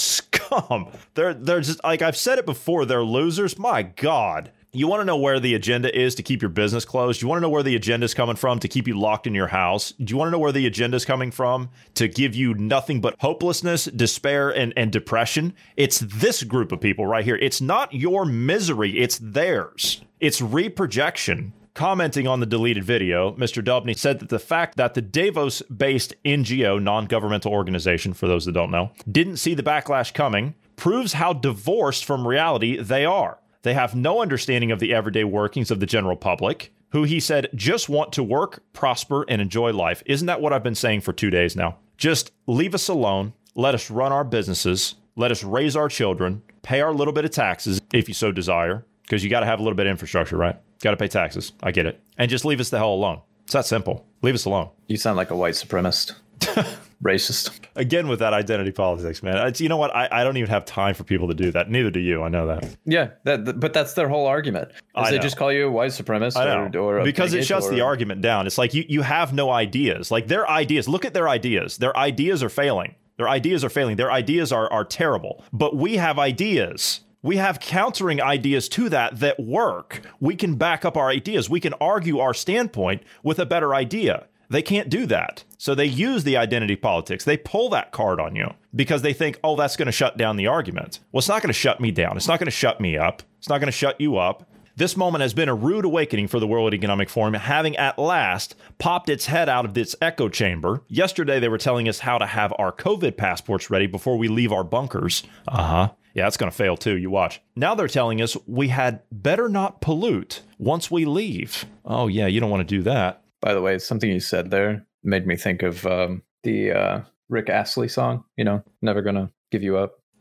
scum. 0.47 0.89
They're 1.15 1.35
they're 1.35 1.61
just 1.61 1.83
like 1.85 2.03
I've 2.03 2.17
said 2.17 2.39
it 2.39 2.47
before. 2.47 2.85
They're 2.85 3.05
losers. 3.05 3.59
My 3.59 3.83
God. 3.83 4.51
You 4.77 4.89
want 4.89 5.03
to 5.03 5.05
know 5.05 5.17
where 5.17 5.39
the 5.39 5.55
agenda 5.55 5.97
is 5.97 6.17
to 6.17 6.25
keep 6.25 6.43
your 6.43 6.49
business 6.49 6.85
closed? 6.85 7.23
You 7.23 7.29
want 7.29 7.39
to 7.39 7.43
know 7.43 7.49
where 7.49 7.63
the 7.63 7.77
agenda 7.77 8.07
is 8.07 8.13
coming 8.13 8.35
from 8.35 8.59
to 8.59 8.67
keep 8.67 8.89
you 8.89 8.99
locked 8.99 9.29
in 9.29 9.33
your 9.33 9.47
house? 9.47 9.93
Do 9.93 10.11
you 10.13 10.17
want 10.17 10.27
to 10.27 10.33
know 10.33 10.41
where 10.41 10.51
the 10.51 10.67
agenda 10.67 10.97
is 10.97 11.05
coming 11.05 11.31
from 11.31 11.71
to 11.95 12.09
give 12.09 12.35
you 12.35 12.55
nothing 12.55 13.01
but 13.01 13.15
hopelessness, 13.21 13.85
despair, 13.85 14.51
and, 14.51 14.73
and 14.77 14.91
depression? 14.91 15.55
It's 15.77 16.01
this 16.01 16.43
group 16.43 16.73
of 16.73 16.81
people 16.81 17.07
right 17.07 17.25
here. 17.25 17.37
It's 17.37 17.61
not 17.61 17.95
your 17.95 18.25
misery, 18.25 18.99
it's 18.99 19.17
theirs. 19.19 20.03
It's 20.19 20.43
reprojection. 20.43 21.53
Commenting 21.75 22.29
on 22.29 22.39
the 22.39 22.47
deleted 22.47 22.85
video, 22.85 23.33
Mr. 23.33 23.61
Daubney 23.61 23.99
said 23.99 24.21
that 24.21 24.29
the 24.29 24.39
fact 24.39 24.77
that 24.77 24.95
the 24.95 25.03
Davos 25.03 25.61
based 25.63 26.15
NGO, 26.25 26.81
non 26.81 27.07
governmental 27.07 27.53
organization, 27.53 28.15
for 28.15 28.29
those 28.29 28.45
that 28.45 28.53
don't 28.53 28.71
know, 28.71 28.93
didn't 29.11 29.39
see 29.39 29.55
the 29.55 29.63
backlash 29.65 30.15
coming 30.15 30.55
proves 30.77 31.15
how 31.15 31.33
divorced 31.33 32.05
from 32.05 32.29
reality 32.29 32.81
they 32.81 33.05
are. 33.05 33.41
They 33.63 33.75
have 33.75 33.97
no 33.97 34.23
understanding 34.23 34.71
of 34.71 34.79
the 34.79 34.95
everyday 34.95 35.25
workings 35.25 35.73
of 35.73 35.81
the 35.81 35.87
general 35.87 36.15
public, 36.17 36.73
who 36.91 37.03
he 37.03 37.19
said 37.19 37.49
just 37.57 37.89
want 37.89 38.13
to 38.13 38.23
work, 38.23 38.63
prosper, 38.73 39.25
and 39.29 39.43
enjoy 39.43 39.73
life. 39.73 40.01
Isn't 40.07 40.29
that 40.29 40.41
what 40.41 40.53
I've 40.53 40.63
been 40.63 40.77
saying 40.77 41.01
for 41.01 41.13
two 41.13 41.31
days 41.31 41.57
now? 41.57 41.79
Just 41.97 42.31
leave 42.47 42.77
us 42.77 42.87
alone, 42.87 43.33
let 43.57 43.75
us 43.75 43.91
run 43.91 44.13
our 44.13 44.23
businesses, 44.23 44.95
let 45.17 45.33
us 45.33 45.43
raise 45.43 45.75
our 45.75 45.89
children, 45.89 46.43
pay 46.63 46.81
our 46.83 46.95
little 46.95 47.13
bit 47.13 47.25
of 47.25 47.33
taxes 47.33 47.81
if 47.93 48.07
you 48.07 48.15
so 48.15 48.31
desire, 48.31 48.87
because 49.03 49.25
you 49.25 49.31
got 49.31 49.41
to 49.41 49.47
have 49.47 49.59
a 49.59 49.63
little 49.65 49.77
bit 49.77 49.87
of 49.87 49.91
infrastructure, 49.91 50.37
right? 50.37 50.57
Got 50.83 50.93
to 50.93 50.97
pay 50.97 51.09
taxes. 51.09 51.53
I 51.63 51.73
get 51.73 51.87
it. 51.87 52.01
And 52.19 52.31
just 52.31 52.45
leave 52.45 52.61
us 52.61 52.71
the 52.71 52.79
hell 52.79 52.93
alone. 52.93 53.21
It's 53.45 53.53
that 53.53 53.67
simple. 53.67 54.07
Leave 54.23 54.35
us 54.35 54.45
alone. 54.45 54.71
You 54.87 54.97
sound 54.97 55.17
like 55.17 55.31
a 55.31 55.37
white 55.37 55.55
supremacist. 55.55 56.15
Racist. 57.03 57.61
Again, 57.77 58.09
with 58.09 58.21
that 58.21 58.33
identity 58.33 58.73
politics, 58.73 59.23
man. 59.23 59.47
It's, 59.47 59.61
you 59.61 59.69
know 59.69 59.77
what? 59.77 59.95
I, 59.95 60.09
I 60.11 60.25
don't 60.25 60.37
even 60.39 60.49
have 60.49 60.65
time 60.65 60.95
for 60.95 61.05
people 61.05 61.29
to 61.29 61.35
do 61.35 61.51
that. 61.51 61.71
Neither 61.71 61.91
do 61.91 62.01
you. 62.01 62.23
I 62.23 62.29
know 62.29 62.47
that. 62.47 62.77
Yeah, 62.87 63.11
that, 63.25 63.61
but 63.61 63.75
that's 63.75 63.93
their 63.93 64.09
whole 64.09 64.27
argument. 64.27 64.71
Is 64.97 65.11
they 65.11 65.19
just 65.19 65.37
call 65.37 65.53
you 65.53 65.67
a 65.67 65.71
white 65.71 65.91
supremacist 65.91 66.37
I 66.37 66.69
know. 66.69 66.81
or, 66.81 67.01
or 67.01 67.05
because 67.05 67.35
it 67.35 67.45
shuts 67.45 67.67
or, 67.67 67.73
the 67.73 67.83
argument 67.83 68.23
down. 68.23 68.47
It's 68.47 68.57
like 68.57 68.73
you, 68.73 68.85
you 68.89 69.03
have 69.03 69.35
no 69.35 69.51
ideas. 69.51 70.11
Like 70.11 70.29
their 70.29 70.49
ideas, 70.49 70.89
look 70.89 71.05
at 71.05 71.13
their 71.13 71.29
ideas. 71.29 71.77
Their 71.77 71.97
ideas 71.97 72.43
are 72.43 72.49
failing. 72.49 72.95
Their 73.17 73.29
ideas 73.29 73.65
are 73.65 73.71
failing. 73.71 73.97
Their 73.97 74.11
ideas 74.11 74.53
are, 74.53 74.73
are 74.73 74.85
terrible. 74.85 75.45
But 75.53 75.77
we 75.77 75.97
have 75.97 76.19
ideas. 76.19 77.01
We 77.25 77.39
have 77.39 77.59
countering 77.59 78.21
ideas 78.21 78.69
to 78.69 78.91
that 78.91 79.19
that 79.21 79.41
work. 79.41 80.03
We 80.21 80.37
can 80.37 80.57
back 80.57 80.85
up 80.85 80.95
our 80.95 81.09
ideas. 81.09 81.49
We 81.49 81.59
can 81.59 81.73
argue 81.81 82.19
our 82.19 82.35
standpoint 82.35 83.03
with 83.23 83.39
a 83.39 83.47
better 83.47 83.75
idea. 83.75 84.27
They 84.51 84.61
can't 84.61 84.91
do 84.91 85.07
that. 85.07 85.43
So 85.57 85.75
they 85.75 85.87
use 85.87 86.25
the 86.25 86.37
identity 86.37 86.77
politics. 86.77 87.25
They 87.25 87.39
pull 87.39 87.71
that 87.71 87.93
card 87.93 88.21
on 88.21 88.37
you 88.37 88.53
because 88.77 89.01
they 89.01 89.15
think, 89.15 89.41
oh, 89.43 89.57
that's 89.57 89.75
going 89.75 89.87
to 89.87 89.93
shut 89.93 90.19
down 90.19 90.37
the 90.37 90.49
argument. 90.49 91.01
Well, 91.13 91.21
it's 91.21 91.29
not 91.29 91.41
going 91.41 91.49
to 91.49 91.55
shut 91.55 91.81
me 91.81 91.91
down. 91.91 92.19
It's 92.19 92.29
not 92.29 92.41
going 92.41 92.47
to 92.47 92.51
shut 92.51 92.79
me 92.79 92.99
up. 92.99 93.23
It's 93.39 93.49
not 93.49 93.59
going 93.59 93.69
to 93.69 93.73
shut 93.73 93.99
you 93.99 94.19
up. 94.19 94.47
This 94.77 94.97
moment 94.97 95.23
has 95.23 95.35
been 95.35 95.49
a 95.49 95.55
rude 95.55 95.85
awakening 95.85 96.27
for 96.27 96.41
the 96.41 96.49
World 96.49 96.75
Economic 96.75 97.09
Forum, 97.09 97.35
having 97.35 97.77
at 97.77 97.97
last 97.97 98.57
popped 98.79 99.09
its 99.09 99.27
head 99.27 99.49
out 99.49 99.65
of 99.65 99.79
its 99.79 99.95
echo 100.03 100.29
chamber. 100.29 100.83
Yesterday, 100.89 101.39
they 101.39 101.49
were 101.49 101.59
telling 101.59 101.89
us 101.89 102.01
how 102.01 102.19
to 102.19 102.27
have 102.27 102.53
our 102.59 102.73
COVID 102.73 103.17
passports 103.17 103.71
ready 103.71 103.87
before 103.87 104.19
we 104.19 104.27
leave 104.27 104.53
our 104.53 104.65
bunkers. 104.65 105.23
Uh 105.47 105.63
huh. 105.63 105.91
Yeah, 106.15 106.27
it's 106.27 106.37
going 106.37 106.51
to 106.51 106.57
fail 106.57 106.77
too. 106.77 106.97
You 106.97 107.09
watch. 107.09 107.41
Now 107.55 107.77
they're 107.77 107.87
telling 107.87 108.21
us 108.21 108.37
we 108.49 108.67
had 108.67 109.03
better 109.13 109.49
not 109.49 109.81
pollute 109.81 110.43
once 110.59 110.91
we 110.91 111.05
leave. 111.05 111.67
Oh, 111.85 112.09
yeah, 112.09 112.27
you 112.27 112.41
don't 112.41 112.51
want 112.51 112.69
to 112.69 112.77
do 112.77 112.83
that. 112.83 113.23
By 113.41 113.55
the 113.55 113.63
way, 113.63 113.79
something 113.79 114.11
you 114.11 114.19
said 114.19 114.51
there 114.51 114.85
made 115.05 115.25
me 115.25 115.37
think 115.37 115.63
of 115.63 115.87
um, 115.87 116.23
the 116.43 116.73
uh, 116.73 117.01
Rick 117.29 117.49
Astley 117.49 117.87
song, 117.87 118.25
you 118.37 118.45
know, 118.45 118.65
Never 118.83 119.03
Gonna 119.03 119.31
Give 119.53 119.63
You 119.63 119.77
Up. 119.77 120.01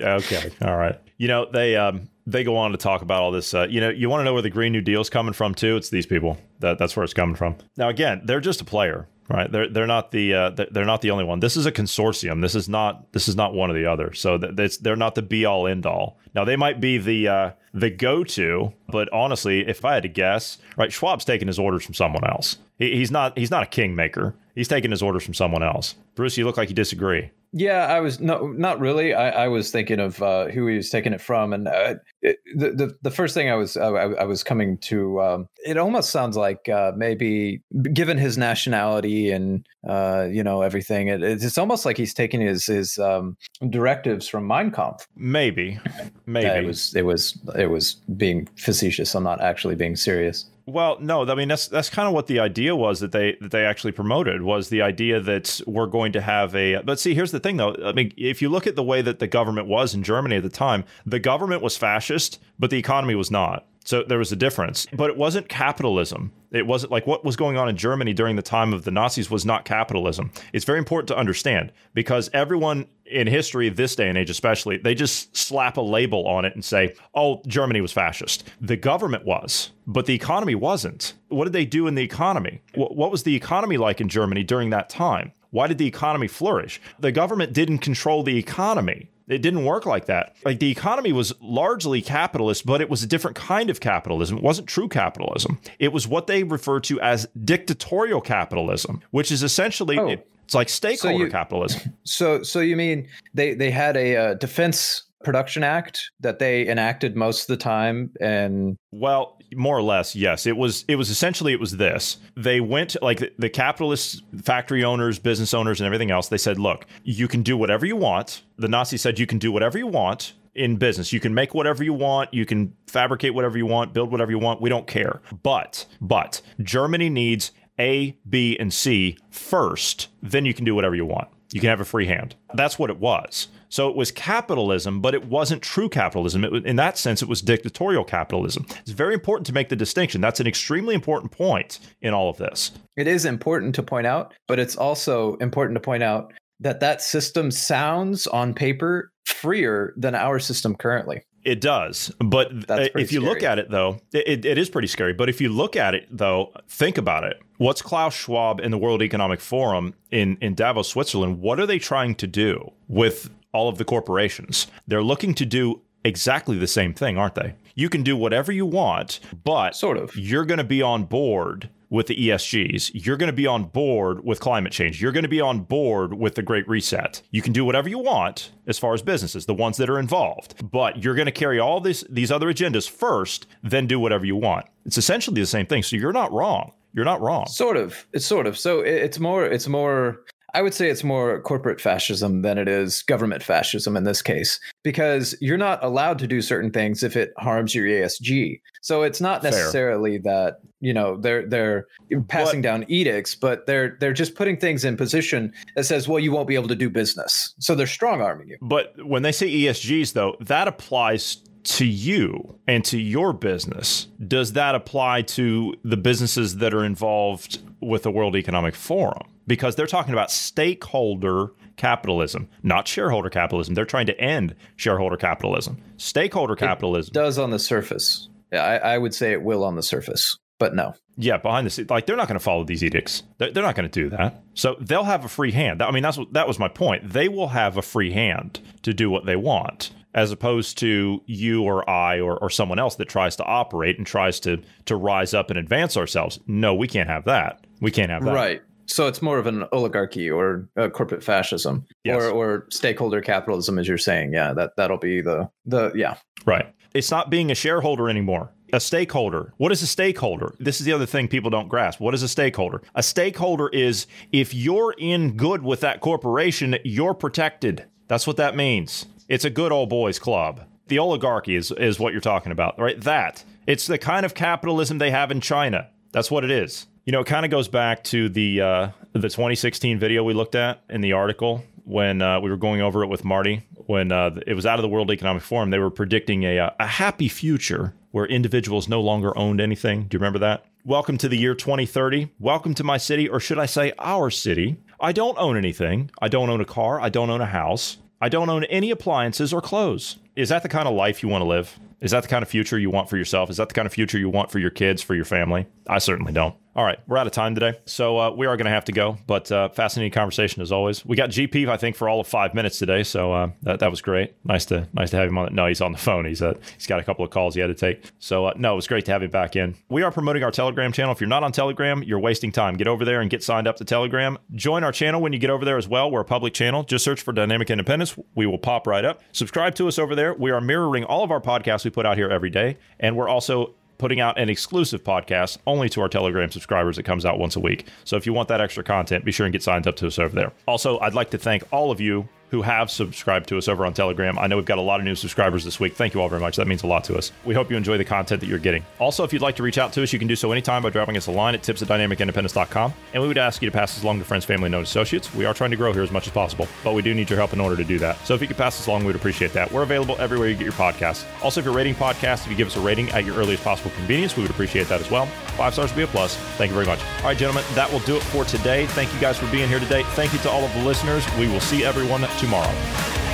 okay. 0.01 0.51
All 0.63 0.77
right. 0.77 0.99
You 1.19 1.29
know, 1.29 1.47
they 1.51 1.77
um, 1.77 2.09
they 2.27 2.45
go 2.45 2.57
on 2.57 2.71
to 2.73 2.77
talk 2.77 3.03
about 3.03 3.23
all 3.23 3.31
this. 3.31 3.55
Uh, 3.55 3.67
you 3.69 3.81
know, 3.81 3.91
you 3.91 4.09
want 4.09 4.21
to 4.21 4.25
know 4.25 4.33
where 4.33 4.43
the 4.43 4.51
Green 4.51 4.73
New 4.73 4.81
Deal's 4.81 5.11
coming 5.11 5.33
from 5.33 5.55
too? 5.55 5.77
It's 5.77 5.91
these 5.91 6.07
people. 6.07 6.39
That 6.61 6.79
that's 6.79 6.97
where 6.97 7.05
it's 7.05 7.15
coming 7.15 7.35
from. 7.35 7.57
Now, 7.77 7.89
again, 7.89 8.23
they're 8.25 8.41
just 8.41 8.61
a 8.61 8.65
player, 8.65 9.09
right? 9.29 9.51
They're 9.51 9.69
they're 9.69 9.87
not 9.87 10.11
the 10.13 10.35
uh, 10.35 10.51
they're 10.51 10.85
not 10.85 11.03
the 11.03 11.11
only 11.11 11.25
one. 11.25 11.41
This 11.41 11.57
is 11.57 11.67
a 11.67 11.73
consortium. 11.73 12.41
This 12.41 12.55
is 12.55 12.69
not 12.69 13.13
this 13.13 13.29
is 13.29 13.37
not 13.37 13.55
one 13.55 13.71
or 13.71 13.75
the 13.75 13.87
other. 13.87 14.13
So 14.13 14.39
that's 14.39 14.79
they're 14.79 14.97
not 14.97 15.15
the 15.15 15.23
be 15.23 15.45
all 15.45 15.67
end 15.67 15.87
all. 15.87 16.19
Now 16.35 16.45
they 16.45 16.57
might 16.57 16.81
be 16.81 16.99
the 16.99 17.29
uh, 17.29 17.51
the 17.75 17.91
go 17.91 18.23
to, 18.25 18.73
but 18.89 19.13
honestly, 19.13 19.67
if 19.67 19.85
I 19.85 19.95
had 19.95 20.05
to 20.05 20.09
guess, 20.09 20.59
right, 20.77 20.91
Schwab's 20.93 21.25
taking 21.25 21.49
his 21.49 21.59
orders 21.59 21.85
from 21.85 21.95
someone 21.95 22.25
else. 22.25 22.59
He, 22.79 22.97
he's 22.97 23.11
not 23.11 23.37
he's 23.37 23.51
not 23.51 23.65
a 23.65 23.67
kingmaker. 23.67 24.35
He's 24.55 24.69
taking 24.69 24.91
his 24.91 25.03
orders 25.03 25.25
from 25.25 25.35
someone 25.35 25.63
else. 25.63 25.95
Bruce, 26.15 26.37
you 26.37 26.45
look 26.45 26.59
like 26.59 26.69
you 26.69 26.75
disagree. 26.75 27.31
Yeah, 27.55 27.87
I 27.87 28.01
was 28.01 28.19
no, 28.19 28.47
not 28.47 28.81
really. 28.81 29.13
I, 29.13 29.45
I 29.45 29.49
was 29.49 29.71
thinking 29.71 30.01
of 30.01 30.23
uh, 30.23 30.47
who 30.47 30.67
he 30.69 30.77
was 30.77 30.89
taking 30.89 31.13
it 31.13 31.21
from, 31.21 31.53
and 31.53 31.69
uh, 31.69 31.97
it, 32.23 32.39
the, 32.57 32.71
the 32.71 32.97
the 33.03 33.11
first 33.11 33.35
thing 33.35 33.51
I 33.51 33.57
was 33.57 33.77
I, 33.77 33.89
I 33.91 34.25
was 34.25 34.43
coming 34.43 34.79
to. 34.79 35.21
Um, 35.21 35.49
it 35.67 35.77
almost 35.77 36.11
sounds 36.11 36.35
like 36.35 36.71
uh, 36.71 36.93
maybe 36.97 37.63
given 37.93 38.17
his 38.17 38.39
nationality 38.39 39.31
and 39.31 39.67
uh, 39.87 40.29
you 40.31 40.43
know 40.43 40.63
everything, 40.63 41.09
it, 41.09 41.23
it's 41.23 41.59
almost 41.59 41.85
like 41.85 41.99
he's 41.99 42.15
taking 42.15 42.41
his 42.41 42.65
his 42.65 42.99
um, 42.99 43.37
directives 43.69 44.27
from 44.27 44.47
Mein 44.47 44.71
Kampf. 44.71 45.07
Maybe, 45.15 45.79
maybe 46.25 46.47
yeah, 46.47 46.59
it 46.59 46.65
was 46.65 46.95
it 46.95 47.03
was 47.03 47.39
it 47.59 47.67
was 47.67 47.95
being 48.17 48.49
facetious. 48.57 49.15
I'm 49.15 49.25
not 49.25 49.43
actually 49.43 49.75
being 49.75 49.97
serious. 49.97 50.47
Well, 50.65 50.99
no, 51.01 51.29
I 51.29 51.35
mean 51.35 51.49
that's 51.49 51.67
that's 51.67 51.91
kind 51.91 52.07
of 52.07 52.15
what 52.15 52.29
the 52.29 52.39
idea 52.39 52.77
was 52.77 53.01
that 53.01 53.11
they 53.11 53.37
that 53.41 53.51
they 53.51 53.65
actually 53.65 53.93
promoted 53.93 54.43
was 54.43 54.69
the 54.69 54.81
idea 54.81 55.19
that 55.21 55.61
we're 55.67 55.87
going 55.87 56.13
to 56.13 56.21
have 56.21 56.55
a. 56.55 56.81
But 56.83 57.01
see, 57.01 57.15
here's 57.15 57.33
the 57.33 57.41
thing, 57.41 57.57
though. 57.57 57.75
I 57.85 57.93
mean, 57.93 58.13
if 58.17 58.41
you 58.41 58.49
look 58.49 58.67
at 58.67 58.77
the 58.77 58.83
way 58.83 59.03
that 59.03 59.19
the 59.19 59.27
government 59.27 59.67
was 59.67 59.93
in 59.93 60.05
Germany 60.05 60.37
at 60.37 60.45
the 60.45 60.49
time, 60.49 60.85
the 61.05 61.19
government 61.19 61.63
was 61.63 61.77
fascist, 61.77 62.39
but 62.59 62.71
the 62.71 62.79
economy 62.79 63.17
was 63.17 63.31
not. 63.31 63.67
So 63.85 64.03
there 64.03 64.19
was 64.19 64.33
a 64.33 64.37
difference, 64.37 64.87
but 64.93 65.11
it 65.11 65.17
wasn't 65.17 65.49
capitalism. 65.49 66.33
It 66.53 66.67
wasn't 66.67 66.93
like 66.93 67.07
what 67.07 67.25
was 67.25 67.37
going 67.37 67.57
on 67.57 67.69
in 67.69 67.77
Germany 67.77 68.13
during 68.13 68.37
the 68.37 68.43
time 68.43 68.73
of 68.73 68.85
the 68.85 68.91
Nazis 68.91 69.31
was 69.31 69.45
not 69.45 69.65
capitalism. 69.65 70.31
It's 70.53 70.65
very 70.65 70.79
important 70.79 71.09
to 71.09 71.17
understand 71.17 71.73
because 71.95 72.31
everyone 72.33 72.87
in 73.07 73.27
history, 73.27 73.69
this 73.69 73.97
day 73.97 74.09
and 74.09 74.19
age 74.19 74.31
especially, 74.31 74.77
they 74.79 74.95
just 74.95 75.37
slap 75.37 75.77
a 75.77 75.81
label 75.81 76.27
on 76.27 76.45
it 76.45 76.55
and 76.55 76.65
say, 76.65 76.95
oh, 77.15 77.43
Germany 77.47 77.81
was 77.81 77.93
fascist. 77.93 78.49
The 78.61 78.77
government 78.77 79.25
was, 79.25 79.73
but 79.87 80.07
the 80.07 80.15
economy 80.15 80.55
wasn't. 80.55 81.15
What 81.29 81.45
did 81.45 81.53
they 81.53 81.65
do 81.65 81.87
in 81.87 81.95
the 81.95 82.03
economy? 82.03 82.61
What 82.75 83.11
was 83.11 83.23
the 83.23 83.35
economy 83.35 83.77
like 83.77 84.01
in 84.01 84.09
Germany 84.09 84.45
during 84.45 84.71
that 84.71 84.89
time? 84.89 85.33
Why 85.51 85.67
did 85.67 85.79
the 85.79 85.87
economy 85.87 86.29
flourish? 86.29 86.81
The 86.99 87.13
government 87.13 87.53
didn't 87.53 87.79
control 87.79 88.23
the 88.23 88.39
economy. 88.39 89.11
It 89.29 89.43
didn't 89.43 89.65
work 89.65 89.87
like 89.87 90.07
that. 90.07 90.37
Like 90.45 90.59
the 90.61 90.71
economy 90.71 91.13
was 91.13 91.33
largely 91.41 92.03
capitalist, 92.03 92.67
but 92.67 92.81
it 92.81 92.91
was 92.91 93.03
a 93.03 93.07
different 93.07 93.37
kind 93.37 93.71
of 93.71 93.81
capitalism. 93.81 94.39
It 94.39 94.43
wasn't 94.43 94.69
true 94.69 94.89
capitalism. 94.89 95.59
It 95.79 95.93
was 95.93 96.09
what 96.09 96.27
they 96.27 96.43
refer 96.43 96.81
to 96.81 97.01
as 97.01 97.27
dictatorial 97.45 98.21
capitalism, 98.21 99.01
which 99.11 99.31
is 99.31 99.43
essentially 99.43 99.99
oh. 99.99 100.09
it's 100.45 100.55
like 100.55 100.69
stakeholder 100.69 101.19
so 101.19 101.25
you, 101.25 101.31
capitalism. 101.31 101.97
So, 102.05 102.43
so 102.43 102.61
you 102.61 102.77
mean 102.77 103.09
they 103.33 103.55
they 103.55 103.71
had 103.71 103.97
a 103.97 104.17
uh, 104.17 104.35
defense 104.35 105.05
production 105.23 105.63
act 105.63 106.11
that 106.21 106.39
they 106.39 106.69
enacted 106.69 107.17
most 107.17 107.43
of 107.43 107.47
the 107.47 107.57
time 107.57 108.13
and 108.21 108.77
well 108.91 109.39
more 109.55 109.77
or 109.77 109.83
less 109.83 110.15
yes 110.15 110.47
it 110.47 110.57
was 110.57 110.85
it 110.89 110.97
was 110.97 111.11
essentially 111.11 111.53
it 111.53 111.61
was 111.61 111.77
this. 111.77 112.19
They 112.37 112.61
went 112.61 112.97
like 113.03 113.19
the, 113.19 113.33
the 113.39 113.51
capitalist 113.51 114.23
factory 114.43 114.85
owners 114.85 115.19
business 115.19 115.55
owners 115.55 115.81
and 115.81 115.87
everything 115.87 116.11
else 116.11 116.29
they 116.29 116.39
said 116.39 116.59
look 116.59 116.87
you 117.05 117.29
can 117.29 117.43
do 117.43 117.57
whatever 117.57 117.87
you 117.87 117.97
want. 117.97 118.43
The 118.57 118.69
nazis 118.69 119.03
said 119.03 119.19
you 119.19 119.27
can 119.27 119.39
do 119.39 119.53
whatever 119.53 119.79
you 119.79 119.87
want 119.87 120.35
in 120.55 120.77
business. 120.77 121.13
You 121.13 121.21
can 121.21 121.33
make 121.33 121.55
whatever 121.55 121.83
you 121.83 121.95
want. 121.95 122.35
You 122.35 122.45
can 122.45 122.75
fabricate 122.87 123.35
whatever 123.35 123.57
you 123.57 123.67
want 123.67 123.93
build 123.93 124.11
whatever 124.11 124.31
you 124.31 124.39
want. 124.39 124.61
We 124.61 124.69
don't 124.69 124.87
care. 124.87 125.21
But 125.43 125.87
but 126.01 126.41
germany 126.63 127.11
needs 127.11 127.53
a 127.79 128.17
b 128.29 128.57
and 128.59 128.73
c 128.73 129.19
first. 129.31 130.09
Then 130.23 130.45
you 130.45 130.55
can 130.55 130.65
do 130.65 130.75
whatever 130.75 130.95
you 130.95 131.07
want. 131.07 131.29
You 131.53 131.61
can 131.61 131.69
have 131.69 131.81
a 131.81 131.85
free 131.85 132.07
hand. 132.07 132.35
That's 132.55 132.79
what 132.79 132.91
it 132.91 132.99
was 132.99 133.49
so 133.73 133.89
it 133.89 133.97
was 133.97 134.11
capitalism, 134.11 135.01
but 135.01 135.15
it 135.15 135.25
wasn't 135.25 135.63
true 135.63 135.89
capitalism. 135.89 136.43
Was, 136.43 136.63
in 136.63 136.77
that 136.77 136.99
sense, 136.99 137.23
it 137.23 137.29
was 137.29 137.41
dictatorial 137.41 138.05
capitalism. 138.05 138.67
It's 138.81 138.91
very 138.91 139.15
important 139.15 139.47
to 139.47 139.55
make 139.55 139.71
the 139.71 139.77
distinction. 139.77 140.21
That's 140.21 140.41
an 140.41 140.47
extremely 140.47 140.95
important 140.95 141.33
point 141.33 141.79
in 142.03 142.13
all 142.13 142.29
of 142.29 142.37
this. 142.37 142.73
It 142.99 143.07
is 143.07 143.25
important 143.25 143.75
to 143.77 143.83
point 143.83 144.07
out, 144.07 144.35
but 144.47 144.59
it's 144.59 144.77
also 144.77 145.37
important 145.37 145.77
to 145.77 145.81
point 145.81 146.03
out 146.03 146.35
that 146.61 146.81
that 146.81 147.01
system 147.01 147.51
sounds 147.51 148.27
on 148.27 148.53
paper 148.53 149.11
freer 149.25 149.95
than 149.97 150.15
our 150.15 150.39
system 150.39 150.77
currently. 150.77 151.23
It 151.43 151.63
does. 151.63 152.13
But 152.19 152.51
if 152.69 153.11
you 153.11 153.21
scary. 153.21 153.35
look 153.35 153.43
at 153.43 153.59
it, 153.59 153.71
though, 153.71 154.01
it, 154.13 154.45
it 154.45 154.59
is 154.59 154.69
pretty 154.69 154.87
scary. 154.87 155.15
But 155.15 155.31
if 155.31 155.41
you 155.41 155.49
look 155.49 155.77
at 155.77 155.95
it, 155.95 156.07
though, 156.11 156.53
think 156.69 156.99
about 156.99 157.25
it. 157.25 157.41
What's 157.57 157.81
Klaus 157.81 158.15
Schwab 158.15 158.61
and 158.61 158.71
the 158.71 158.79
World 158.79 159.01
Economic 159.01 159.41
Forum 159.41 159.95
in, 160.11 160.37
in 160.43 160.55
Davos, 160.55 160.89
Switzerland? 160.89 161.41
What 161.41 161.59
are 161.59 161.67
they 161.67 161.79
trying 161.79 162.17
to 162.17 162.27
do 162.27 162.73
with 162.87 163.31
all 163.53 163.69
of 163.69 163.79
the 163.79 163.85
corporations. 163.85 164.67
They're 164.87 165.03
looking 165.03 165.35
to 165.35 165.47
do 165.47 165.83
exactly 166.05 166.59
the 166.59 166.67
same 166.67 166.95
thing, 166.95 167.17
aren't 167.17 167.35
they? 167.35 167.55
You 167.75 167.89
can 167.89 168.03
do 168.03 168.17
whatever 168.17 168.53
you 168.53 168.67
want, 168.67 169.21
but 169.45 169.77
sort 169.77 169.97
of 169.97 170.17
you're 170.17 170.45
going 170.45 170.59
to 170.59 170.65
be 170.65 170.83
on 170.83 171.05
board 171.05 171.71
with 171.93 172.07
the 172.07 172.17
ESGs. 172.17 172.91
You're 172.95 173.19
going 173.19 173.29
to 173.29 173.35
be 173.35 173.47
on 173.47 173.65
board 173.65 174.25
with 174.25 174.41
climate 174.41 174.73
change. 174.73 175.01
You're 175.01 175.13
going 175.13 175.25
to 175.25 175.29
be 175.29 175.43
on 175.43 175.61
board 175.61 176.15
with 176.15 176.35
the 176.35 176.43
Great 176.43 176.67
Reset. 176.67 177.21
You 177.31 177.43
can 177.43 177.53
do 177.53 177.67
whatever 177.67 177.89
you 177.89 177.99
want 177.99 178.51
as 178.67 178.79
far 178.79 178.95
as 178.95 179.03
businesses, 179.03 179.45
the 179.45 179.55
ones 179.55 179.77
that 179.77 179.91
are 179.91 179.99
involved, 179.99 180.71
but 180.71 181.05
you're 181.05 181.15
going 181.15 181.27
to 181.27 181.33
carry 181.33 181.59
all 181.59 181.81
these 181.81 182.03
these 182.09 182.33
other 182.33 182.53
agendas 182.53 182.89
first, 182.89 183.47
then 183.63 183.87
do 183.87 184.01
whatever 184.01 184.25
you 184.25 184.37
want. 184.37 184.67
It's 184.87 184.99
essentially 184.99 185.41
the 185.41 185.47
same 185.47 185.67
thing. 185.67 185.83
So 185.83 185.97
you're 185.97 186.13
not 186.13 186.33
wrong. 186.33 186.73
You're 186.95 187.05
not 187.05 187.21
wrong. 187.21 187.47
Sort 187.47 187.77
of. 187.77 188.07
It's 188.13 188.27
sort 188.27 188.47
of. 188.47 188.59
So 188.59 188.81
it's 188.81 189.19
more. 189.19 189.45
It's 189.45 189.69
more 189.69 190.23
I 190.55 190.63
would 190.63 190.75
say 190.75 190.89
it's 190.91 191.05
more 191.05 191.41
corporate 191.41 191.81
fascism 191.81 192.43
than 192.43 192.59
it 192.59 192.69
is 192.69 193.03
government 193.03 193.43
fascism 193.43 193.97
in 193.97 194.05
this 194.05 194.21
case, 194.21 194.61
because 194.83 195.35
you're 195.41 195.57
not 195.57 195.83
allowed 195.83 196.19
to 196.21 196.27
do 196.27 196.43
certain 196.43 196.71
things 196.71 197.03
if 197.03 197.17
it 197.17 197.33
harms 197.39 197.75
your 197.75 197.87
ESG. 197.87 198.61
So 198.83 199.03
it's 199.03 199.21
not 199.21 199.43
necessarily 199.43 200.19
Fair. 200.19 200.23
that 200.23 200.57
you 200.81 200.93
know 200.93 201.17
they're 201.17 201.49
they're 201.49 201.87
passing 202.29 202.61
but, 202.61 202.69
down 202.69 202.85
edicts, 202.89 203.35
but 203.35 203.67
they're 203.67 203.97
they're 204.01 204.13
just 204.13 204.35
putting 204.35 204.57
things 204.57 204.85
in 204.85 204.97
position 204.97 205.53
that 205.77 205.85
says, 205.85 206.07
well, 206.07 206.19
you 206.19 206.33
won't 206.33 206.49
be 206.49 206.55
able 206.55 206.69
to 206.69 206.77
do 206.77 206.91
business. 206.91 207.55
So 207.59 207.75
they're 207.75 207.87
strong 207.87 208.21
arming 208.21 208.49
you. 208.49 208.59
But 208.61 208.95
when 209.07 209.23
they 209.23 209.33
say 209.33 209.49
ESGs, 209.49 210.13
though, 210.13 210.37
that 210.41 210.69
applies 210.69 211.39
to 211.65 211.87
you 211.87 212.59
and 212.67 212.85
to 212.87 212.99
your 212.99 213.33
business. 213.33 214.09
Does 214.27 214.55
that 214.55 214.75
apply 214.75 215.23
to 215.23 215.75
the 215.85 215.97
businesses 215.97 216.57
that 216.57 216.75
are 216.75 216.85
involved 216.85 217.59
with 217.81 218.03
the 218.03 218.11
World 218.11 218.37
Economic 218.37 218.75
Forum? 218.75 219.27
because 219.47 219.77
they're 219.77 219.87
talking 219.87 220.13
about 220.13 220.31
stakeholder 220.31 221.53
capitalism, 221.77 222.49
not 222.63 222.87
shareholder 222.87 223.31
capitalism. 223.31 223.75
They're 223.75 223.85
trying 223.85 224.07
to 224.07 224.21
end 224.21 224.55
shareholder 224.77 225.17
capitalism. 225.17 225.79
Stakeholder 225.97 226.57
capitalism 226.57 227.13
it 227.13 227.15
does 227.15 227.39
on 227.39 227.51
the 227.51 227.59
surface. 227.59 228.29
Yeah, 228.53 228.65
I, 228.65 228.95
I, 228.95 228.99
would 228.99 229.15
say 229.15 229.33
it 229.33 229.43
will 229.43 229.65
on 229.65 229.77
the 229.77 229.83
surface, 229.83 230.39
but 230.59 230.75
no. 230.75 230.95
Yeah, 231.17 231.39
behind 231.39 231.67
the 231.67 231.71
scenes, 231.71 231.91
like 231.91 232.07
they're 232.07 232.17
not 232.17 232.29
going 232.29 232.39
to 232.39 232.45
follow 232.45 232.65
these 232.65 232.85
edicts. 232.85 233.23
They're, 233.39 233.51
they're 233.51 233.63
not 233.63 233.75
going 233.75 233.89
to 233.89 234.01
do 234.03 234.11
that. 234.11 234.43
So 234.55 234.77
they'll 234.79 235.05
have 235.05 235.25
a 235.25 235.29
free 235.29 235.53
hand. 235.53 235.83
I 235.83 235.91
mean, 235.91 236.03
that's 236.03 236.19
what 236.19 236.33
that 236.35 236.47
was 236.47 236.59
my 236.59 236.69
point. 236.69 237.11
They 237.11 237.29
will 237.29 237.49
have 237.49 237.77
a 237.77 237.83
free 237.83 238.13
hand 238.13 238.61
to 238.83 238.93
do 238.93 239.11
what 239.11 239.25
they 239.25 239.37
want 239.37 239.91
as 240.15 240.31
opposed 240.31 240.79
to 240.79 241.23
you 241.27 241.63
or 241.63 241.89
I 241.89 242.21
or, 242.21 242.37
or 242.39 242.51
someone 242.51 242.79
else 242.79 242.97
that 242.97 243.09
tries 243.09 243.37
to 243.37 243.45
operate 243.45 243.97
and 243.99 244.07
tries 244.07 244.41
to 244.41 244.59
to 244.87 244.97
rise 244.97 245.35
up 245.35 245.51
and 245.51 245.59
advance 245.59 245.97
ourselves. 245.97 246.39
No, 246.47 246.75
we 246.75 246.89
can't 246.89 247.09
have 247.09 247.25
that. 247.25 247.67
We 247.81 247.91
can't 247.91 248.11
have 248.11 248.25
that. 248.25 248.35
Right. 248.35 248.63
So 248.87 249.07
it's 249.07 249.23
more 249.23 249.39
of 249.39 249.47
an 249.47 249.65
oligarchy 249.73 250.31
or 250.31 250.69
uh, 250.77 250.89
corporate 250.91 251.23
fascism 251.25 251.87
Yes. 252.05 252.23
or, 252.23 252.31
or 252.31 252.67
stakeholder 252.71 253.21
capitalism, 253.23 253.79
as 253.79 253.89
you're 253.89 253.97
saying. 253.97 254.33
Yeah, 254.35 254.53
that 254.53 254.77
that'll 254.77 254.99
be 254.99 255.21
the 255.21 255.49
the 255.65 255.93
yeah. 255.95 256.17
Right. 256.45 256.73
It's 256.95 257.11
not 257.11 257.31
being 257.31 257.51
a 257.51 257.55
shareholder 257.55 258.11
anymore. 258.11 258.53
A 258.75 258.81
stakeholder. 258.81 259.53
What 259.59 259.71
is 259.73 259.83
a 259.83 259.87
stakeholder? 259.87 260.55
This 260.59 260.81
is 260.81 260.87
the 260.87 260.93
other 260.93 261.07
thing 261.07 261.29
people 261.29 261.51
don't 261.51 261.69
grasp. 261.69 262.01
What 262.01 262.15
is 262.15 262.23
a 262.23 262.29
stakeholder? 262.29 262.83
A 262.95 263.03
stakeholder 263.03 263.69
is 263.69 264.07
if 264.31 264.53
you're 264.55 264.95
in 264.99 265.37
good 265.37 265.63
with 265.63 265.81
that 265.81 266.01
corporation, 266.01 266.77
you're 266.85 267.15
protected. 267.15 267.85
That's 268.09 268.27
what 268.27 268.37
that 268.39 268.57
means. 268.57 269.07
It's 269.29 269.45
a 269.45 269.51
good 269.51 269.73
old 269.73 269.89
boys 269.89 270.19
club. 270.19 270.63
The 270.89 270.99
oligarchy 270.99 271.55
is, 271.55 271.71
is 271.71 271.99
what 271.99 272.13
you're 272.13 272.21
talking 272.21 272.53
about, 272.53 272.79
right? 272.79 273.01
That. 273.01 273.45
It's 273.67 273.87
the 273.87 273.99
kind 273.99 274.27
of 274.27 274.35
capitalism 274.35 274.99
they 274.99 275.11
have 275.11 275.31
in 275.31 275.41
China. 275.41 275.89
That's 276.11 276.31
what 276.31 276.45
it 276.45 276.51
is. 276.51 276.87
You 277.05 277.13
know, 277.13 277.21
it 277.21 277.27
kind 277.27 277.45
of 277.45 277.51
goes 277.51 277.69
back 277.69 278.05
to 278.05 278.29
the 278.29 278.61
uh, 278.61 278.89
the 279.13 279.29
2016 279.29 279.99
video 279.99 280.25
we 280.25 280.35
looked 280.35 280.55
at 280.55 280.83
in 280.89 281.01
the 281.01 281.13
article 281.13 281.65
when 281.85 282.23
uh, 282.23 282.41
we 282.41 282.51
were 282.51 282.57
going 282.57 282.81
over 282.81 283.03
it 283.03 283.09
with 283.09 283.25
Marty. 283.25 283.63
When 283.87 284.13
uh, 284.13 284.39
it 284.47 284.55
was 284.55 284.67
out 284.67 284.79
of 284.79 284.83
the 284.83 284.89
World 284.89 285.11
Economic 285.11 285.43
Forum, 285.43 285.71
they 285.71 285.79
were 285.79 285.91
predicting 285.91 286.45
a, 286.45 286.59
uh, 286.59 286.71
a 286.79 286.87
happy 286.87 287.29
future 287.29 287.95
where 288.11 288.27
individuals 288.27 288.89
no 288.89 289.01
longer 289.01 289.37
owned 289.37 289.61
anything. 289.61 290.05
Do 290.05 290.17
you 290.17 290.19
remember 290.19 290.39
that? 290.41 290.65
Welcome 290.85 291.19
to 291.19 291.29
the 291.29 291.39
year 291.39 291.55
2030. 291.55 292.31
Welcome 292.39 292.75
to 292.75 292.85
my 292.85 292.99
city, 292.99 293.29
or 293.29 293.41
should 293.41 293.59
I 293.59 293.67
say 293.67 293.93
our 293.99 294.31
city? 294.31 294.77
I 295.01 295.13
don't 295.13 295.39
own 295.39 295.57
anything. 295.57 296.11
I 296.21 296.29
don't 296.29 296.51
own 296.51 296.61
a 296.61 296.65
car. 296.65 297.01
I 297.01 297.09
don't 297.09 297.31
own 297.31 297.41
a 297.41 297.47
house. 297.47 297.99
I 298.23 298.29
don't 298.29 298.49
own 298.49 298.63
any 298.67 298.93
appliances 298.93 299.53
or 299.53 299.61
clothes. 299.61 300.19
Is 300.37 300.49
that 300.51 300.63
the 300.63 300.69
kind 300.69 300.87
of 300.87 300.95
life 300.95 301.25
you 301.25 301.29
want 301.29 301.43
to 301.43 301.47
live? 301.47 301.77
Is 302.01 302.13
that 302.13 302.23
the 302.23 302.29
kind 302.29 302.45
of 302.45 302.49
future 302.49 302.79
you 302.79 302.89
want 302.89 303.11
for 303.11 303.17
yourself? 303.17 303.51
Is 303.51 303.57
that 303.57 303.69
the 303.69 303.75
kind 303.75 303.85
of 303.85 303.93
future 303.93 304.17
you 304.17 304.31
want 304.31 304.53
for 304.53 304.61
your 304.61 304.71
kids, 304.71 305.03
for 305.03 305.17
your 305.17 305.25
family? 305.25 305.67
I 305.89 305.99
certainly 305.99 306.33
don't. 306.33 306.55
All 306.75 306.85
right, 306.85 306.99
we're 307.07 307.19
out 307.19 307.27
of 307.27 307.35
time 307.35 307.55
today, 307.55 307.79
so 307.85 308.19
uh, 308.19 308.31
we 308.31 308.47
are 308.47 308.57
going 308.57 308.65
to 308.65 308.71
have 308.71 308.87
to 308.87 308.93
go. 308.93 309.19
But 309.27 309.53
uh, 309.53 309.69
fascinating 309.69 310.11
conversation 310.11 310.63
as 310.63 310.73
always. 310.73 311.05
We 311.05 311.17
got 311.17 311.29
GP, 311.29 311.69
I 311.69 311.77
think, 311.77 311.97
for 311.97 312.09
all 312.09 312.19
of 312.19 312.27
five 312.27 312.55
minutes 312.55 312.79
today, 312.79 313.03
so 313.03 313.31
uh, 313.31 313.51
that, 313.61 313.81
that 313.81 313.91
was 313.91 314.01
great. 314.01 314.35
Nice 314.43 314.65
to 314.67 314.89
nice 314.95 315.11
to 315.11 315.19
have 315.19 315.29
him 315.29 315.37
on. 315.37 315.55
No, 315.55 315.67
he's 315.67 315.83
on 315.83 315.93
the 315.93 315.99
phone. 315.99 316.25
He's 316.25 316.41
uh, 316.41 316.55
he's 316.75 316.87
got 316.87 316.99
a 316.99 317.05
couple 317.05 317.27
of 317.27 317.31
calls 317.31 317.55
he 317.55 317.61
had 317.61 317.67
to 317.67 317.75
take. 317.75 318.11
So 318.21 318.47
uh, 318.47 318.55
no, 318.57 318.73
it 318.73 318.77
was 318.77 318.89
great 318.89 319.05
to 319.05 319.13
have 319.13 319.23
him 319.23 319.31
back 319.31 319.55
in. 319.55 319.75
We 319.91 320.03
are 320.03 320.11
promoting 320.11 320.43
our 320.45 320.51
Telegram 320.51 320.93
channel. 320.93 321.13
If 321.13 321.21
you're 321.21 321.29
not 321.29 321.43
on 321.43 321.53
Telegram, 321.53 322.03
you're 322.05 322.19
wasting 322.19 322.53
time. 322.53 322.79
Get 322.79 322.89
over 322.89 323.05
there 323.05 323.21
and 323.21 323.29
get 323.29 323.43
signed 323.43 323.69
up 323.69 323.77
to 323.77 323.85
Telegram. 323.85 324.39
Join 324.55 324.83
our 324.83 324.93
channel 324.93 325.21
when 325.21 325.35
you 325.35 325.39
get 325.39 325.51
over 325.51 325.67
there 325.67 325.77
as 325.77 325.87
well. 325.87 326.11
We're 326.11 326.23
a 326.23 326.25
public 326.25 326.55
channel. 326.55 326.85
Just 326.85 327.05
search 327.05 327.21
for 327.21 327.35
Dynamic 327.35 327.69
Independence. 327.69 328.17
We 328.35 328.47
will 328.47 328.57
pop 328.57 328.87
right 328.87 329.05
up. 329.05 329.21
Subscribe 329.33 329.75
to 329.75 329.89
us 329.89 329.99
over 329.99 330.15
there. 330.15 330.33
We 330.33 330.51
are 330.51 330.61
mirroring 330.63 331.05
all 331.05 331.23
of 331.23 331.31
our 331.31 331.41
podcasts 331.41 331.85
we 331.85 331.91
put 331.91 332.07
out 332.07 332.17
here 332.17 332.31
every 332.31 332.49
day, 332.49 332.79
and 332.99 333.15
we're 333.15 333.29
also 333.29 333.75
putting 334.03 334.19
out 334.19 334.37
an 334.37 334.49
exclusive 334.49 335.05
podcast 335.05 335.59
only 335.65 335.89
to 335.89 336.01
our 336.01 336.09
Telegram 336.09 336.51
subscribers 336.51 336.97
that 336.97 337.05
comes 337.05 337.25
out 337.25 337.39
once 337.39 337.55
a 337.55 337.61
week. 337.61 337.87
So 338.03 338.17
if 338.17 338.27
you 338.27 338.33
want 338.33 338.49
that 338.49 338.61
extra 338.61 338.83
content, 338.83 339.25
be 339.25 339.31
sure 339.31 339.47
and 339.47 339.53
get 339.53 339.63
signed 339.63 339.87
up 339.87 339.95
to 339.99 340.09
us 340.09 340.19
over 340.19 340.35
there. 340.35 340.53
Also, 340.67 340.99
I'd 340.99 341.15
like 341.15 341.31
to 341.31 341.39
thank 341.39 341.63
all 341.73 341.93
of 341.93 342.01
you 342.01 342.29
who 342.53 342.61
have 342.63 342.91
subscribed 342.91 343.49
to 343.49 343.57
us 343.57 343.67
over 343.67 343.87
on 343.87 343.95
Telegram. 343.95 344.39
I 344.39 344.47
know 344.47 344.57
we've 344.57 344.65
got 344.65 344.77
a 344.77 344.83
lot 344.83 345.01
of 345.01 345.05
new 345.05 345.15
subscribers 345.15 345.65
this 345.65 345.81
week. 345.81 345.97
Thank 345.97 346.13
you 346.13 346.21
all 346.21 346.29
very 346.29 346.41
much. 346.41 346.57
That 346.57 346.69
means 346.69 346.83
a 346.83 346.87
lot 346.87 347.03
to 347.05 347.17
us. 347.17 347.33
We 347.47 347.55
hope 347.55 347.71
you 347.71 347.79
enjoy 347.79 347.97
the 347.97 348.05
content 348.05 348.43
that 348.43 348.47
you're 348.47 348.59
getting. 348.59 348.85
Also, 348.99 349.25
if 349.25 349.33
you'd 349.33 349.41
like 349.41 349.57
to 349.57 349.63
reach 349.63 349.79
out 349.79 349.95
to 349.95 350.03
us, 350.03 350.13
you 350.13 350.19
can 350.19 350.29
do 350.29 350.37
so 350.37 350.53
anytime 350.53 350.83
by 350.83 350.91
dropping 350.91 351.17
us 351.17 351.29
a 351.29 351.31
line 351.31 351.55
at 351.55 351.63
tips 351.63 351.81
at 351.81 351.89
dynamicindependence.com. 351.89 352.93
And 353.15 353.23
we 353.23 353.27
would 353.27 353.39
ask 353.39 353.63
you 353.63 353.71
to 353.71 353.77
pass 353.77 353.95
this 353.95 354.05
along 354.05 354.19
to 354.19 354.25
friends, 354.27 354.45
family, 354.45 354.67
and 354.67 354.73
known 354.73 354.83
associates. 354.83 355.35
We 355.35 355.47
are 355.47 355.55
trying 355.55 355.71
to 355.71 355.79
grow 355.79 355.95
here 355.95 356.03
as 356.03 356.11
much 356.11 356.27
as 356.27 356.33
possible, 356.35 356.69
but 356.85 356.93
we 356.93 357.01
do 357.01 357.15
need 357.15 357.31
your 357.31 357.39
help 357.39 357.55
in 357.55 357.61
order 357.61 357.75
to 357.75 357.85
do 357.85 357.99
that. 358.01 358.19
So 358.27 358.35
if 358.35 358.43
you 358.43 358.47
could 358.47 358.59
pass 358.59 358.77
this 358.77 358.87
along, 358.87 359.07
we'd 359.07 359.17
appreciate 359.17 359.55
that. 359.55 359.73
We're 359.73 359.83
available 359.83 360.17
everywhere 360.19 360.49
you 360.49 360.55
get 360.55 360.65
your 360.65 360.73
podcasts. 360.75 361.25
Also, 361.43 361.61
if 361.61 361.65
you're 361.65 361.75
rating 361.75 361.95
podcasts, 361.95 362.45
if 362.45 362.51
you 362.51 362.57
give 362.57 362.67
us 362.67 362.77
a 362.77 362.81
rating 362.81 363.09
at 363.13 363.25
your 363.25 363.35
earliest 363.37 363.65
possible 363.65 363.91
convenience, 363.93 364.37
we 364.37 364.43
would 364.43 364.51
appreciate 364.51 364.89
that 364.89 365.01
as 365.01 365.11
well. 365.11 365.25
Five 365.57 365.73
stars 365.73 365.91
would 365.91 365.97
be 365.97 366.03
a 366.03 366.07
plus. 366.07 366.37
Thank 366.59 366.69
you 366.69 366.75
very 366.75 366.87
much. 366.87 367.01
All 367.19 367.25
right, 367.25 367.39
gentlemen, 367.39 367.65
that 367.75 367.91
will 367.91 368.01
do 368.01 368.17
it 368.17 368.23
for 368.25 368.45
today. 368.45 368.85
Thank 368.89 369.13
you 369.15 369.21
guys 369.21 369.39
for 369.39 369.51
being 369.51 369.71
here 369.71 369.81
today. 369.81 370.03
Thank 370.03 370.35
you 370.35 370.39
to 370.41 370.51
all 370.51 370.65
of 370.65 370.75
the 370.75 370.83
listeners. 370.83 371.25
We 371.39 371.49
will 371.49 371.61
see 371.61 371.85
everyone 371.85 372.21
tomorrow. 372.43 373.32